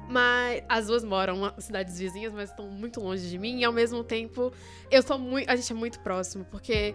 mas 0.08 0.62
as 0.68 0.86
duas 0.86 1.02
moram 1.02 1.52
em 1.56 1.60
cidades 1.60 1.98
vizinhas, 1.98 2.32
mas 2.32 2.50
estão 2.50 2.66
muito 2.68 3.00
longe 3.00 3.28
de 3.28 3.38
mim. 3.38 3.58
E, 3.58 3.64
ao 3.64 3.72
mesmo 3.72 4.04
tempo, 4.04 4.52
eu 4.90 5.02
sou 5.02 5.18
muito... 5.18 5.50
A 5.50 5.56
gente 5.56 5.72
é 5.72 5.76
muito 5.76 5.98
próximo, 6.00 6.44
porque... 6.50 6.94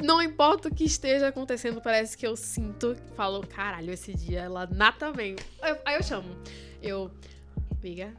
Não 0.00 0.22
importa 0.22 0.68
o 0.68 0.72
que 0.72 0.84
esteja 0.84 1.26
acontecendo, 1.26 1.80
parece 1.80 2.16
que 2.16 2.24
eu 2.24 2.36
sinto, 2.36 2.96
falo, 3.16 3.44
caralho, 3.44 3.92
esse 3.92 4.14
dia 4.14 4.42
ela 4.42 4.64
nata 4.64 5.10
bem. 5.10 5.34
Aí 5.84 5.96
eu 5.96 6.02
chamo. 6.04 6.36
Eu, 6.80 7.10
amiga, 7.78 8.12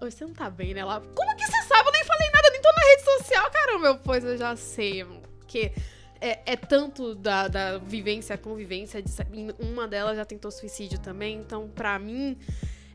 você 0.00 0.24
não 0.24 0.32
tá 0.32 0.50
bem, 0.50 0.74
né? 0.74 0.80
Ela, 0.80 1.00
como 1.00 1.36
que 1.36 1.46
você 1.46 1.62
sabe? 1.62 1.88
Eu 1.88 1.92
nem 1.92 2.04
falei 2.04 2.30
nada, 2.30 2.50
nem 2.50 2.60
tô 2.60 2.68
na 2.68 2.82
rede 2.82 3.02
social, 3.02 3.50
caramba. 3.50 4.00
Pois 4.04 4.24
eu 4.24 4.36
já 4.36 4.56
sei, 4.56 5.04
porque 5.38 5.72
é, 6.20 6.52
é 6.52 6.56
tanto 6.56 7.14
da, 7.14 7.48
da 7.48 7.78
vivência, 7.78 8.36
convivência. 8.36 9.02
De, 9.02 9.10
uma 9.58 9.86
delas 9.88 10.16
já 10.16 10.24
tentou 10.24 10.50
suicídio 10.50 10.98
também, 10.98 11.38
então 11.38 11.68
pra 11.68 11.98
mim. 11.98 12.38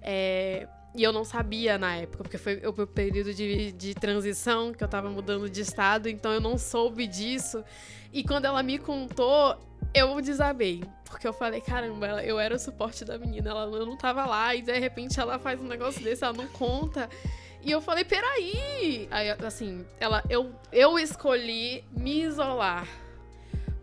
é, 0.02 0.68
e 0.96 1.02
eu 1.02 1.12
não 1.12 1.26
sabia 1.26 1.76
na 1.76 1.96
época, 1.96 2.24
porque 2.24 2.38
foi 2.38 2.58
o 2.68 2.72
meu 2.72 2.86
período 2.86 3.34
de, 3.34 3.72
de 3.72 3.96
transição, 3.96 4.72
que 4.72 4.84
eu 4.84 4.88
tava 4.88 5.10
mudando 5.10 5.50
de 5.50 5.62
estado, 5.62 6.08
então 6.08 6.32
eu 6.32 6.40
não 6.40 6.56
soube 6.56 7.08
disso. 7.08 7.64
E 8.12 8.24
quando 8.24 8.46
ela 8.46 8.62
me 8.62 8.78
contou, 8.78 9.58
eu 9.94 10.20
desabei. 10.22 10.84
Porque 11.06 11.28
eu 11.28 11.34
falei, 11.34 11.62
caramba, 11.62 12.08
ela- 12.08 12.24
eu 12.24 12.40
era 12.40 12.56
o 12.56 12.60
suporte 12.60 13.06
da 13.06 13.18
menina, 13.18 13.52
ela, 13.52 13.64
eu 13.78 13.86
não 13.86 13.96
tava 13.98 14.26
lá, 14.26 14.56
e 14.56 14.62
de 14.62 14.78
repente 14.80 15.20
ela 15.20 15.38
faz 15.38 15.62
um 15.62 15.68
negócio 15.68 16.04
desse, 16.04 16.24
ela 16.24 16.34
não 16.34 16.48
conta. 16.48 17.10
E 17.62 17.72
eu 17.72 17.80
falei, 17.80 18.04
peraí! 18.04 19.08
Aí, 19.10 19.30
assim, 19.46 19.86
ela, 20.00 20.24
eu, 20.30 20.54
eu 20.72 21.00
escolhi 21.00 21.86
me 21.92 22.22
isolar. 22.24 22.88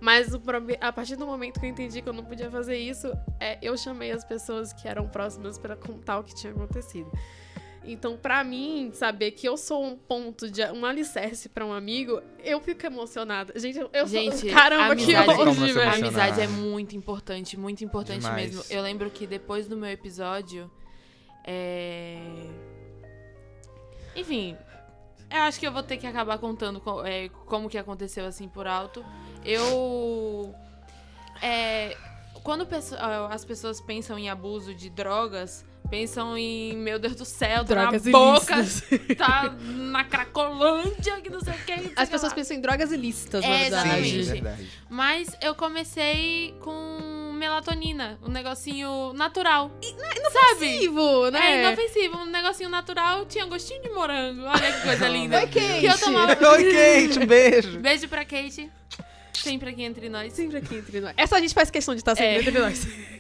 Mas 0.01 0.35
o 0.35 0.41
a 0.81 0.93
partir 0.93 1.17
do 1.17 1.27
momento 1.27 1.61
que 1.61 1.67
eu 1.67 1.71
entendi 1.71 2.01
que 2.01 2.09
eu 2.09 2.13
não 2.13 2.25
podia 2.25 2.51
fazer 2.51 2.77
isso, 2.77 3.13
é, 3.39 3.59
eu 3.61 3.77
chamei 3.77 4.11
as 4.11 4.25
pessoas 4.25 4.73
que 4.73 4.89
eram 4.89 5.07
próximas 5.07 5.59
pra 5.59 5.77
contar 5.77 6.19
o 6.19 6.25
que 6.25 6.35
tinha 6.35 6.53
acontecido. 6.53 7.11
Então, 7.83 8.17
pra 8.17 8.45
mim, 8.45 8.91
saber 8.93 9.31
que 9.31 9.49
eu 9.49 9.57
sou 9.57 9.83
um 9.85 9.97
ponto 9.97 10.51
de 10.51 10.63
um 10.67 10.85
alicerce 10.85 11.49
pra 11.49 11.65
um 11.65 11.73
amigo, 11.73 12.21
eu 12.45 12.61
fico 12.61 12.85
emocionada. 12.85 13.59
Gente, 13.59 13.79
eu, 13.79 13.89
eu 13.93 14.07
Gente, 14.07 14.37
sou. 14.37 14.51
Caramba, 14.51 14.95
que 14.95 15.17
hoje, 15.17 15.73
velho. 15.73 15.89
A 15.91 15.95
amizade 15.95 16.41
é 16.41 16.47
muito 16.47 16.95
importante, 16.95 17.59
muito 17.59 17.83
importante 17.83 18.21
Demais. 18.21 18.55
mesmo. 18.55 18.65
Eu 18.71 18.83
lembro 18.83 19.11
que 19.11 19.27
depois 19.27 19.67
do 19.67 19.77
meu 19.77 19.89
episódio. 19.91 20.71
É... 21.45 22.21
Enfim, 24.15 24.57
eu 25.31 25.41
acho 25.43 25.59
que 25.59 25.67
eu 25.67 25.73
vou 25.73 25.83
ter 25.83 25.97
que 25.97 26.07
acabar 26.07 26.37
contando 26.39 26.81
co- 26.81 27.05
é, 27.05 27.29
como 27.47 27.69
que 27.71 27.79
aconteceu 27.79 28.27
assim 28.27 28.47
por 28.49 28.67
alto. 28.67 29.03
Eu. 29.45 30.55
É, 31.41 31.97
quando 32.43 32.67
as 33.31 33.45
pessoas 33.45 33.81
pensam 33.81 34.19
em 34.19 34.29
abuso 34.29 34.75
de 34.75 34.91
drogas, 34.91 35.65
pensam 35.91 36.39
em, 36.39 36.77
meu 36.77 36.99
Deus 36.99 37.15
do 37.17 37.25
céu, 37.25 37.65
tá 37.65 37.75
Drogas 37.75 38.05
na 38.05 38.11
boca, 38.13 38.55
ilícitas. 38.59 39.17
tá 39.19 39.55
na 39.63 40.05
Cracolândia, 40.05 41.21
que 41.21 41.29
não 41.31 41.41
sei 41.41 41.53
o 41.53 41.57
que. 41.59 41.73
As 41.97 42.09
que 42.09 42.13
pessoas 42.13 42.33
lá. 42.33 42.37
pensam 42.37 42.57
em 42.57 42.61
drogas 42.61 42.93
ilícitas, 42.93 43.43
na 43.43 43.49
É, 43.51 43.59
verdade. 43.63 43.89
exatamente. 43.89 44.25
Sim, 44.25 44.33
verdade. 44.33 44.69
Mas 44.89 45.29
eu 45.43 45.55
comecei 45.55 46.55
com 46.61 47.33
melatonina, 47.35 48.19
um 48.23 48.29
negocinho 48.31 49.13
natural. 49.15 49.71
Sabe? 49.83 50.67
Inofensivo, 50.67 51.31
né? 51.31 51.41
É 51.41 51.67
inofensivo, 51.67 52.19
um 52.19 52.27
negocinho 52.27 52.69
natural, 52.69 53.25
tinha 53.27 53.45
gostinho 53.47 53.83
de 53.83 53.89
morango. 53.91 54.43
Olha 54.45 54.73
que 54.73 54.83
coisa 54.83 55.09
linda. 55.09 55.39
Oi, 55.39 55.47
Kate. 55.47 55.81
Que 55.81 55.87
eu 55.87 55.99
tomava. 55.99 56.33
Oi, 56.53 56.65
Kate, 56.73 57.19
um 57.19 57.27
beijo. 57.27 57.79
Beijo 57.81 58.09
pra 58.09 58.25
Kate. 58.25 58.71
Sempre 59.33 59.71
aqui 59.71 59.83
entre 59.85 60.11
nós. 60.11 60.35
Sempre 60.35 60.59
aqui 60.59 60.75
entre 60.75 61.01
nós. 61.01 61.15
Essa 61.17 61.37
a 61.37 61.41
gente 61.41 61.55
faz 61.55 61.71
questão 61.71 61.95
de 61.95 62.01
estar 62.03 62.15
sempre 62.15 62.35
É. 62.35 62.39
entre 62.41 62.59
nós. 62.59 62.87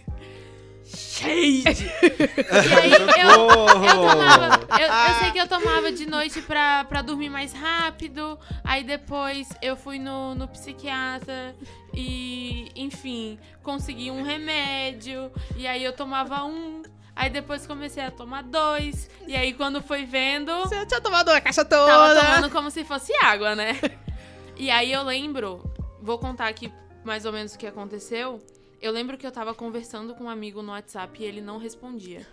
Shade! 0.97 1.86
e 2.03 2.74
aí 2.74 2.93
eu, 2.93 3.01
eu 3.01 4.09
tomava. 4.09 4.61
Eu, 4.78 4.86
eu 4.86 5.14
sei 5.20 5.30
que 5.30 5.38
eu 5.38 5.47
tomava 5.47 5.93
de 5.93 6.07
noite 6.07 6.43
pra, 6.43 6.84
pra 6.84 7.03
dormir 7.03 7.30
mais 7.30 7.53
rápido. 7.53 8.38
Aí 8.64 8.82
depois 8.82 9.49
eu 9.62 9.76
fui 9.76 9.99
no, 9.99 10.34
no 10.34 10.49
psiquiatra 10.49 11.55
e, 11.95 12.70
enfim, 12.74 13.38
consegui 13.62 14.11
um 14.11 14.22
remédio. 14.22 15.30
E 15.57 15.66
aí 15.66 15.82
eu 15.84 15.93
tomava 15.93 16.45
um. 16.45 16.82
Aí 17.14 17.30
depois 17.30 17.66
comecei 17.66 18.03
a 18.03 18.11
tomar 18.11 18.43
dois. 18.43 19.09
E 19.26 19.36
aí 19.36 19.53
quando 19.53 19.80
foi 19.80 20.05
vendo. 20.05 20.53
Você 20.61 20.84
tinha 20.86 21.01
tomado 21.01 21.28
a 21.28 21.41
caixa 21.41 21.64
toda. 21.64 21.86
Tava 21.86 22.20
tomando 22.20 22.51
como 22.51 22.70
se 22.70 22.84
fosse 22.84 23.12
água, 23.22 23.55
né? 23.55 23.78
E 24.57 24.70
aí 24.70 24.93
eu 24.93 25.03
lembro, 25.03 25.62
vou 26.03 26.18
contar 26.18 26.49
aqui 26.49 26.70
mais 27.03 27.24
ou 27.24 27.32
menos 27.32 27.55
o 27.55 27.59
que 27.59 27.66
aconteceu. 27.66 28.43
Eu 28.81 28.93
lembro 28.93 29.18
que 29.18 29.26
eu 29.26 29.33
tava 29.33 29.55
conversando 29.55 30.14
com 30.14 30.24
um 30.24 30.31
amigo 30.31 30.62
no 30.62 30.72
WhatsApp 30.72 31.22
e 31.22 31.26
ele 31.26 31.41
não 31.41 31.59
respondia. 31.59 32.26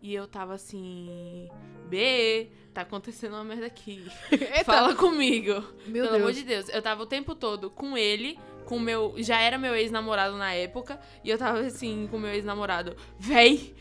E 0.00 0.12
eu 0.14 0.26
tava 0.26 0.54
assim, 0.54 1.48
B, 1.88 2.48
tá 2.74 2.80
acontecendo 2.80 3.34
uma 3.34 3.44
merda 3.44 3.66
aqui. 3.66 4.04
Eita. 4.32 4.64
Fala 4.64 4.94
comigo. 4.96 5.52
Meu 5.86 6.04
Pelo 6.04 6.08
Deus. 6.08 6.14
amor 6.22 6.32
de 6.32 6.42
Deus. 6.42 6.68
Eu 6.70 6.82
tava 6.82 7.02
o 7.02 7.06
tempo 7.06 7.34
todo 7.34 7.70
com 7.70 7.96
ele, 7.96 8.38
com 8.64 8.80
meu. 8.80 9.14
Já 9.18 9.38
era 9.40 9.58
meu 9.58 9.74
ex-namorado 9.76 10.36
na 10.36 10.52
época. 10.54 10.98
E 11.22 11.30
eu 11.30 11.38
tava 11.38 11.60
assim, 11.60 12.08
com 12.10 12.16
o 12.16 12.20
meu 12.20 12.30
ex-namorado. 12.30 12.96
Véi! 13.18 13.74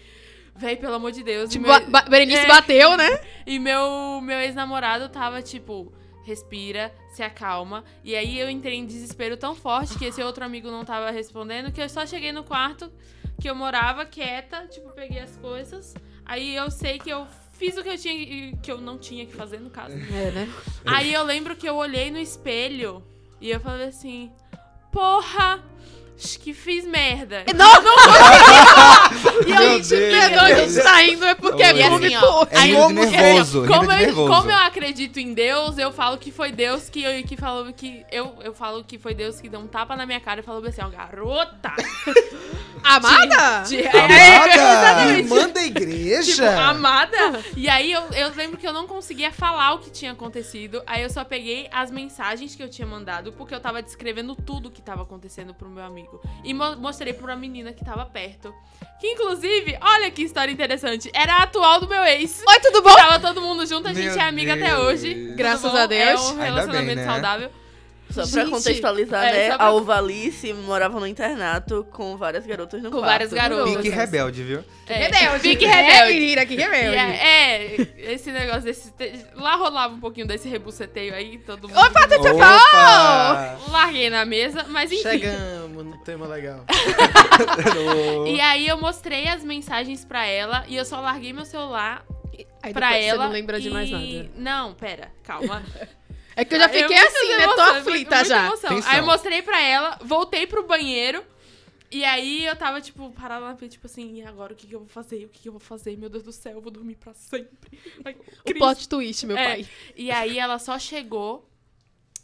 Véi, 0.53 0.75
pelo 0.75 0.93
amor 0.95 1.11
de 1.13 1.23
Deus. 1.23 1.49
Tipo, 1.49 1.65
meu- 1.67 1.87
ba- 1.89 2.03
Berenice 2.03 2.39
É. 2.45 2.47
bateu, 2.47 2.95
né? 2.97 3.19
e 3.47 3.57
meu, 3.57 4.19
meu 4.21 4.37
ex-namorado 4.41 5.07
tava 5.09 5.41
tipo, 5.41 5.91
respira, 6.23 6.93
se 7.11 7.23
acalma. 7.23 7.83
E 8.03 8.15
aí 8.15 8.39
eu 8.39 8.49
entrei 8.49 8.75
em 8.75 8.85
desespero 8.85 9.37
tão 9.37 9.55
forte 9.55 9.97
que 9.97 10.05
esse 10.05 10.21
outro 10.21 10.43
amigo 10.43 10.69
não 10.69 10.85
tava 10.85 11.11
respondendo, 11.11 11.71
que 11.71 11.81
eu 11.81 11.89
só 11.89 12.05
cheguei 12.05 12.31
no 12.31 12.43
quarto 12.43 12.91
que 13.41 13.49
eu 13.49 13.55
morava 13.55 14.05
quieta, 14.05 14.67
tipo, 14.67 14.91
peguei 14.91 15.19
as 15.19 15.35
coisas. 15.37 15.95
Aí 16.23 16.55
eu 16.55 16.69
sei 16.69 16.99
que 16.99 17.09
eu 17.09 17.25
fiz 17.53 17.75
o 17.75 17.83
que 17.83 17.89
eu 17.89 17.97
tinha 17.97 18.55
que 18.57 18.71
eu 18.71 18.79
não 18.79 18.99
tinha 18.99 19.25
que 19.25 19.33
fazer 19.33 19.59
no 19.59 19.69
caso. 19.71 19.95
É, 19.95 20.31
né? 20.31 20.53
Aí 20.85 21.11
eu 21.11 21.23
lembro 21.23 21.55
que 21.55 21.67
eu 21.67 21.75
olhei 21.75 22.11
no 22.11 22.19
espelho 22.19 23.03
e 23.41 23.49
eu 23.49 23.59
falei 23.59 23.87
assim: 23.87 24.31
"Porra, 24.91 25.63
acho 26.23 26.39
que 26.39 26.53
fiz 26.53 26.85
merda". 26.85 27.43
Não, 27.55 27.81
não 27.81 27.95
E 29.45 29.49
Meu 29.49 29.57
a 29.57 29.73
gente 29.77 29.89
Deus, 29.89 30.19
perdoa, 30.19 30.41
a 30.43 30.53
gente 30.55 30.73
Deus. 30.73 30.83
tá 30.85 31.03
indo 31.03 31.25
é 31.25 31.35
porque 31.35 31.63
é 31.63 31.75
E 31.75 31.81
assim, 31.83 31.89
cômico. 31.91 32.25
ó, 32.25 32.47
É 32.49 32.57
Aí, 32.59 32.73
como- 32.75 32.89
nervoso, 33.05 33.65
como, 33.67 33.91
eu, 33.91 34.15
como 34.15 34.51
eu 34.51 34.57
acredito 34.57 35.19
em 35.19 35.33
Deus, 35.33 35.77
eu 35.77 35.91
falo 35.91 36.17
que 36.17 36.31
foi 36.31 36.51
Deus 36.51 36.89
que, 36.89 37.03
eu, 37.03 37.23
que 37.23 37.35
falou 37.37 37.71
que. 37.73 38.05
Eu, 38.11 38.35
eu 38.43 38.53
falo 38.53 38.83
que 38.83 38.97
foi 38.99 39.13
Deus 39.13 39.41
que 39.41 39.49
deu 39.49 39.59
um 39.59 39.67
tapa 39.67 39.95
na 39.95 40.05
minha 40.05 40.19
cara 40.19 40.39
e 40.41 40.43
falou 40.43 40.63
assim, 40.65 40.81
ó, 40.81 40.89
garota! 40.89 41.71
Amada? 42.83 43.63
de- 43.67 43.87
Amada, 43.87 45.05
irmã 45.17 45.49
da 45.49 45.61
igreja. 45.63 46.31
Tipo, 46.49 46.59
amada. 46.61 47.39
E 47.55 47.69
aí 47.69 47.91
eu, 47.91 48.01
eu 48.13 48.31
lembro 48.35 48.57
que 48.57 48.67
eu 48.67 48.73
não 48.73 48.87
conseguia 48.87 49.31
falar 49.31 49.73
o 49.73 49.79
que 49.79 49.89
tinha 49.89 50.11
acontecido. 50.11 50.81
Aí 50.85 51.01
eu 51.03 51.09
só 51.09 51.23
peguei 51.23 51.67
as 51.71 51.91
mensagens 51.91 52.55
que 52.55 52.61
eu 52.63 52.69
tinha 52.69 52.87
mandado, 52.87 53.31
porque 53.33 53.53
eu 53.53 53.59
tava 53.59 53.81
descrevendo 53.81 54.35
tudo 54.35 54.71
que 54.71 54.81
tava 54.81 55.03
acontecendo 55.03 55.53
pro 55.53 55.69
meu 55.69 55.83
amigo. 55.83 56.21
E 56.43 56.53
mo- 56.53 56.75
mostrei 56.77 57.13
pra 57.13 57.25
uma 57.27 57.35
menina 57.35 57.71
que 57.73 57.83
tava 57.85 58.05
perto. 58.05 58.53
Que 58.99 59.07
inclusive, 59.07 59.77
olha 59.81 60.11
que 60.11 60.23
história 60.23 60.51
interessante. 60.51 61.09
Era 61.13 61.37
a 61.37 61.43
atual 61.43 61.79
do 61.79 61.87
meu 61.87 62.03
ex. 62.03 62.43
Oi, 62.47 62.59
tudo 62.59 62.81
bom? 62.81 62.95
Tava 62.95 63.19
todo 63.19 63.41
mundo 63.41 63.65
junto, 63.65 63.87
a 63.87 63.93
gente 63.93 64.09
Meu 64.11 64.19
é 64.19 64.27
amiga 64.27 64.53
até 64.53 64.67
Deus. 64.75 64.79
hoje. 64.85 65.13
Tudo 65.15 65.35
Graças 65.35 65.75
a 65.75 65.85
Deus. 65.85 66.21
É 66.21 66.33
um 66.33 66.37
relacionamento 66.39 66.85
bem, 66.87 66.95
né? 66.95 67.05
saudável. 67.05 67.49
Só 68.11 68.21
pra 68.27 68.41
Gente, 68.43 68.49
contextualizar, 68.51 69.25
é, 69.25 69.49
né? 69.49 69.55
pra- 69.55 69.65
A 69.65 69.71
Ovalice 69.71 70.53
morava 70.53 70.99
no 70.99 71.07
internato 71.07 71.85
com 71.91 72.17
várias 72.17 72.45
garotas 72.45 72.81
no 72.81 72.89
Com 72.91 72.97
quarto. 72.99 73.11
várias 73.11 73.33
garotas. 73.33 73.75
Pique 73.77 73.89
rebelde, 73.89 74.43
viu? 74.43 74.63
É, 74.87 75.07
Rebelde. 75.07 75.39
Pique 75.41 75.65
É, 75.65 75.69
rebelde. 75.81 76.13
menina, 76.13 76.45
que 76.45 76.55
rebelde. 76.55 76.95
é, 76.97 77.75
é, 77.75 77.87
esse 78.13 78.31
negócio 78.31 78.61
desse. 78.63 78.91
te- 78.91 79.25
Lá 79.35 79.55
rolava 79.55 79.93
um 79.93 79.99
pouquinho 79.99 80.27
desse 80.27 80.49
rebuceteio 80.49 81.13
aí, 81.13 81.37
todo 81.39 81.67
mundo. 81.69 81.77
Opa, 81.79 82.07
tu 82.07 82.21
te 82.21 82.27
Opa! 82.29 83.57
Larguei 83.69 84.09
na 84.09 84.25
mesa, 84.25 84.65
mas 84.69 84.91
enfim. 84.91 85.01
Chegamos 85.03 85.85
no 85.85 85.97
tema 86.03 86.27
legal. 86.27 86.65
E 88.27 88.39
aí 88.41 88.67
eu 88.67 88.77
mostrei 88.79 89.27
as 89.27 89.43
mensagens 89.43 90.03
pra 90.05 90.25
ela 90.25 90.63
e 90.67 90.75
eu 90.75 90.85
só 90.85 90.99
larguei 90.99 91.33
meu 91.33 91.45
celular 91.45 92.05
Aí 92.63 92.73
pra 92.73 92.95
ela. 92.95 93.23
Você 93.23 93.25
não 93.27 93.31
lembra 93.33 93.59
de 93.59 93.69
mais 93.69 93.89
e- 93.89 93.91
nada. 93.91 94.29
Não, 94.37 94.73
pera, 94.73 95.11
calma. 95.23 95.63
É 96.35 96.45
que 96.45 96.55
eu 96.55 96.59
já 96.59 96.67
Aí 96.67 96.81
eu- 96.81 96.87
fiquei 96.87 96.97
muitas 97.01 97.15
assim, 97.17 97.37
né? 97.37 97.47
Tô 97.47 97.61
aflita 97.61 98.25
já. 98.25 98.49
Aí 98.87 98.97
eu 98.99 99.05
mostrei 99.05 99.41
pra 99.41 99.59
ela, 99.61 99.97
voltei 100.01 100.47
pro 100.47 100.65
banheiro. 100.65 101.23
E 101.93 102.05
aí 102.05 102.45
eu 102.45 102.55
tava, 102.55 102.79
tipo, 102.79 103.11
parada 103.11 103.45
na 103.45 103.55
frente, 103.57 103.73
tipo 103.73 103.85
assim, 103.85 104.15
e 104.15 104.23
agora 104.23 104.53
o 104.53 104.55
que, 104.55 104.65
que 104.65 104.73
eu 104.73 104.79
vou 104.79 104.87
fazer? 104.87 105.25
O 105.25 105.27
que, 105.29 105.41
que 105.41 105.49
eu 105.49 105.51
vou 105.51 105.59
fazer? 105.59 105.97
Meu 105.97 106.09
Deus 106.09 106.23
do 106.23 106.31
céu, 106.31 106.53
eu 106.53 106.61
vou 106.61 106.71
dormir 106.71 106.95
pra 106.95 107.13
sempre. 107.13 107.77
Ai, 108.05 108.15
O 108.45 108.53
plot 108.53 108.87
twist, 108.87 109.25
meu 109.25 109.35
É. 109.37 109.45
pai. 109.45 109.67
E 109.97 110.09
aí 110.09 110.39
ela 110.39 110.57
só 110.57 110.79
chegou, 110.79 111.49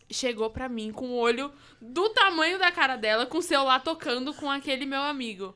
chegou 0.09 0.49
pra 0.49 0.69
mim 0.69 0.93
com 0.93 1.07
o 1.09 1.17
olho 1.17 1.51
do 1.81 2.07
tamanho 2.11 2.57
da 2.57 2.71
cara 2.71 2.95
dela, 2.95 3.25
com 3.25 3.39
o 3.39 3.41
celular 3.41 3.81
tocando 3.83 4.33
com 4.33 4.49
aquele 4.49 4.85
meu 4.85 5.01
amigo. 5.01 5.53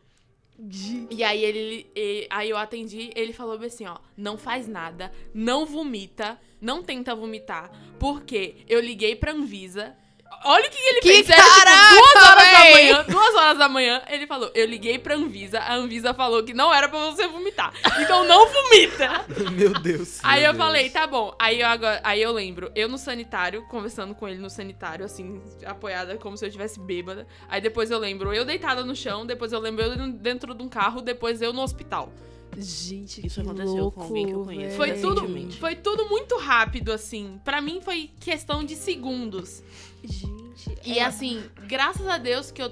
E 1.09 1.23
aí 1.23 1.43
ele, 1.43 1.87
e- 1.95 2.27
aí 2.29 2.49
eu 2.49 2.57
atendi, 2.57 3.11
ele 3.15 3.33
falou 3.33 3.59
assim, 3.63 3.85
ó, 3.85 3.97
não 4.15 4.37
faz 4.37 4.67
nada, 4.67 5.11
não 5.33 5.65
vomita, 5.65 6.39
não 6.59 6.83
tenta 6.83 7.15
vomitar, 7.15 7.71
porque 7.99 8.57
eu 8.67 8.79
liguei 8.79 9.15
pra 9.15 9.31
Anvisa. 9.31 9.95
Olha 10.43 10.67
o 10.67 10.69
que, 10.71 10.77
ele 10.77 11.01
Que 11.01 11.09
fez, 11.09 11.29
era 11.29 11.41
tipo 11.43 11.55
caraca, 11.55 11.95
duas 11.95 12.27
horas 12.27 12.51
da 12.51 12.59
manhã, 12.71 13.05
duas 13.07 13.35
horas 13.35 13.57
da 13.57 13.69
manhã, 13.69 14.01
ele 14.09 14.25
falou, 14.25 14.51
eu 14.55 14.65
liguei 14.65 14.97
pra 14.97 15.15
Anvisa, 15.15 15.59
a 15.59 15.75
Anvisa 15.75 16.13
falou 16.13 16.43
que 16.43 16.53
não 16.53 16.73
era 16.73 16.89
pra 16.89 16.99
você 17.11 17.27
vomitar, 17.27 17.73
então 17.99 18.25
não 18.25 18.47
vomita. 18.47 19.25
Meu 19.51 19.71
Deus. 19.73 20.19
Aí 20.23 20.41
meu 20.41 20.49
eu 20.49 20.53
Deus. 20.53 20.65
falei, 20.65 20.89
tá 20.89 21.05
bom. 21.05 21.35
Aí 21.37 21.61
eu, 21.61 21.67
agora, 21.67 22.01
aí 22.03 22.21
eu 22.21 22.31
lembro, 22.31 22.71
eu 22.75 22.89
no 22.89 22.97
sanitário, 22.97 23.63
conversando 23.67 24.15
com 24.15 24.27
ele 24.27 24.39
no 24.39 24.49
sanitário, 24.49 25.05
assim, 25.05 25.41
apoiada 25.65 26.17
como 26.17 26.35
se 26.35 26.43
eu 26.45 26.47
estivesse 26.47 26.79
bêbada. 26.79 27.27
Aí 27.47 27.61
depois 27.61 27.91
eu 27.91 27.99
lembro 27.99 28.33
eu 28.33 28.43
deitada 28.45 28.83
no 28.83 28.95
chão, 28.95 29.25
depois 29.25 29.51
eu 29.53 29.59
lembro 29.59 29.83
eu 29.83 30.11
dentro 30.13 30.53
de 30.55 30.63
um 30.63 30.69
carro, 30.69 31.01
depois 31.01 31.41
eu 31.41 31.53
no 31.53 31.61
hospital. 31.61 32.11
Gente, 32.57 33.25
Isso 33.25 33.41
que 33.41 33.47
aconteceu 33.47 33.75
louco, 33.75 33.99
com 33.99 34.03
alguém 34.05 34.27
que 34.27 34.33
eu 34.33 34.43
conheço. 34.43 34.75
Foi 34.75 34.91
tudo, 34.93 35.27
foi 35.57 35.75
tudo 35.75 36.09
muito 36.09 36.37
rápido, 36.37 36.91
assim. 36.91 37.39
Pra 37.45 37.61
mim 37.61 37.79
foi 37.81 38.09
questão 38.19 38.63
de 38.63 38.75
segundos. 38.75 39.63
Gente, 40.03 40.79
E 40.83 40.99
é- 40.99 41.03
assim, 41.05 41.43
graças 41.67 42.07
a 42.07 42.17
Deus 42.17 42.51
que 42.51 42.61
eu, 42.61 42.71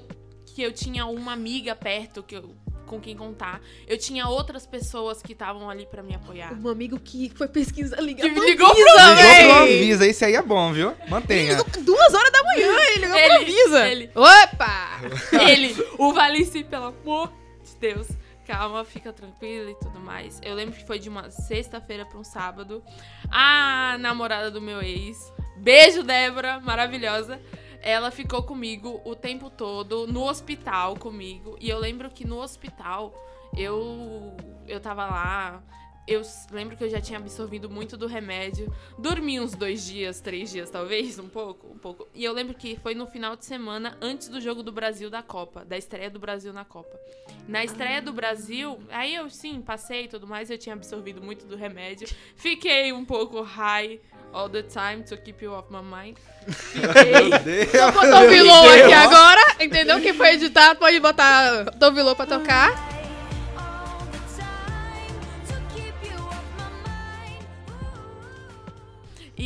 que 0.54 0.62
eu 0.62 0.72
tinha 0.72 1.06
uma 1.06 1.32
amiga 1.32 1.74
perto 1.74 2.22
que 2.22 2.36
eu, 2.36 2.54
com 2.86 3.00
quem 3.00 3.16
contar. 3.16 3.60
Eu 3.86 3.96
tinha 3.96 4.26
outras 4.26 4.66
pessoas 4.66 5.22
que 5.22 5.32
estavam 5.32 5.70
ali 5.70 5.86
pra 5.86 6.02
me 6.02 6.12
apoiar. 6.14 6.52
Um 6.60 6.68
amigo 6.68 6.98
que 6.98 7.30
foi 7.36 7.46
pesquisar, 7.46 8.00
ligar 8.00 8.28
Que 8.28 8.34
pra 8.34 8.44
ligou 8.44 8.66
Anvisa, 8.68 8.84
Ligou 8.90 9.44
pro. 9.44 9.52
Avisa, 9.62 10.06
isso 10.08 10.24
aí 10.24 10.34
é 10.34 10.42
bom, 10.42 10.72
viu? 10.72 10.92
Mantenha. 11.08 11.56
Duas 11.82 12.14
horas 12.14 12.32
da 12.32 12.42
manhã, 12.42 12.74
ele 12.94 13.00
ligou 13.06 13.16
Ele- 13.16 13.34
Anvisa. 13.36 13.88
ele- 13.88 14.10
Opa! 14.14 15.00
Ele, 15.48 15.76
o 15.98 16.12
Valici, 16.12 16.64
pelo 16.64 16.86
amor 16.86 17.32
de 17.62 17.76
Deus. 17.78 18.08
Calma, 18.50 18.84
fica 18.84 19.12
tranquila 19.12 19.70
e 19.70 19.76
tudo 19.76 20.00
mais. 20.00 20.40
Eu 20.42 20.56
lembro 20.56 20.74
que 20.74 20.84
foi 20.84 20.98
de 20.98 21.08
uma 21.08 21.30
sexta-feira 21.30 22.04
pra 22.04 22.18
um 22.18 22.24
sábado. 22.24 22.82
A 23.30 23.96
namorada 24.00 24.50
do 24.50 24.60
meu 24.60 24.82
ex, 24.82 25.32
beijo, 25.56 26.02
Débora, 26.02 26.58
maravilhosa. 26.58 27.40
Ela 27.80 28.10
ficou 28.10 28.42
comigo 28.42 29.00
o 29.04 29.14
tempo 29.14 29.50
todo, 29.50 30.04
no 30.08 30.28
hospital 30.28 30.96
comigo. 30.96 31.56
E 31.60 31.70
eu 31.70 31.78
lembro 31.78 32.10
que 32.10 32.26
no 32.26 32.40
hospital, 32.40 33.14
eu, 33.56 34.36
eu 34.66 34.80
tava 34.80 35.06
lá. 35.06 35.62
Eu 36.10 36.22
lembro 36.50 36.76
que 36.76 36.82
eu 36.82 36.90
já 36.90 37.00
tinha 37.00 37.20
absorvido 37.20 37.70
muito 37.70 37.96
do 37.96 38.08
remédio. 38.08 38.74
Dormi 38.98 39.38
uns 39.38 39.54
dois 39.54 39.86
dias, 39.86 40.20
três 40.20 40.50
dias, 40.50 40.68
talvez, 40.68 41.20
um 41.20 41.28
pouco, 41.28 41.68
um 41.68 41.78
pouco. 41.78 42.08
E 42.12 42.24
eu 42.24 42.32
lembro 42.32 42.52
que 42.52 42.76
foi 42.82 42.96
no 42.96 43.06
final 43.06 43.36
de 43.36 43.44
semana 43.44 43.96
antes 44.00 44.26
do 44.26 44.40
jogo 44.40 44.60
do 44.60 44.72
Brasil 44.72 45.08
da 45.08 45.22
Copa, 45.22 45.64
da 45.64 45.78
estreia 45.78 46.10
do 46.10 46.18
Brasil 46.18 46.52
na 46.52 46.64
Copa. 46.64 46.98
Na 47.46 47.62
estreia 47.62 48.02
do 48.02 48.12
Brasil, 48.12 48.80
aí 48.90 49.14
eu 49.14 49.30
sim, 49.30 49.62
passei 49.62 50.06
e 50.06 50.08
tudo 50.08 50.26
mais, 50.26 50.50
eu 50.50 50.58
tinha 50.58 50.74
absorvido 50.74 51.22
muito 51.22 51.46
do 51.46 51.54
remédio. 51.54 52.08
Fiquei 52.34 52.92
um 52.92 53.04
pouco 53.04 53.40
high 53.42 54.00
all 54.32 54.48
the 54.48 54.64
time 54.64 55.04
to 55.04 55.16
keep 55.16 55.44
you 55.44 55.52
off 55.52 55.72
my 55.72 55.80
mind. 55.80 56.16
Fiquei. 56.48 57.28
Meu 57.28 57.38
Deus. 57.38 57.94
Botou 57.94 58.24
o 58.24 58.28
vilão 58.28 58.68
aqui 58.68 58.92
agora, 58.92 59.56
entendeu? 59.60 60.00
Quem 60.00 60.12
foi 60.12 60.34
editar 60.34 60.74
pode 60.74 60.98
botar 60.98 61.72
o 61.80 61.92
vilão 61.92 62.16
pra 62.16 62.26
tocar. 62.26 62.89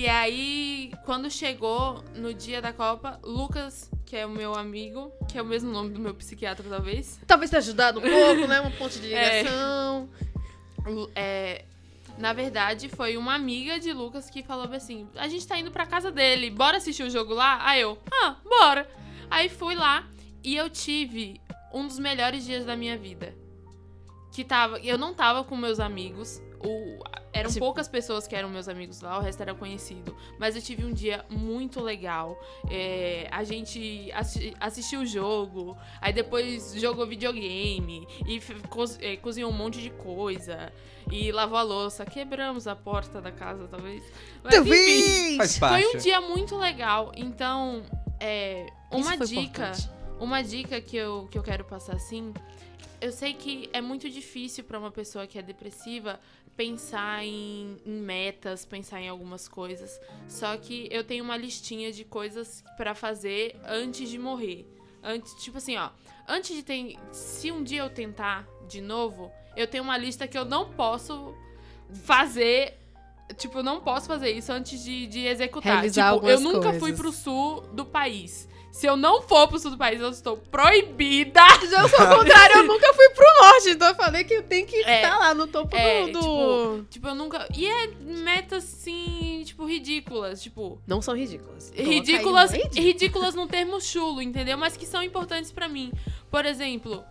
E 0.05 0.07
aí, 0.07 0.93
quando 1.07 1.31
chegou 1.31 2.05
no 2.15 2.35
dia 2.35 2.61
da 2.61 2.75
Copa, 2.75 3.19
Lucas, 3.23 3.91
que 4.05 4.15
é 4.15 4.27
o 4.27 4.29
meu 4.29 4.55
amigo, 4.55 5.11
que 5.27 5.39
é 5.39 5.41
o 5.41 5.47
mesmo 5.47 5.73
nome 5.73 5.95
do 5.95 5.99
meu 5.99 6.13
psiquiatra, 6.15 6.63
talvez. 6.69 7.19
Talvez 7.27 7.51
tenha 7.51 7.61
ajudado 7.61 8.01
um 8.01 8.03
pouco, 8.03 8.47
né? 8.47 8.61
Um 8.61 8.71
ponto 8.73 8.99
de 9.01 9.09
É. 9.15 9.39
ligação. 9.41 10.11
Lu- 10.85 11.11
É, 11.15 11.65
na 12.19 12.35
verdade, 12.35 12.87
foi 12.91 13.17
uma 13.17 13.35
amiga 13.35 13.81
de 13.81 13.95
Lucas 13.95 14.29
que 14.29 14.43
falou 14.43 14.71
assim: 14.75 15.09
a 15.17 15.27
gente 15.27 15.47
tá 15.47 15.59
indo 15.59 15.71
pra 15.71 15.87
casa 15.87 16.11
dele, 16.13 16.51
bora 16.51 16.77
assistir 16.77 17.05
o 17.05 17.09
jogo 17.09 17.33
lá? 17.33 17.67
Aí 17.67 17.81
eu, 17.81 17.97
ah, 18.13 18.37
bora. 18.45 18.87
Aí 19.31 19.49
fui 19.49 19.75
lá 19.75 20.07
e 20.43 20.55
eu 20.55 20.69
tive 20.69 21.41
um 21.73 21.87
dos 21.87 21.99
melhores 21.99 22.45
dias 22.45 22.67
da 22.67 22.77
minha 22.77 22.99
vida. 22.99 23.35
Que 24.35 24.45
tava. 24.45 24.79
Eu 24.81 24.99
não 24.99 25.15
tava 25.15 25.43
com 25.45 25.57
meus 25.57 25.81
amigos. 25.81 26.43
O, 26.63 27.03
eram 27.35 27.51
Tipo- 27.51 27.61
poucas 27.67 27.89
pessoas 27.89 28.27
que 28.27 28.35
eram 28.37 28.49
meus 28.49 28.69
amigos 28.69 29.01
lá, 29.01 29.19
o 29.19 29.21
resto 29.21 29.41
era 29.43 29.55
conhecido. 29.55 30.17
Mas 30.39 30.55
eu 30.57 30.63
tive 30.63 30.85
um 30.85 30.93
dia 30.93 31.25
muito 31.29 31.81
legal. 31.81 32.41
É, 32.71 33.27
a 33.31 33.43
gente 33.45 34.11
assi- 34.13 34.55
assistiu 34.61 35.01
o 35.01 35.07
jogo, 35.07 35.77
aí 36.01 36.13
depois 36.13 36.73
jogou 36.75 37.07
videogame 37.07 38.07
e 38.27 38.41
co- 38.69 38.85
é, 39.01 39.17
cozinhou 39.17 39.51
um 39.51 39.55
monte 39.55 39.81
de 39.83 39.91
coisa. 39.91 40.73
E 41.11 41.31
lavou 41.33 41.59
a 41.59 41.63
louça. 41.63 42.07
Quebramos 42.07 42.67
a 42.67 42.75
porta 42.75 43.21
da 43.21 43.31
casa, 43.31 43.69
talvez. 43.69 44.03
Mas, 44.43 44.55
enfim, 44.57 45.39
foi 45.59 45.87
um 45.95 45.99
dia 45.99 46.21
muito 46.21 46.57
legal. 46.57 47.13
Então, 47.15 47.83
é, 48.19 48.67
uma 48.91 49.17
dica. 49.19 49.43
importante. 49.71 49.91
Uma 50.21 50.43
dica 50.43 50.81
que 50.81 50.97
eu, 50.97 51.29
que 51.31 51.37
eu 51.37 51.43
quero 51.43 51.65
passar 51.65 51.97
assim. 51.97 52.33
Eu 53.01 53.13
sei 53.13 53.35
que 53.35 53.69
é 53.73 53.83
muito 53.83 54.09
difícil 54.09 54.65
pra 54.65 54.79
uma 54.79 54.91
pessoa 54.91 55.27
que 55.27 55.39
é 55.39 55.43
depressiva 55.43 56.19
pensar 56.57 57.25
em, 57.25 57.77
em 57.85 58.01
metas, 58.01 58.65
pensar 58.65 59.01
em 59.01 59.09
algumas 59.09 59.49
coisas. 59.49 60.01
Só 60.29 60.57
que 60.57 60.89
eu 60.91 61.05
tenho 61.05 61.25
uma 61.25 61.37
listinha 61.37 61.93
de 61.93 62.05
coisas 62.05 62.65
pra 62.77 62.95
fazer 62.95 63.57
antes 63.65 64.09
de 64.09 64.19
morrer. 64.19 64.67
Antes, 65.03 65.35
tipo 65.43 65.59
assim, 65.59 65.77
ó. 65.77 65.91
Antes 66.27 66.57
de 66.57 66.63
ter. 66.63 66.97
Se 67.13 67.51
um 67.51 67.63
dia 67.63 67.81
eu 67.81 67.91
tentar 67.91 68.49
de 68.67 68.81
novo, 68.81 69.31
eu 69.57 69.67
tenho 69.67 69.85
uma 69.85 69.99
lista 69.99 70.27
que 70.27 70.39
eu 70.39 70.45
não 70.45 70.71
posso 70.73 71.35
fazer. 72.05 72.81
Tipo, 73.37 73.59
eu 73.59 73.63
não 73.63 73.81
posso 73.81 74.07
fazer 74.07 74.31
isso 74.31 74.53
antes 74.53 74.83
de, 74.83 75.07
de 75.07 75.27
executar. 75.27 75.73
Realizar 75.75 76.15
tipo, 76.15 76.29
eu 76.29 76.41
nunca 76.41 76.73
fui 76.73 76.93
coisas. 76.93 77.01
pro 77.01 77.13
sul 77.13 77.63
do 77.73 77.85
país. 77.85 78.49
Se 78.75 78.87
eu 78.89 78.97
não 78.97 79.23
for 79.23 79.47
pro 79.47 79.57
sul 79.57 79.71
do 79.71 79.79
país, 79.79 80.01
eu 80.01 80.09
estou 80.11 80.37
proibida. 80.37 81.41
Já 81.71 81.83
eu 81.83 81.89
sou 81.89 82.01
o 82.05 82.17
contrário, 82.19 82.57
eu 82.57 82.65
nunca 82.65 82.93
fui 82.93 83.09
pro 83.11 83.25
norte, 83.41 83.71
então 83.71 83.87
eu 83.87 83.95
falei 83.95 84.25
que 84.25 84.35
eu 84.35 84.43
tenho 84.43 84.67
que 84.67 84.75
É. 84.83 84.97
estar 85.03 85.17
lá 85.17 85.33
no 85.33 85.47
topo 85.47 85.77
É, 85.77 86.09
do... 86.09 86.21
do- 86.21 86.83
Tipo, 86.91 87.07
eu 87.07 87.15
nunca. 87.15 87.47
E 87.57 87.67
é 87.69 87.87
metas, 88.01 88.65
assim, 88.65 89.43
tipo, 89.47 89.65
ridículas. 89.65 90.43
Tipo, 90.43 90.83
Não 90.89 91.01
são 91.01 91.15
ridículas. 91.17 91.71
ridículas, 91.73 92.51
ridículas 92.75 93.35
no 93.37 93.47
termo 93.47 93.81
chulo, 93.81 94.21
entendeu? 94.21 94.59
Mas 94.59 94.77
que 94.77 94.87
são 94.87 95.05
importantes 95.05 95.53
pra 95.53 95.69
mim. 95.69 95.93
Por 96.29 96.45
exemplo, 96.45 97.05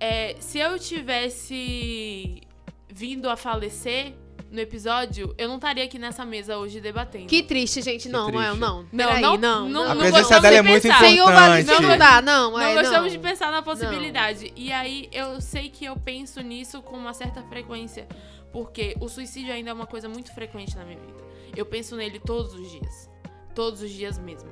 é, 0.00 0.34
se 0.40 0.58
eu 0.58 0.76
tivesse 0.76 2.40
vindo 2.88 3.30
a 3.30 3.36
falecer 3.36 4.12
no 4.50 4.60
episódio, 4.60 5.34
eu 5.36 5.48
não 5.48 5.56
estaria 5.56 5.84
aqui 5.84 5.98
nessa 5.98 6.24
mesa 6.24 6.56
hoje 6.56 6.80
debatendo. 6.80 7.26
Que 7.26 7.42
triste, 7.42 7.82
gente. 7.82 8.08
Não, 8.08 8.26
triste. 8.26 8.42
não, 8.42 8.56
não. 8.56 8.76
Não, 8.92 9.06
Peraí, 9.06 9.22
não, 9.22 9.36
não, 9.36 9.68
não, 9.68 9.82
A 9.82 9.88
não. 9.88 9.94
não 9.94 10.00
presença 10.00 10.20
gostamos 10.20 10.42
dela 10.42 10.54
de 10.54 10.58
é 10.58 10.62
muito 10.70 10.82
pensar. 10.82 10.98
Senhor 11.00 11.30
importante. 11.30 11.64
Valice, 11.64 11.82
não 11.82 11.98
dá, 11.98 12.22
não. 12.22 12.50
Não 12.52 12.60
é, 12.60 12.74
gostamos 12.74 13.12
não. 13.12 13.18
de 13.18 13.18
pensar 13.18 13.50
na 13.50 13.62
possibilidade. 13.62 14.52
E 14.56 14.72
aí 14.72 15.08
eu 15.12 15.40
sei 15.40 15.68
que 15.68 15.84
eu 15.84 15.96
penso 15.96 16.40
nisso 16.40 16.80
com 16.82 16.96
uma 16.96 17.12
certa 17.12 17.42
frequência. 17.42 18.06
Porque 18.52 18.96
o 19.00 19.08
suicídio 19.08 19.52
ainda 19.52 19.70
é 19.70 19.72
uma 19.72 19.86
coisa 19.86 20.08
muito 20.08 20.32
frequente 20.34 20.76
na 20.76 20.84
minha 20.84 20.98
vida. 20.98 21.22
Eu 21.54 21.66
penso 21.66 21.94
nele 21.96 22.18
todos 22.18 22.54
os 22.54 22.70
dias. 22.70 23.10
Todos 23.54 23.82
os 23.82 23.90
dias 23.90 24.18
mesmo. 24.18 24.50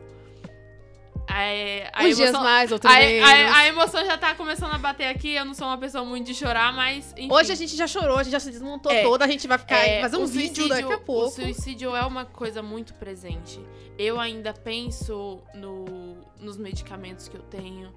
É, 1.29 1.91
a 1.93 2.03
Uns 2.05 2.17
dias 2.17 2.29
emoção- 2.29 2.43
mais, 2.43 2.71
outros 2.73 2.93
a, 2.93 2.97
a- 2.97 3.57
a 3.59 3.67
emoção 3.69 4.05
já 4.05 4.17
tá 4.19 4.35
começando 4.35 4.73
a 4.75 4.79
bater 4.79 5.07
aqui. 5.07 5.35
Eu 5.35 5.45
não 5.45 5.55
sou 5.55 5.67
uma 5.67 5.79
pessoa 5.79 6.05
muito 6.05 6.27
de 6.27 6.35
chorar, 6.35 6.73
mas. 6.73 7.13
Enfim. 7.17 7.29
Hoje 7.33 7.51
a 7.53 7.55
gente 7.55 7.75
já 7.77 7.87
chorou, 7.87 8.19
a 8.19 8.23
gente 8.23 8.33
já 8.33 8.41
se 8.41 8.51
desmontou 8.51 8.93
É. 8.93 9.03
toda, 9.03 9.25
a 9.25 9.29
gente 9.29 9.47
vai 9.49 9.59
ficar 9.59 9.77
É, 9.79 10.01
fazer 10.01 10.17
um 10.17 10.27
vídeo 10.27 10.69
daqui 10.69 10.93
a 10.93 10.99
pouco. 10.99 11.29
O 11.29 11.31
suicídio 11.31 11.95
é 11.97 12.03
uma 12.05 12.25
coisa 12.25 12.63
muito 12.63 12.95
presente. 12.95 13.59
Eu 13.99 14.21
ainda 14.21 14.53
penso 14.53 15.41
no, 15.55 16.17
nos 16.39 16.57
medicamentos 16.57 17.29
que 17.29 17.37
eu 17.37 17.43
tenho. 17.43 17.93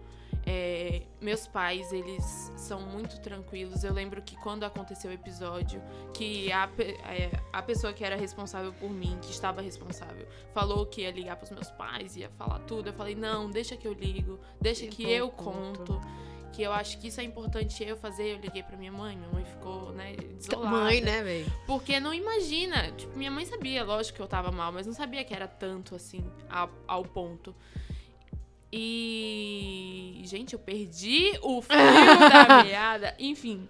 É, 0.49 1.01
meus 1.19 1.45
pais, 1.45 1.91
eles 1.91 2.53
são 2.55 2.79
muito 2.79 3.19
tranquilos. 3.19 3.83
Eu 3.83 3.91
lembro 3.91 4.21
que 4.21 4.37
quando 4.37 4.63
aconteceu 4.63 5.11
o 5.11 5.13
episódio, 5.13 5.81
que 6.13 6.49
a, 6.53 6.69
é, 6.79 7.29
a 7.51 7.61
pessoa 7.61 7.91
que 7.91 8.01
era 8.01 8.15
responsável 8.15 8.71
por 8.71 8.89
mim, 8.89 9.17
que 9.21 9.29
estava 9.29 9.61
responsável, 9.61 10.25
falou 10.53 10.85
que 10.85 11.01
ia 11.01 11.11
ligar 11.11 11.35
pros 11.35 11.51
meus 11.51 11.69
pais, 11.71 12.15
ia 12.15 12.29
falar 12.29 12.59
tudo. 12.59 12.87
Eu 12.87 12.93
falei, 12.93 13.13
não, 13.13 13.51
deixa 13.51 13.75
que 13.75 13.85
eu 13.85 13.91
ligo, 13.91 14.39
deixa 14.61 14.87
Que 14.87 15.03
que 15.03 15.11
eu 15.11 15.27
ponto. 15.29 15.79
conto. 15.83 16.01
Que 16.53 16.61
eu 16.61 16.71
acho 16.71 16.97
que 16.99 17.09
isso 17.09 17.19
é 17.19 17.25
importante 17.25 17.83
eu 17.83 17.97
fazer. 17.97 18.35
Eu 18.35 18.39
liguei 18.39 18.63
pra 18.63 18.77
minha 18.77 18.91
mãe, 18.91 19.17
minha 19.17 19.29
mãe 19.29 19.43
ficou, 19.43 19.91
né, 19.91 20.15
desolada. 20.15 20.69
Mãe, 20.69 21.01
né, 21.01 21.21
velho? 21.23 21.51
Porque 21.65 21.99
não 21.99 22.13
imagina. 22.13 22.89
Tipo, 22.93 23.17
minha 23.17 23.29
mãe 23.29 23.45
sabia, 23.45 23.83
lógico 23.83 24.15
que 24.15 24.21
eu 24.21 24.27
tava 24.27 24.49
mal, 24.49 24.71
mas 24.71 24.87
não 24.87 24.93
sabia 24.93 25.25
que 25.25 25.33
era 25.33 25.45
tanto 25.45 25.93
assim, 25.93 26.23
ao, 26.49 26.69
ao 26.87 27.03
ponto. 27.03 27.53
E. 28.71 30.21
Gente, 30.25 30.53
eu 30.53 30.59
perdi 30.59 31.31
o 31.41 31.61
fio 31.61 31.75
da 31.77 32.63
meada. 32.65 33.15
Enfim. 33.19 33.67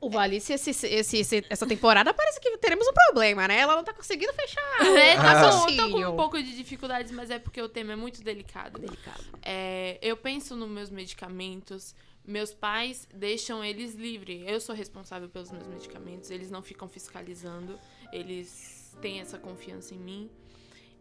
O 0.00 0.08
Valice, 0.08 0.54
esse, 0.54 0.70
esse- 0.70 1.18
esse- 1.18 1.44
essa 1.50 1.66
temporada, 1.66 2.14
parece 2.14 2.40
que 2.40 2.56
teremos 2.56 2.88
um 2.88 2.92
problema, 2.92 3.46
né? 3.46 3.58
Ela 3.58 3.76
não 3.76 3.84
tá 3.84 3.92
conseguindo 3.92 4.32
fechar. 4.32 4.60
É, 4.96 5.14
tá 5.16 5.50
com, 5.50 5.76
tô 5.76 5.90
com 5.90 5.98
um 6.06 6.16
pouco 6.16 6.42
de 6.42 6.56
dificuldades, 6.56 7.12
mas 7.12 7.30
é 7.30 7.38
porque 7.38 7.60
o 7.60 7.68
tema 7.68 7.92
é 7.92 7.96
muito 7.96 8.22
delicado. 8.22 8.78
Delicado. 8.80 9.24
É, 9.42 9.98
eu 10.00 10.16
penso 10.16 10.56
nos 10.56 10.70
meus 10.70 10.88
medicamentos. 10.90 11.94
Meus 12.24 12.52
pais 12.54 13.06
deixam 13.14 13.62
eles 13.62 13.94
livres. 13.94 14.42
Eu 14.46 14.58
sou 14.60 14.74
responsável 14.74 15.28
pelos 15.28 15.50
meus 15.50 15.66
medicamentos. 15.66 16.30
Eles 16.30 16.50
não 16.50 16.62
ficam 16.62 16.88
fiscalizando. 16.88 17.78
Eles 18.10 18.96
têm 19.02 19.20
essa 19.20 19.38
confiança 19.38 19.94
em 19.94 19.98
mim. 19.98 20.30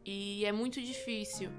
E 0.06 0.46
é 0.46 0.52
muito 0.52 0.82
difícil. 0.82 1.50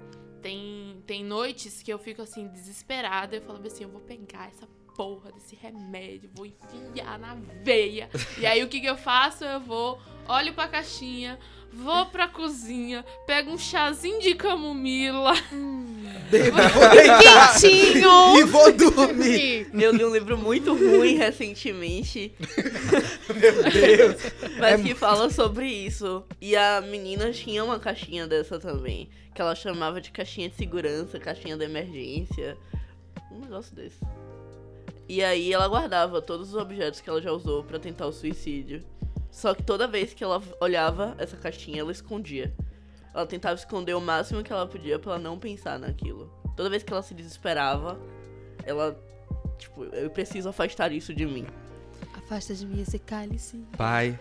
Tem, 0.41 1.01
tem 1.05 1.23
noites 1.23 1.83
que 1.83 1.91
eu 1.93 1.99
fico 1.99 2.21
assim, 2.21 2.47
desesperada. 2.47 3.35
Eu 3.35 3.41
falo 3.41 3.65
assim: 3.65 3.83
eu 3.83 3.89
vou 3.89 4.01
pegar 4.01 4.47
essa 4.47 4.67
porra 4.95 5.31
desse 5.31 5.55
remédio, 5.55 6.29
vou 6.33 6.45
enfiar 6.45 7.17
na 7.17 7.35
veia. 7.63 8.09
e 8.37 8.45
aí 8.45 8.63
o 8.63 8.67
que, 8.67 8.79
que 8.79 8.87
eu 8.87 8.97
faço? 8.97 9.43
Eu 9.43 9.59
vou, 9.59 9.99
olho 10.27 10.53
pra 10.53 10.67
caixinha, 10.67 11.37
vou 11.73 12.05
pra 12.07 12.27
cozinha, 12.27 13.05
pego 13.25 13.51
um 13.51 13.57
chazinho 13.57 14.21
de 14.21 14.35
camomila. 14.35 15.33
Quentinho! 17.61 18.39
E 18.39 18.43
vou 18.45 18.71
dormir. 18.71 19.69
Eu 19.73 19.91
li 19.91 20.05
um 20.05 20.13
livro 20.13 20.37
muito 20.37 20.73
ruim 20.73 21.15
recentemente, 21.15 22.33
Meu 23.27 23.63
Deus. 23.71 24.15
mas 24.57 24.81
que 24.81 24.95
fala 24.95 25.29
sobre 25.29 25.67
isso. 25.67 26.23
E 26.39 26.55
a 26.55 26.81
menina 26.81 27.31
tinha 27.31 27.63
uma 27.63 27.79
caixinha 27.79 28.27
dessa 28.27 28.59
também, 28.59 29.09
que 29.33 29.41
ela 29.41 29.55
chamava 29.55 29.99
de 29.99 30.11
caixinha 30.11 30.49
de 30.49 30.55
segurança, 30.55 31.19
caixinha 31.19 31.57
de 31.57 31.65
emergência, 31.65 32.57
um 33.31 33.39
negócio 33.39 33.75
desse. 33.75 33.99
E 35.09 35.21
aí 35.23 35.51
ela 35.51 35.67
guardava 35.67 36.21
todos 36.21 36.49
os 36.49 36.55
objetos 36.55 37.01
que 37.01 37.09
ela 37.09 37.21
já 37.21 37.31
usou 37.31 37.63
pra 37.63 37.77
tentar 37.77 38.05
o 38.07 38.13
suicídio. 38.13 38.81
Só 39.31 39.55
que 39.55 39.63
toda 39.63 39.87
vez 39.87 40.13
que 40.13 40.23
ela 40.23 40.43
olhava 40.59 41.15
essa 41.17 41.37
caixinha, 41.37 41.79
ela 41.79 41.91
escondia. 41.91 42.53
Ela 43.13 43.25
tentava 43.25 43.55
esconder 43.55 43.95
o 43.95 44.01
máximo 44.01 44.43
que 44.43 44.51
ela 44.51 44.67
podia 44.67 44.99
pra 44.99 45.13
ela 45.13 45.19
não 45.19 45.39
pensar 45.39 45.79
naquilo. 45.79 46.31
Toda 46.55 46.69
vez 46.69 46.83
que 46.83 46.91
ela 46.91 47.01
se 47.01 47.13
desesperava, 47.13 47.99
ela 48.63 48.97
tipo, 49.57 49.85
eu 49.85 50.09
preciso 50.09 50.49
afastar 50.49 50.91
isso 50.91 51.13
de 51.13 51.25
mim. 51.25 51.47
Afasta 52.13 52.53
de 52.53 52.65
mim 52.65 52.81
esse 52.81 52.99
cálice. 52.99 53.63
Pai. 53.77 54.19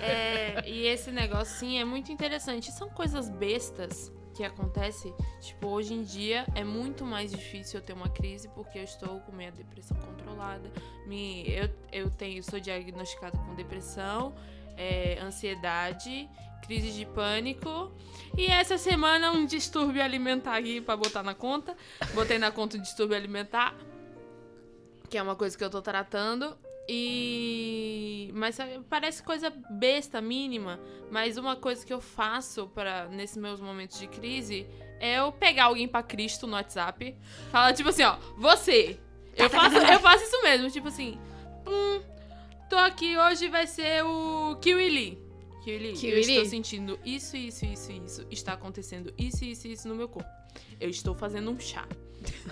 É, 0.00 0.60
é, 0.62 0.68
e 0.68 0.86
esse 0.86 1.10
negócio, 1.10 1.56
sim, 1.58 1.78
é 1.78 1.84
muito 1.84 2.10
interessante. 2.10 2.72
São 2.72 2.88
coisas 2.88 3.28
bestas 3.28 4.12
que 4.34 4.44
acontecem. 4.44 5.14
Tipo, 5.40 5.68
hoje 5.68 5.94
em 5.94 6.02
dia 6.02 6.44
é 6.54 6.64
muito 6.64 7.04
mais 7.04 7.30
difícil 7.30 7.78
eu 7.78 7.86
ter 7.86 7.92
uma 7.92 8.08
crise 8.08 8.48
porque 8.48 8.78
eu 8.78 8.84
estou 8.84 9.20
com 9.20 9.32
minha 9.32 9.52
depressão 9.52 9.96
controlada. 9.96 10.70
Me, 11.06 11.48
eu, 11.48 11.70
eu 11.92 12.10
tenho, 12.10 12.42
sou 12.42 12.58
diagnosticada 12.58 13.38
com 13.38 13.54
depressão, 13.54 14.34
é, 14.76 15.18
ansiedade, 15.20 16.28
crise 16.62 16.90
de 16.90 17.06
pânico. 17.06 17.92
E 18.36 18.46
essa 18.46 18.76
semana 18.76 19.30
um 19.30 19.46
distúrbio 19.46 20.02
alimentar 20.02 20.56
aqui 20.56 20.80
pra 20.80 20.96
botar 20.96 21.22
na 21.22 21.34
conta. 21.34 21.76
Botei 22.12 22.38
na 22.38 22.50
conta 22.50 22.76
o 22.76 22.80
distúrbio 22.80 23.16
alimentar, 23.16 23.74
que 25.08 25.16
é 25.16 25.22
uma 25.22 25.36
coisa 25.36 25.56
que 25.56 25.62
eu 25.62 25.70
tô 25.70 25.80
tratando. 25.80 26.56
E. 26.88 28.30
Mas 28.34 28.56
sabe, 28.56 28.80
parece 28.88 29.22
coisa 29.22 29.50
besta, 29.70 30.20
mínima. 30.20 30.80
Mas 31.10 31.36
uma 31.36 31.56
coisa 31.56 31.84
que 31.84 31.92
eu 31.92 32.00
faço 32.00 32.66
para 32.68 33.08
nesses 33.08 33.36
meus 33.36 33.60
momentos 33.60 33.98
de 33.98 34.06
crise 34.06 34.66
é 35.00 35.18
eu 35.18 35.32
pegar 35.32 35.64
alguém 35.64 35.88
pra 35.88 36.02
Cristo 36.02 36.46
no 36.46 36.54
WhatsApp. 36.54 37.16
Falar, 37.50 37.72
tipo 37.72 37.88
assim, 37.88 38.02
ó, 38.02 38.16
você. 38.36 38.98
Eu 39.36 39.50
faço, 39.50 39.76
eu 39.76 40.00
faço 40.00 40.24
isso 40.24 40.42
mesmo, 40.42 40.70
tipo 40.70 40.88
assim. 40.88 41.18
Hum, 41.66 42.02
tô 42.68 42.76
aqui, 42.76 43.16
hoje 43.16 43.48
vai 43.48 43.66
ser 43.66 44.04
o 44.04 44.56
Kiwi. 44.60 45.18
Kiwi 45.64 45.96
eu 46.02 46.18
estou 46.18 46.44
sentindo 46.44 46.98
isso, 47.04 47.36
isso, 47.36 47.64
isso, 47.64 47.92
isso. 47.92 48.26
Está 48.30 48.52
acontecendo 48.52 49.12
isso, 49.16 49.44
isso, 49.44 49.66
isso 49.66 49.88
no 49.88 49.94
meu 49.94 50.08
corpo. 50.08 50.28
Eu 50.78 50.90
estou 50.90 51.14
fazendo 51.14 51.50
um 51.50 51.58
chá. 51.58 51.88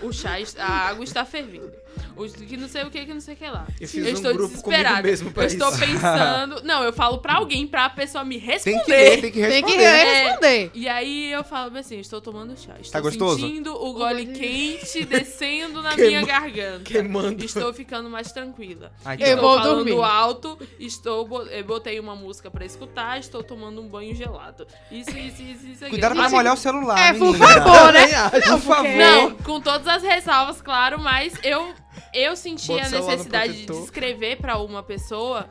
O 0.01 0.11
chá, 0.11 0.35
a 0.57 0.71
água 0.89 1.03
está 1.03 1.23
fervendo. 1.23 1.71
O 2.15 2.25
que 2.27 2.57
não 2.57 2.67
sei 2.67 2.83
o 2.83 2.89
que, 2.91 3.05
que 3.05 3.13
não 3.13 3.21
sei 3.21 3.33
o 3.33 3.37
que 3.37 3.45
lá. 3.49 3.65
Eu 3.79 3.87
fiz 3.87 4.05
Eu 4.05 4.11
um 4.11 4.13
estou 4.13 4.33
grupo 4.33 4.49
desesperada. 4.49 4.89
comigo 4.89 5.07
mesmo 5.07 5.31
pra 5.31 5.43
eu 5.43 5.47
estou 5.47 5.69
isso. 5.69 5.79
pensando. 5.79 6.61
Não, 6.63 6.83
eu 6.83 6.93
falo 6.93 7.17
pra 7.19 7.35
alguém, 7.35 7.65
pra 7.67 7.89
pessoa 7.89 8.23
me 8.23 8.37
responder. 8.37 8.73
Tem 8.75 8.83
que 8.85 8.91
ler, 8.91 9.21
tem 9.21 9.31
que 9.31 9.41
Tem 9.41 9.63
que 9.63 9.71
responder. 9.75 10.23
responder. 10.23 10.71
E 10.73 10.87
aí 10.89 11.31
eu 11.31 11.43
falo 11.43 11.77
assim, 11.77 11.99
estou 11.99 12.21
tomando 12.21 12.57
chá. 12.57 12.73
Estou 12.79 12.91
Tá 12.91 12.99
gostoso? 13.01 13.39
sentindo 13.39 13.73
o 13.73 13.93
gole 13.93 14.25
quente 14.27 15.03
descendo 15.05 15.81
na 15.81 15.95
Queima- 15.95 16.09
minha 16.09 16.25
garganta. 16.25 16.83
Queimando. 16.83 17.43
Estou 17.43 17.73
ficando 17.73 18.09
mais 18.09 18.31
tranquila. 18.31 18.91
Ai, 19.03 19.17
que 19.17 19.23
Eu 19.23 19.35
estou 19.35 19.41
vou 19.49 19.57
falando 19.57 19.85
dormir. 19.85 20.03
alto, 20.03 20.59
estou 20.79 21.27
eu 21.51 21.63
botei 21.63 21.99
uma 21.99 22.15
música 22.15 22.49
pra 22.51 22.65
escutar, 22.65 23.19
estou 23.19 23.43
tomando 23.43 23.81
um 23.81 23.87
banho 23.87 24.13
gelado. 24.15 24.67
Isso, 24.91 25.09
isso, 25.17 25.41
isso, 25.41 25.65
isso. 25.67 25.85
Cuidado 25.89 26.13
pra 26.15 26.23
não 26.23 26.29
molhar 26.31 26.53
o 26.53 26.57
celular, 26.57 26.99
É, 26.99 27.13
por 27.13 27.31
menina. 27.33 27.47
favor, 27.47 27.93
né? 27.93 28.03
Por 28.53 28.59
favor. 28.59 28.89
Não, 28.89 29.31
com 29.35 29.59
todas 29.61 29.87
as 29.87 30.03
ressalvas, 30.03 30.61
claro, 30.61 30.99
mas 30.99 31.33
eu, 31.43 31.73
eu 32.13 32.35
senti 32.35 32.67
Bota 32.67 32.85
a 32.85 32.89
necessidade 32.89 33.53
de 33.53 33.65
descrever 33.65 34.37
pra 34.37 34.57
uma 34.59 34.83
pessoa 34.83 35.49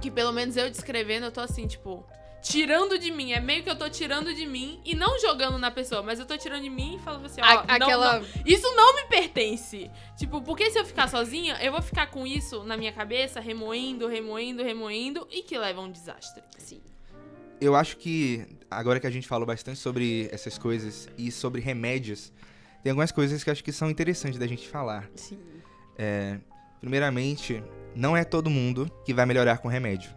que 0.00 0.10
pelo 0.10 0.32
menos 0.32 0.56
eu 0.56 0.70
descrevendo, 0.70 1.26
eu 1.26 1.32
tô 1.32 1.40
assim, 1.40 1.66
tipo, 1.66 2.04
tirando 2.42 2.98
de 2.98 3.10
mim. 3.10 3.32
É 3.32 3.40
meio 3.40 3.62
que 3.62 3.68
eu 3.70 3.76
tô 3.76 3.88
tirando 3.88 4.32
de 4.34 4.46
mim 4.46 4.80
e 4.84 4.94
não 4.94 5.18
jogando 5.18 5.58
na 5.58 5.70
pessoa, 5.70 6.02
mas 6.02 6.18
eu 6.18 6.26
tô 6.26 6.36
tirando 6.38 6.62
de 6.62 6.70
mim 6.70 6.96
e 6.96 6.98
falando 6.98 7.26
assim, 7.26 7.40
ó, 7.40 7.44
A- 7.44 7.54
não, 7.78 7.86
aquela. 7.86 8.18
não, 8.20 8.26
isso 8.46 8.66
não 8.74 8.96
me 8.96 9.04
pertence. 9.08 9.90
Tipo, 10.16 10.40
porque 10.40 10.70
se 10.70 10.78
eu 10.78 10.84
ficar 10.84 11.08
sozinha, 11.08 11.58
eu 11.62 11.72
vou 11.72 11.82
ficar 11.82 12.06
com 12.06 12.26
isso 12.26 12.64
na 12.64 12.76
minha 12.76 12.92
cabeça, 12.92 13.40
remoendo, 13.40 14.06
remoendo, 14.06 14.62
remoendo 14.62 15.28
e 15.30 15.42
que 15.42 15.58
leva 15.58 15.80
a 15.80 15.84
um 15.84 15.90
desastre. 15.90 16.42
Sim. 16.58 16.80
Eu 17.60 17.76
acho 17.76 17.98
que, 17.98 18.46
agora 18.70 18.98
que 18.98 19.06
a 19.06 19.10
gente 19.10 19.28
falou 19.28 19.46
bastante 19.46 19.78
sobre 19.78 20.30
essas 20.32 20.56
coisas 20.56 21.10
e 21.18 21.30
sobre 21.30 21.60
remédios, 21.60 22.32
tem 22.82 22.88
algumas 22.90 23.12
coisas 23.12 23.44
que 23.44 23.50
eu 23.50 23.52
acho 23.52 23.62
que 23.62 23.70
são 23.70 23.90
interessantes 23.90 24.38
da 24.38 24.46
gente 24.46 24.66
falar. 24.66 25.10
Sim. 25.14 25.38
Primeiramente, 26.80 27.62
não 27.94 28.16
é 28.16 28.24
todo 28.24 28.48
mundo 28.48 28.90
que 29.04 29.12
vai 29.12 29.26
melhorar 29.26 29.58
com 29.58 29.68
remédio. 29.68 30.10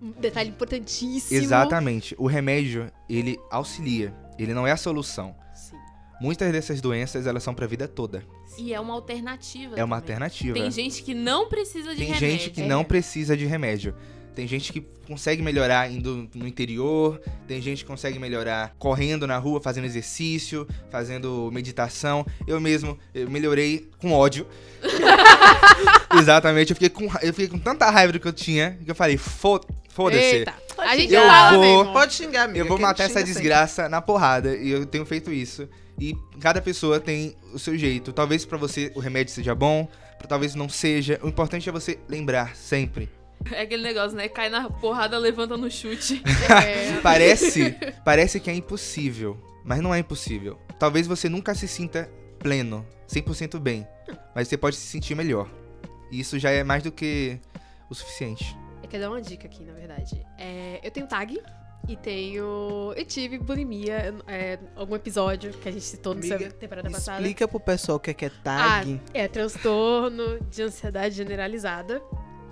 Um 0.00 0.12
detalhe 0.12 0.50
importantíssimo. 0.50 1.40
Exatamente. 1.40 2.14
O 2.18 2.26
remédio, 2.26 2.90
ele 3.08 3.38
auxilia, 3.50 4.14
ele 4.38 4.52
não 4.52 4.66
é 4.66 4.72
a 4.72 4.76
solução. 4.76 5.34
Sim. 5.54 5.76
Muitas 6.20 6.52
dessas 6.52 6.80
doenças, 6.80 7.26
elas 7.26 7.42
são 7.42 7.54
pra 7.54 7.66
vida 7.66 7.88
toda. 7.88 8.22
E 8.58 8.72
é 8.72 8.78
uma 8.78 8.94
alternativa. 8.94 9.74
É 9.76 9.82
uma 9.84 10.00
também. 10.00 10.14
alternativa. 10.14 10.54
Tem 10.54 10.70
gente 10.70 11.02
que 11.02 11.14
não 11.14 11.48
precisa 11.48 11.90
de 11.90 11.96
Tem 11.96 12.06
remédio. 12.06 12.28
gente 12.28 12.50
que 12.50 12.62
é. 12.62 12.66
não 12.66 12.84
precisa 12.84 13.36
de 13.36 13.46
remédio. 13.46 13.94
Tem 14.34 14.46
gente 14.48 14.72
que 14.72 14.80
consegue 15.06 15.42
melhorar 15.42 15.90
indo 15.90 16.28
no 16.34 16.46
interior, 16.48 17.20
tem 17.46 17.60
gente 17.62 17.84
que 17.84 17.90
consegue 17.90 18.18
melhorar 18.18 18.74
correndo 18.78 19.26
na 19.26 19.38
rua, 19.38 19.60
fazendo 19.60 19.84
exercício, 19.84 20.66
fazendo 20.90 21.50
meditação. 21.52 22.26
Eu 22.46 22.60
mesmo 22.60 22.98
eu 23.14 23.30
melhorei 23.30 23.88
com 23.98 24.12
ódio. 24.12 24.46
Exatamente, 26.18 26.70
eu 26.70 26.76
fiquei, 26.76 26.88
com, 26.88 27.04
eu 27.22 27.32
fiquei 27.32 27.48
com 27.48 27.58
tanta 27.58 27.88
raiva 27.90 28.12
do 28.12 28.20
que 28.20 28.26
eu 28.26 28.32
tinha 28.32 28.78
que 28.84 28.90
eu 28.90 28.94
falei, 28.94 29.16
"Fo- 29.16 29.60
foda-se. 29.88 30.22
Eita. 30.22 30.54
A 30.78 30.96
gente 30.96 31.12
Eu 31.14 31.22
fala 31.22 31.52
vou- 31.56 31.60
mesmo. 31.78 31.92
Pode 31.92 32.14
xingar, 32.14 32.44
amiga. 32.44 32.58
Eu 32.58 32.66
vou 32.66 32.78
matar 32.78 33.04
essa 33.04 33.14
xinga 33.14 33.26
sempre. 33.26 33.32
desgraça 33.42 33.88
na 33.88 34.00
porrada 34.02 34.56
e 34.56 34.70
eu 34.70 34.84
tenho 34.86 35.04
feito 35.06 35.32
isso. 35.32 35.68
E 35.98 36.16
cada 36.40 36.60
pessoa 36.60 36.98
tem 36.98 37.36
o 37.52 37.58
seu 37.58 37.76
jeito. 37.78 38.12
Talvez 38.12 38.44
pra 38.44 38.58
você 38.58 38.90
o 38.94 39.00
remédio 39.00 39.32
seja 39.32 39.54
bom, 39.54 39.88
talvez 40.28 40.54
não 40.54 40.68
seja. 40.68 41.20
O 41.22 41.28
importante 41.28 41.68
é 41.68 41.72
você 41.72 41.98
lembrar 42.08 42.56
sempre. 42.56 43.08
É 43.52 43.62
aquele 43.62 43.82
negócio, 43.82 44.16
né? 44.16 44.28
Cai 44.28 44.48
na 44.48 44.70
porrada, 44.70 45.18
levanta 45.18 45.56
no 45.56 45.70
chute. 45.70 46.22
É. 46.64 47.00
Parece, 47.00 47.76
parece 48.04 48.40
que 48.40 48.50
é 48.50 48.54
impossível, 48.54 49.38
mas 49.64 49.80
não 49.80 49.94
é 49.94 49.98
impossível. 49.98 50.58
talvez 50.78 51.06
você 51.06 51.28
nunca 51.28 51.54
se 51.54 51.66
sinta 51.66 52.10
pleno, 52.38 52.86
100% 53.08 53.58
bem, 53.58 53.86
mas 54.34 54.48
você 54.48 54.56
pode 54.56 54.76
se 54.76 54.86
sentir 54.86 55.14
melhor. 55.14 55.48
E 56.10 56.20
isso 56.20 56.38
já 56.38 56.50
é 56.50 56.62
mais 56.62 56.82
do 56.82 56.92
que 56.92 57.38
o 57.90 57.94
suficiente. 57.94 58.56
Eu 58.82 58.88
quero 58.88 59.02
dar 59.02 59.10
uma 59.10 59.20
dica 59.20 59.46
aqui, 59.46 59.64
na 59.64 59.72
verdade. 59.72 60.24
É, 60.38 60.80
eu 60.82 60.90
tenho 60.90 61.06
tag 61.06 61.40
e 61.88 61.96
tenho. 61.96 62.92
Eu 62.96 63.04
tive 63.04 63.38
bulimia, 63.38 64.14
é, 64.26 64.58
algum 64.76 64.94
episódio 64.94 65.52
que 65.52 65.68
a 65.68 65.72
gente 65.72 65.84
citou 65.84 66.12
Amiga, 66.12 66.38
na 66.38 66.50
temporada 66.50 66.90
passada. 66.90 67.18
Explica 67.18 67.48
pro 67.48 67.60
pessoal 67.60 67.96
o 67.96 68.00
que 68.00 68.10
é, 68.10 68.14
que 68.14 68.24
é 68.26 68.30
tag. 68.42 69.00
É 69.12 69.28
transtorno 69.28 70.38
de 70.50 70.62
ansiedade 70.62 71.14
generalizada. 71.14 72.02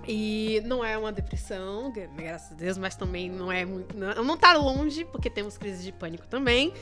E 0.07 0.61
não 0.65 0.83
é 0.83 0.97
uma 0.97 1.11
depressão, 1.11 1.91
gra- 1.91 2.07
graças 2.15 2.51
a 2.51 2.55
Deus, 2.55 2.77
mas 2.77 2.95
também 2.95 3.29
não 3.29 3.51
é 3.51 3.63
muito. 3.65 3.95
Não, 3.97 4.23
não 4.23 4.37
tá 4.37 4.53
longe, 4.53 5.05
porque 5.05 5.29
temos 5.29 5.57
crises 5.57 5.83
de 5.83 5.91
pânico 5.91 6.25
também. 6.27 6.73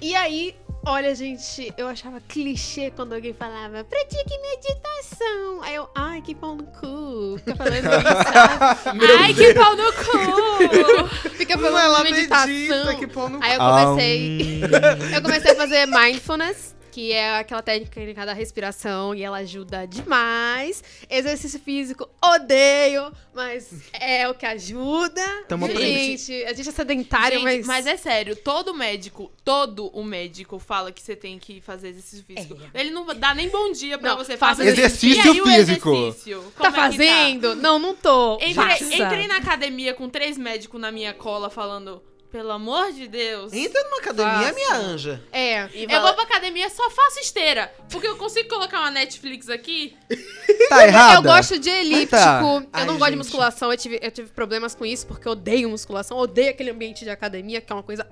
E 0.00 0.14
aí, 0.14 0.54
olha, 0.86 1.12
gente, 1.12 1.72
eu 1.76 1.88
achava 1.88 2.20
clichê 2.20 2.88
quando 2.94 3.14
alguém 3.14 3.32
falava, 3.32 3.82
pratique 3.82 4.38
meditação. 4.38 5.60
Aí 5.62 5.74
eu, 5.74 5.88
ai, 5.92 6.22
que 6.22 6.36
pau 6.36 6.54
no 6.54 6.62
cu. 6.66 7.36
Fica 7.38 7.56
falando 7.56 7.74
isso? 7.74 7.88
Ai, 9.18 9.34
que 9.34 9.54
pau 9.54 9.74
no 9.76 9.92
cu! 9.92 11.30
Fica 11.30 11.58
falando 11.58 11.78
ela 11.78 12.04
meditação. 12.04 12.46
medita, 12.46 12.94
que 12.94 13.06
pau 13.08 13.28
no 13.28 13.42
Aí 13.42 13.54
eu 13.54 13.58
comecei. 13.58 14.60
Eu 15.16 15.22
comecei 15.22 15.50
a 15.52 15.54
fazer 15.56 15.86
mindfulness, 15.86 16.76
que 16.90 17.12
é 17.12 17.38
aquela 17.38 17.62
técnica 17.62 18.24
da 18.26 18.32
respiração 18.32 19.14
e 19.14 19.22
ela 19.22 19.38
ajuda 19.38 19.86
demais. 19.86 20.82
Exercício 21.08 21.60
físico, 21.60 22.08
odeio, 22.22 23.12
mas 23.34 23.72
é 23.92 24.28
o 24.28 24.34
que 24.34 24.46
ajuda. 24.46 25.22
Tamo 25.48 25.68
gente, 25.68 26.44
a 26.44 26.52
gente 26.52 26.68
é 26.68 26.72
sedentário, 26.72 27.40
Gente, 27.40 27.66
mas. 27.66 27.86
é 27.86 27.96
sério, 27.96 28.34
todo 28.36 28.74
médico, 28.74 29.30
todo 29.44 29.88
o 29.88 30.02
médico 30.04 30.58
fala 30.58 30.90
que 30.92 31.00
você 31.00 31.14
tem 31.16 31.38
que 31.38 31.60
fazer 31.60 31.88
exercício 31.88 32.24
físico. 32.24 32.58
Ele 32.74 32.90
não 32.90 33.06
dá 33.06 33.34
nem 33.34 33.48
bom 33.48 33.70
dia 33.72 33.98
pra 33.98 34.10
Não, 34.10 34.16
você 34.18 34.36
fazer 34.36 34.66
exercício 34.66 35.16
E 35.16 35.20
aí, 35.20 35.40
o 35.40 35.44
físico. 35.44 35.94
exercício? 35.94 36.52
Tá 36.56 36.68
é 36.68 36.70
que 36.70 36.76
fazendo? 36.76 37.54
Não, 37.56 37.78
não 37.78 37.94
tô. 37.94 38.34
Entrei, 38.36 38.54
Faça. 38.54 38.84
entrei 38.84 39.26
na 39.26 39.36
academia 39.36 39.94
com 39.94 40.08
três 40.08 40.36
médicos 40.36 40.80
na 40.80 40.90
minha 40.92 41.12
cola 41.14 41.48
falando, 41.50 42.02
pelo 42.30 42.50
amor 42.52 42.92
de 42.92 43.08
Deus. 43.08 43.52
Entra 43.52 43.82
numa 43.84 43.98
academia, 43.98 44.32
Faça. 44.32 44.52
minha 44.54 44.74
anja. 44.76 45.22
É. 45.32 45.68
E 45.74 45.84
Eu 45.84 45.88
vai- 45.88 46.00
vou 46.02 46.14
pra 46.14 46.24
academia, 46.24 46.68
só 46.68 46.88
faço 46.90 47.20
esteira. 47.20 47.72
Porque 47.90 48.06
eu 48.06 48.16
consigo 48.16 48.48
colocar 48.48 48.80
uma 48.80 48.90
Netflix 48.90 49.48
aqui. 49.48 49.96
Tá 50.68 50.86
errada? 50.86 51.14
Eu 51.18 51.22
gosto 51.22 51.58
de 51.58 51.70
elíptico. 51.70 52.10
tá. 52.10 52.40
Eu 52.42 52.66
Ai, 52.72 52.84
não 52.84 52.98
gosto 52.98 53.10
de 53.12 53.16
musculação. 53.16 53.70
Eu 53.72 53.78
tive, 53.78 53.98
eu 54.02 54.10
tive 54.10 54.28
problemas 54.30 54.74
com 54.74 54.84
isso 54.84 55.06
porque 55.06 55.26
eu 55.26 55.32
odeio 55.32 55.68
musculação. 55.70 56.18
Odeio 56.18 56.50
aquele 56.50 56.70
ambiente 56.70 57.02
de 57.04 57.10
academia, 57.10 57.60
que 57.60 57.72
é 57.72 57.74
uma 57.74 57.82
coisa. 57.82 58.06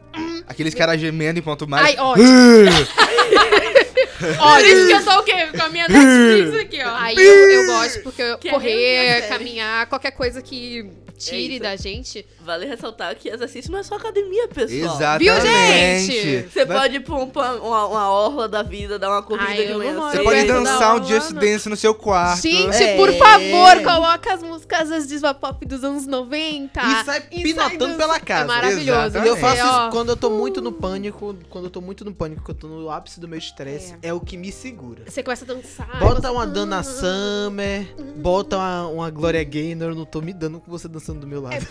Aqueles 0.47 0.75
caras 0.75 0.99
gemendo 1.01 1.39
enquanto 1.39 1.69
mais. 1.69 1.87
Ai, 1.87 1.97
ódio. 2.03 2.25
Por 4.37 4.65
isso 4.65 4.87
que 4.87 4.93
eu 4.93 5.05
tô 5.05 5.19
o 5.21 5.23
quê? 5.23 5.47
Com 5.57 5.63
a 5.65 5.69
minha 5.69 5.89
Netflix 5.89 6.61
aqui, 6.61 6.83
ó. 6.85 6.95
Aí 6.97 7.15
eu, 7.17 7.51
eu 7.51 7.67
gosto 7.67 8.03
porque 8.03 8.23
eu- 8.23 8.39
Que 8.39 8.49
é 8.49 8.53
correr, 8.53 9.21
sério. 9.23 9.29
caminhar, 9.29 9.87
qualquer 9.87 10.11
coisa 10.13 10.43
que 10.43 10.91
tire 11.19 11.55
isso. 11.55 11.63
da 11.63 11.77
gente. 11.77 12.27
Vale 12.45 12.67
ressaltar 12.67 13.17
que 13.17 13.29
exercício 13.31 13.73
não 13.73 13.79
é 13.79 13.83
só 13.83 13.95
academia, 13.97 14.47
pessoal. 14.49 14.95
Exatamente. 14.97 15.25
Viu, 15.25 15.41
gente? 15.43 16.49
Você 16.53 16.65
Vai- 16.67 16.79
pode 16.79 16.97
ir 16.97 17.01
pra 17.01 17.15
um- 17.15 17.33
uma, 17.67 17.87
uma 17.87 18.11
orla 18.11 18.47
da 18.49 18.63
vida, 18.63 18.99
dar 18.99 19.09
uma 19.11 19.23
corrida 19.23 19.49
Ai, 19.51 19.67
de 19.67 19.75
manhã 19.75 19.95
Você 19.99 20.23
pode 20.23 20.45
dançar 20.45 20.95
um 21.01 21.05
Just. 21.05 21.33
Dance 21.33 21.69
no 21.71 21.77
seu 21.77 21.95
quarto. 21.95 22.43
Gente, 22.43 22.83
É. 22.83 22.97
por 22.97 23.11
favor, 23.15 23.83
coloca 23.83 24.35
as 24.35 24.43
músicas 24.43 24.91
das 24.91 25.09
diva 25.09 25.33
pop 25.33 25.65
dos 25.67 25.83
anos 25.83 26.07
90. 26.07 26.81
E 26.83 27.05
sai 27.05 27.21
pinotando 27.23 27.87
dos- 27.89 27.97
pela 27.97 28.21
casa. 28.21 28.45
É 28.45 28.47
maravilhoso. 28.47 29.17
E 29.17 29.19
eu 29.27 29.35
Exatamente. 29.37 29.41
faço 29.41 29.61
É, 29.61 29.65
ó. 29.65 29.81
isso 29.83 29.91
quando 29.91 30.09
eu 30.11 30.17
tô 30.17 30.29
muito 30.31 30.61
no 30.61 30.71
pânico. 30.71 31.35
Quando 31.49 31.65
eu 31.65 31.71
tô 31.71 31.81
muito 31.81 32.05
no 32.05 32.13
pânico, 32.15 32.45
que 32.45 32.51
eu 32.51 32.55
tô 32.55 32.67
no 32.69 32.91
ápice 32.91 33.19
do 33.19 33.27
meu 33.27 33.39
estresse, 33.39 33.86
é. 34.03 34.13
o 34.13 34.21
que 34.21 34.37
me 34.37 34.51
segura. 34.53 35.05
Você 35.07 35.23
começa 35.23 35.45
a 35.45 35.49
dançar. 35.49 35.99
Bota 35.99 36.31
uma 36.33 36.47
Dana 36.47 36.83
Summer, 36.83 37.87
bota 38.17 38.57
uma, 38.57 38.87
uma 38.89 39.11
Gloria 39.11 39.45
Gaynor, 39.45 39.91
eu 39.91 39.95
não 39.95 40.05
tô 40.05 40.21
me 40.21 40.33
dando 40.33 40.61
com 40.61 40.71
você 40.71 40.89
dançando 40.89 41.21
do 41.21 41.27
meu 41.27 41.41
lado. 41.43 41.57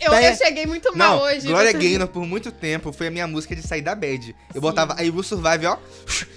Eu, 0.00 0.10
Tá- 0.10 0.22
eu 0.22 0.34
cheguei 0.36 0.66
muito 0.66 0.96
mal 0.96 1.16
Não, 1.16 1.22
hoje. 1.24 1.46
Gloria 1.46 1.72
você- 1.72 1.78
Gaynor 1.78 2.08
por 2.08 2.24
muito 2.26 2.50
tempo 2.50 2.92
foi 2.92 3.08
a 3.08 3.10
minha 3.10 3.26
música 3.26 3.54
de 3.54 3.62
sair 3.62 3.82
da 3.82 3.94
bad. 3.94 4.34
Eu 4.54 4.60
botava 4.60 5.02
I 5.02 5.10
Will 5.10 5.22
Survive, 5.22 5.66
ó. 5.66 5.76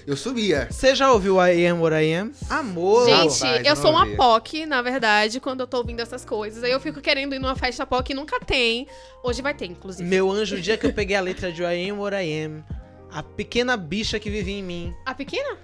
Eu 0.06 0.18
subia. 0.18 0.68
Você 0.72 0.94
já 0.96 1.12
ouviu 1.12 1.36
I 1.46 1.66
Am 1.68 1.80
What 1.80 1.96
I 1.96 2.14
Am? 2.16 2.32
Amor! 2.50 3.06
Gente, 3.08 3.42
Rapaz, 3.44 3.66
eu 3.66 3.72
eu 3.72 3.76
sou 3.76 3.92
uma. 3.92 4.06
POC, 4.16 4.66
na 4.66 4.82
verdade, 4.82 5.39
quando 5.39 5.62
eu 5.62 5.68
tô 5.68 5.78
ouvindo 5.78 6.00
essas 6.02 6.26
coisas. 6.26 6.64
Aí 6.64 6.72
eu 6.72 6.80
fico 6.80 7.00
querendo 7.02 7.34
ir 7.36 7.39
numa 7.39 7.56
festa 7.56 7.86
POC 7.86 8.12
e 8.12 8.16
nunca 8.16 8.39
tem. 8.39 8.88
Hoje 9.24 9.42
vai 9.42 9.54
ter, 9.54 9.66
inclusive. 9.68 10.08
Meu 10.08 10.30
anjo, 10.32 10.56
o 10.56 10.62
dia 10.62 10.78
que 10.78 10.86
eu 10.86 10.94
peguei 10.94 11.16
a 11.16 11.22
letra 11.22 11.52
de 11.52 11.62
I 11.62 11.89
Am 11.89 12.00
What 12.00 12.16
I 12.16 12.44
Am, 12.46 12.64
a 13.12 13.22
pequena 13.24 13.76
bicha 13.78 14.20
que 14.20 14.30
vivia 14.30 14.55
em 14.55 14.64
mim. 14.64 14.93
A 15.05 15.14
pequena? 15.14 15.57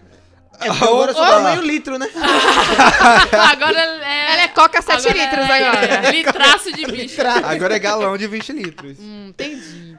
É 0.60 0.68
porque 0.70 0.84
agora 0.84 1.12
eu 1.12 1.16
sou 1.16 1.24
Opa! 1.24 1.32
tamanho 1.34 1.62
litro, 1.62 2.00
né? 2.00 2.08
Agora 3.52 3.80
é... 3.80 4.32
Ela 4.34 4.42
é 4.42 4.48
coca 4.48 4.82
7 4.82 5.08
agora 5.08 5.14
litros 5.24 5.50
é- 5.50 5.68
agora. 5.68 6.08
é 6.08 6.12
litraço 6.18 6.72
de 6.74 6.86
bicho. 6.88 7.22
Agora 7.46 7.76
é 7.76 7.80
galão 7.80 8.18
de 8.18 8.26
20 8.28 8.54
litros. 8.54 8.98
Hum, 9.00 9.28
entendi. 9.30 9.96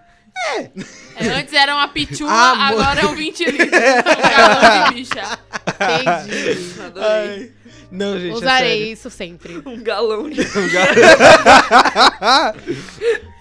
É, 0.51 0.71
antes 1.39 1.53
era 1.55 1.75
uma 1.75 1.87
pichula, 1.89 2.31
Amor. 2.33 2.81
agora 2.83 3.01
é 3.03 3.07
um 3.07 3.15
20 3.15 3.45
litros. 3.45 3.69
Um 3.69 3.71
galão 4.37 4.85
de 4.89 4.95
bicha. 4.95 5.39
Entendi. 5.75 6.81
Adorei. 6.83 7.53
Não, 7.93 8.19
gente, 8.19 8.31
é 8.31 8.35
Usarei 8.35 8.69
sério. 8.79 8.93
isso 8.93 9.11
sempre. 9.11 9.63
Um 9.65 9.81
galão 9.83 10.29
de... 10.29 10.41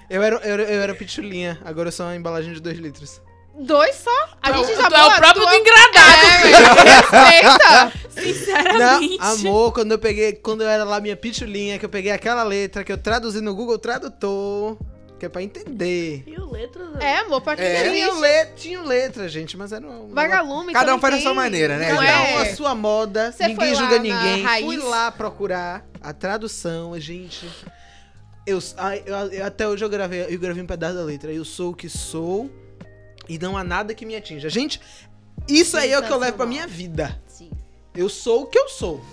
Eu 0.09 0.23
era, 0.23 0.35
eu, 0.37 0.53
era, 0.53 0.63
eu 0.63 0.81
era 0.81 0.95
pitulinha, 0.95 1.59
agora 1.65 1.89
eu 1.89 1.91
sou 1.91 2.05
uma 2.05 2.15
embalagem 2.15 2.53
de 2.53 2.61
2 2.61 2.77
litros. 2.79 3.21
Dois 3.59 3.95
só? 3.95 4.29
A 4.41 4.51
gente 4.51 4.67
tu 4.67 4.75
já 4.75 4.83
é 4.83 4.87
o 4.87 4.89
boa- 4.89 5.15
próprio 5.17 5.43
tu 5.43 5.49
do 5.49 5.53
é- 5.53 5.57
engradado. 5.57 6.27
É. 7.15 7.91
Sinceramente. 8.21 9.17
Não, 9.17 9.27
amor, 9.33 9.73
quando 9.73 9.91
eu 9.91 9.99
peguei, 9.99 10.33
quando 10.33 10.61
eu 10.61 10.67
era 10.69 10.83
lá 10.83 10.99
minha 10.99 11.15
pitulinha, 11.15 11.77
que 11.79 11.85
eu 11.85 11.89
peguei 11.89 12.11
aquela 12.11 12.43
letra 12.43 12.83
que 12.83 12.91
eu 12.91 12.97
traduzi 12.97 13.41
no 13.41 13.53
Google 13.55 13.77
Tradutor, 13.77 14.77
que 15.19 15.25
é 15.25 15.29
pra 15.29 15.41
entender. 15.41 16.23
E 16.27 16.35
o 16.39 16.51
letras... 16.51 16.87
É, 16.99 17.17
amor, 17.17 17.41
pra 17.41 17.55
quem 17.55 17.65
É, 17.65 17.87
é, 17.87 17.91
tinha, 17.91 18.11
le 18.13 18.45
tinha 18.55 18.81
letra, 18.81 19.27
gente, 19.29 19.55
mas 19.57 19.71
era 19.71 19.85
um. 19.87 20.09
Vagalume 20.13 20.73
Cada 20.73 20.95
um 20.95 20.99
faz 20.99 21.13
a 21.13 21.17
tem. 21.17 21.23
sua 21.25 21.33
maneira, 21.33 21.77
né, 21.77 21.89
Não 21.93 21.97
Cada 22.01 22.17
gente? 22.17 22.33
um 22.33 22.39
é? 22.39 22.41
a 22.49 22.55
sua 22.55 22.75
moda, 22.75 23.31
Você 23.31 23.47
ninguém 23.47 23.75
julga 23.75 23.99
ninguém. 23.99 24.43
raiz? 24.43 24.65
Fui 24.65 24.77
lá 24.77 25.11
procurar 25.11 25.85
a 26.01 26.13
tradução, 26.13 26.99
gente. 26.99 27.47
Eu, 28.45 28.59
eu- 29.05 29.15
eu- 29.33 29.45
até 29.45 29.67
hoje 29.67 29.83
eu 29.83 29.89
gravei, 29.89 30.25
eu 30.29 30.39
gravei 30.39 30.63
um 30.63 30.67
pedaço 30.67 30.95
da 30.95 31.03
letra. 31.03 31.31
Eu 31.31 31.43
sou 31.43 31.71
o 31.71 31.75
que 31.75 31.89
sou 31.89 32.49
e 33.29 33.37
não 33.39 33.57
há 33.57 33.63
nada 33.63 33.93
que 33.93 34.05
me 34.05 34.15
atinja. 34.15 34.49
Gente, 34.49 34.79
isso 35.47 35.77
aí 35.77 35.91
é 35.91 35.99
o 35.99 36.03
que 36.03 36.11
eu 36.11 36.17
levo 36.17 36.37
pra 36.37 36.45
minha 36.45 36.67
vida. 36.67 37.19
Sim. 37.27 37.51
Eu 37.95 38.09
sou 38.09 38.43
o 38.43 38.45
que 38.47 38.57
eu 38.57 38.69
sou. 38.69 39.03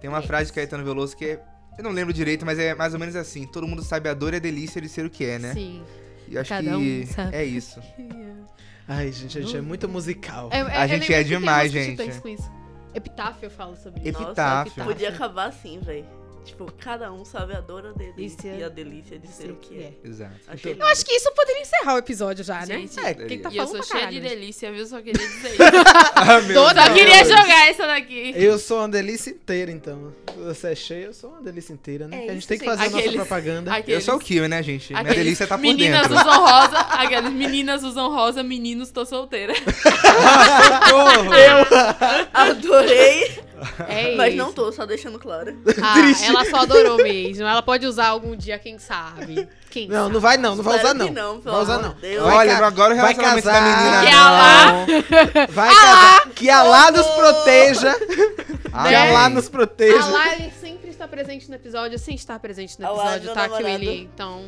Tem 0.00 0.08
uma 0.08 0.22
frase 0.22 0.46
de 0.46 0.52
Caetano 0.54 0.84
Veloso 0.84 1.16
que 1.16 1.24
é. 1.24 1.42
Eu 1.76 1.82
não 1.84 1.90
lembro 1.90 2.12
direito, 2.12 2.46
mas 2.46 2.58
é 2.58 2.74
mais 2.74 2.94
ou 2.94 3.00
menos 3.00 3.16
assim. 3.16 3.46
Todo 3.46 3.66
mundo 3.66 3.82
sabe 3.82 4.08
a 4.08 4.14
dor 4.14 4.32
e 4.32 4.36
a 4.36 4.40
delícia 4.40 4.80
de 4.80 4.88
ser 4.88 5.04
o 5.04 5.10
que 5.10 5.24
é, 5.24 5.38
né? 5.38 5.52
Sim. 5.54 5.82
E 6.28 6.38
acho 6.38 6.48
Cada 6.48 6.62
que 6.62 6.76
um 6.76 7.06
sabe. 7.06 7.36
é 7.36 7.44
isso. 7.44 7.80
Ai, 8.86 9.10
gente, 9.12 9.38
a 9.38 9.40
gente 9.42 9.56
é 9.56 9.60
muito 9.60 9.88
musical. 9.88 10.50
É, 10.52 10.60
A 10.60 10.84
eu 10.84 10.88
gente 10.88 11.12
é 11.12 11.22
demais, 11.22 11.72
gente. 11.72 11.96
titãs 11.96 12.18
com 12.20 12.28
isso. 12.28 12.50
Epitáfio 12.94 13.46
eu 13.46 13.50
falo 13.50 13.76
sobre 13.76 14.00
isso. 14.02 14.12
Nossa, 14.12 14.26
Epitáfio. 14.30 14.84
Podia 14.84 15.08
acabar 15.08 15.48
assim, 15.48 15.80
velho. 15.80 16.06
Tipo, 16.44 16.70
cada 16.78 17.10
um 17.10 17.24
sabe 17.24 17.54
a 17.56 17.60
dor 17.60 17.86
a 17.86 17.92
delícia 17.92 18.54
e 18.54 18.62
a 18.62 18.68
delícia 18.68 19.18
de 19.18 19.26
ser 19.28 19.50
o 19.50 19.56
que 19.56 19.78
é. 19.82 19.92
Exato. 20.04 20.34
Achei 20.46 20.76
Eu 20.78 20.86
acho 20.86 21.04
que 21.04 21.12
isso 21.12 21.32
poderia 21.34 21.62
encerrar 21.62 21.94
o 21.94 21.98
episódio 21.98 22.44
já, 22.44 22.60
né? 22.66 22.66
Gente, 22.66 23.00
é, 23.00 23.14
quem 23.14 23.38
tá 23.40 23.50
E 23.50 23.56
eu 23.56 23.66
falando 23.66 23.82
sou 23.84 23.96
cheia 23.96 24.10
de 24.10 24.20
delícia, 24.20 24.70
viu? 24.70 24.86
Só 24.86 25.00
queria 25.00 25.26
dizer 25.26 25.48
isso. 25.54 25.62
Ah, 26.14 26.40
Toda 26.52 26.82
Deus. 26.84 26.94
queria 26.98 27.24
jogar 27.24 27.68
essa 27.70 27.86
daqui. 27.86 28.32
Eu 28.36 28.58
sou 28.58 28.78
uma 28.80 28.88
delícia 28.90 29.30
inteira, 29.30 29.70
então. 29.70 30.12
Você 30.36 30.72
é 30.72 30.74
cheia, 30.74 31.04
eu 31.06 31.14
sou 31.14 31.30
uma 31.30 31.40
delícia 31.40 31.72
inteira, 31.72 32.06
né? 32.06 32.26
É 32.26 32.30
a 32.30 32.32
gente 32.32 32.38
isso, 32.40 32.48
tem 32.48 32.58
que 32.58 32.64
fazer 32.66 32.82
a 32.82 32.84
nossa 32.86 32.98
Aqueles- 32.98 33.16
propaganda. 33.16 33.70
Eu 33.70 33.74
Aqueles, 33.76 34.04
sou 34.04 34.16
o 34.16 34.18
Kiwi, 34.18 34.46
né, 34.48 34.62
gente? 34.62 34.88
Minha 34.90 35.00
aqueles 35.00 35.18
delícia 35.24 35.46
tá 35.46 35.56
por 35.56 35.62
Meninas 35.62 36.08
dentro. 36.08 36.16
usam 36.28 36.40
rosa. 36.44 36.78
Aquelas 36.78 37.32
meninas 37.32 37.82
usam 37.84 38.10
rosa, 38.14 38.42
meninos 38.42 38.90
tô 38.90 39.06
solteira. 39.06 39.54
Adorei, 42.32 43.38
É 43.88 44.14
mas 44.16 44.34
isso. 44.34 44.42
não 44.42 44.52
tô, 44.52 44.70
só 44.72 44.86
deixando 44.86 45.18
claro. 45.18 45.56
Ah, 45.82 45.96
ela 46.24 46.44
só 46.44 46.58
adorou 46.58 46.96
mesmo. 46.98 47.44
Ela 47.44 47.62
pode 47.62 47.86
usar 47.86 48.08
algum 48.08 48.36
dia, 48.36 48.58
quem 48.58 48.78
sabe. 48.78 49.48
Quem 49.74 49.88
Não, 49.88 50.02
sabe? 50.02 50.12
não 50.14 50.20
vai 50.20 50.36
não, 50.36 50.54
não 50.54 50.62
vai 50.62 50.78
usar 50.78 50.94
não. 50.94 51.06
que 51.06 51.12
não, 51.12 51.40
pelo 51.40 51.54
vai 51.56 51.62
usar 51.64 51.78
não. 51.78 51.94
de 51.94 52.00
Deus. 52.00 52.22
Vai 52.24 52.36
Olha, 52.36 52.58
ca- 52.58 52.66
agora 52.68 52.94
o 52.94 52.96
vai 52.96 53.12
relacionamento 53.12 53.46
da 53.46 53.52
casar, 53.52 53.76
menina. 53.76 54.04
Que 54.04 54.10
não. 54.12 54.24
Alá. 54.24 54.86
Vai 55.50 55.74
casar. 55.74 56.28
Que 56.34 56.48
Alá 56.50 56.90
nos 56.92 57.06
proteja. 57.08 57.96
Ai, 58.72 58.88
Que 58.88 58.94
Alá 58.94 59.28
nos 59.28 59.48
proteja. 59.48 59.98
Ah 60.04 60.08
lá, 60.10 60.34
ele 60.34 60.52
sempre 60.60 60.90
está 60.90 61.08
presente 61.08 61.48
no 61.48 61.56
episódio 61.56 61.98
sem 61.98 62.14
estar 62.14 62.38
presente 62.38 62.78
no 62.80 62.86
episódio, 62.86 63.20
do 63.28 63.34
tá, 63.34 63.42
namorado. 63.48 63.64
Kiwili? 63.64 64.08
Então. 64.14 64.42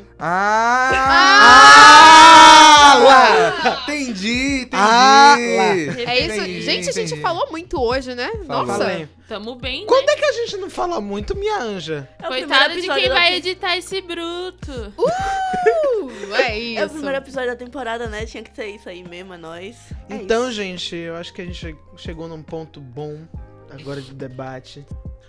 Ah! 1.56 2.94
lá! 3.04 3.82
Entendi, 3.82 4.62
entendi. 4.62 4.68
Ah, 4.72 5.36
lá. 5.38 5.74
É 6.12 6.20
isso. 6.20 6.34
Entendi, 6.40 6.60
gente, 6.62 6.88
a 6.88 6.92
gente 6.92 7.06
entendi. 7.08 7.20
falou 7.22 7.48
muito 7.50 7.80
hoje, 7.82 8.14
né? 8.14 8.30
Falou. 8.46 8.66
Nossa. 8.66 8.78
Falei. 8.84 9.08
Tamo 9.28 9.56
bem, 9.56 9.80
né? 9.80 9.86
Quando 9.88 10.08
é 10.08 10.14
que 10.16 10.24
a 10.24 10.32
gente 10.32 10.56
não 10.58 10.70
fala 10.70 11.00
muito, 11.00 11.36
minha 11.36 11.58
anja? 11.60 12.08
É 12.22 12.26
o 12.26 12.28
Coitado 12.28 12.70
primeiro 12.70 12.72
de 12.74 12.78
episódio 12.78 13.00
quem 13.02 13.08
da 13.08 13.14
vai 13.14 13.28
tem- 13.28 13.36
editar 13.38 13.76
esse 13.76 14.00
bruto. 14.00 14.92
Uh, 14.96 16.34
é 16.36 16.58
isso. 16.58 16.80
É 16.80 16.86
o 16.86 16.90
primeiro 16.90 17.16
episódio 17.18 17.50
da 17.50 17.56
temporada, 17.56 18.06
né? 18.08 18.24
Tinha 18.24 18.42
que 18.42 18.54
ser 18.54 18.66
isso 18.68 18.88
aí 18.88 19.02
mesmo, 19.02 19.34
é 19.34 19.36
nóis. 19.36 19.76
É 20.08 20.14
Então, 20.14 20.44
isso. 20.44 20.52
gente, 20.52 20.94
eu 20.94 21.16
acho 21.16 21.32
que 21.32 21.42
a 21.42 21.44
gente 21.44 21.76
chegou 21.96 22.28
num 22.28 22.42
ponto 22.42 22.80
bom 22.80 23.26
agora 23.70 24.00
de 24.00 24.14
debate. 24.14 24.86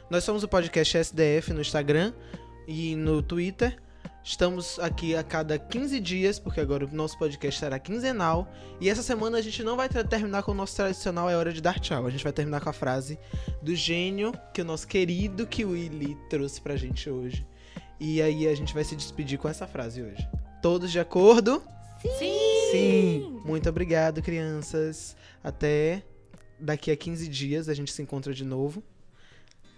Nós 0.10 0.24
somos 0.24 0.43
o 0.43 0.48
podcast 0.48 0.95
SDF 0.98 1.52
no 1.52 1.62
Instagram 1.62 2.14
e 2.68 2.95
no 2.95 3.22
Twitter. 3.24 3.78
Estamos 4.28 4.78
aqui 4.80 5.15
a 5.15 5.23
cada 5.23 5.57
15 5.57 6.01
dias, 6.01 6.38
porque 6.38 6.59
agora 6.59 6.86
o 6.86 6.93
nosso 6.93 7.17
podcast 7.17 7.57
será 7.57 7.80
quinzenal. 7.80 8.51
E 8.78 8.89
essa 8.89 9.01
semana 9.01 9.38
a 9.38 9.41
gente 9.41 9.63
não 9.63 9.78
vai 9.78 9.88
terminar 9.88 10.43
com 10.43 10.51
o 10.51 10.53
nosso 10.53 10.75
tradicional 10.75 11.30
É 11.30 11.38
Hora 11.38 11.53
de 11.53 11.61
Dar 11.61 11.80
Tchau. 11.80 12.05
A 12.05 12.09
gente 12.09 12.25
vai 12.25 12.34
terminar 12.34 12.59
com 12.59 12.69
a 12.69 12.73
frase 12.73 13.17
do 13.61 13.73
gênio 13.73 14.34
que 14.53 14.61
o 14.61 14.65
nosso 14.65 14.86
querido 14.86 15.47
Kiwili 15.47 16.17
trouxe 16.30 16.59
pra 16.59 16.75
gente 16.75 17.09
hoje. 17.09 17.47
E 18.01 18.21
aí 18.21 18.45
a 18.49 18.53
gente 18.53 18.73
vai 18.73 18.84
se 18.84 18.97
despedir 18.97 19.39
com 19.39 19.47
essa 19.47 19.65
frase 19.65 20.03
hoje. 20.03 20.28
Todos 20.61 20.91
de 20.91 20.99
acordo? 20.99 21.63
Sim. 22.19 22.38
Sim. 22.73 23.41
Muito 23.45 23.69
obrigado, 23.69 24.21
crianças. 24.21 25.15
Até 25.41 26.03
daqui 26.59 26.91
a 26.91 26.97
15 26.97 27.30
dias 27.30 27.69
a 27.69 27.73
gente 27.73 27.93
se 27.93 28.01
encontra 28.01 28.34
de 28.34 28.43
novo. 28.43 28.84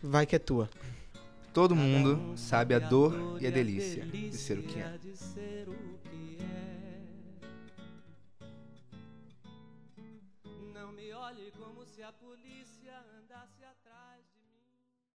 Vai 0.01 0.25
que 0.25 0.35
é 0.35 0.39
tua. 0.39 0.67
Todo 1.53 1.75
mundo 1.75 2.33
sabe 2.35 2.73
a 2.73 2.79
dor 2.79 3.37
e 3.41 3.47
a 3.47 3.49
delícia 3.51 4.05
de 4.05 4.37
ser 4.37 4.59
o 4.59 4.63
que 4.63 4.79
é. 4.79 4.93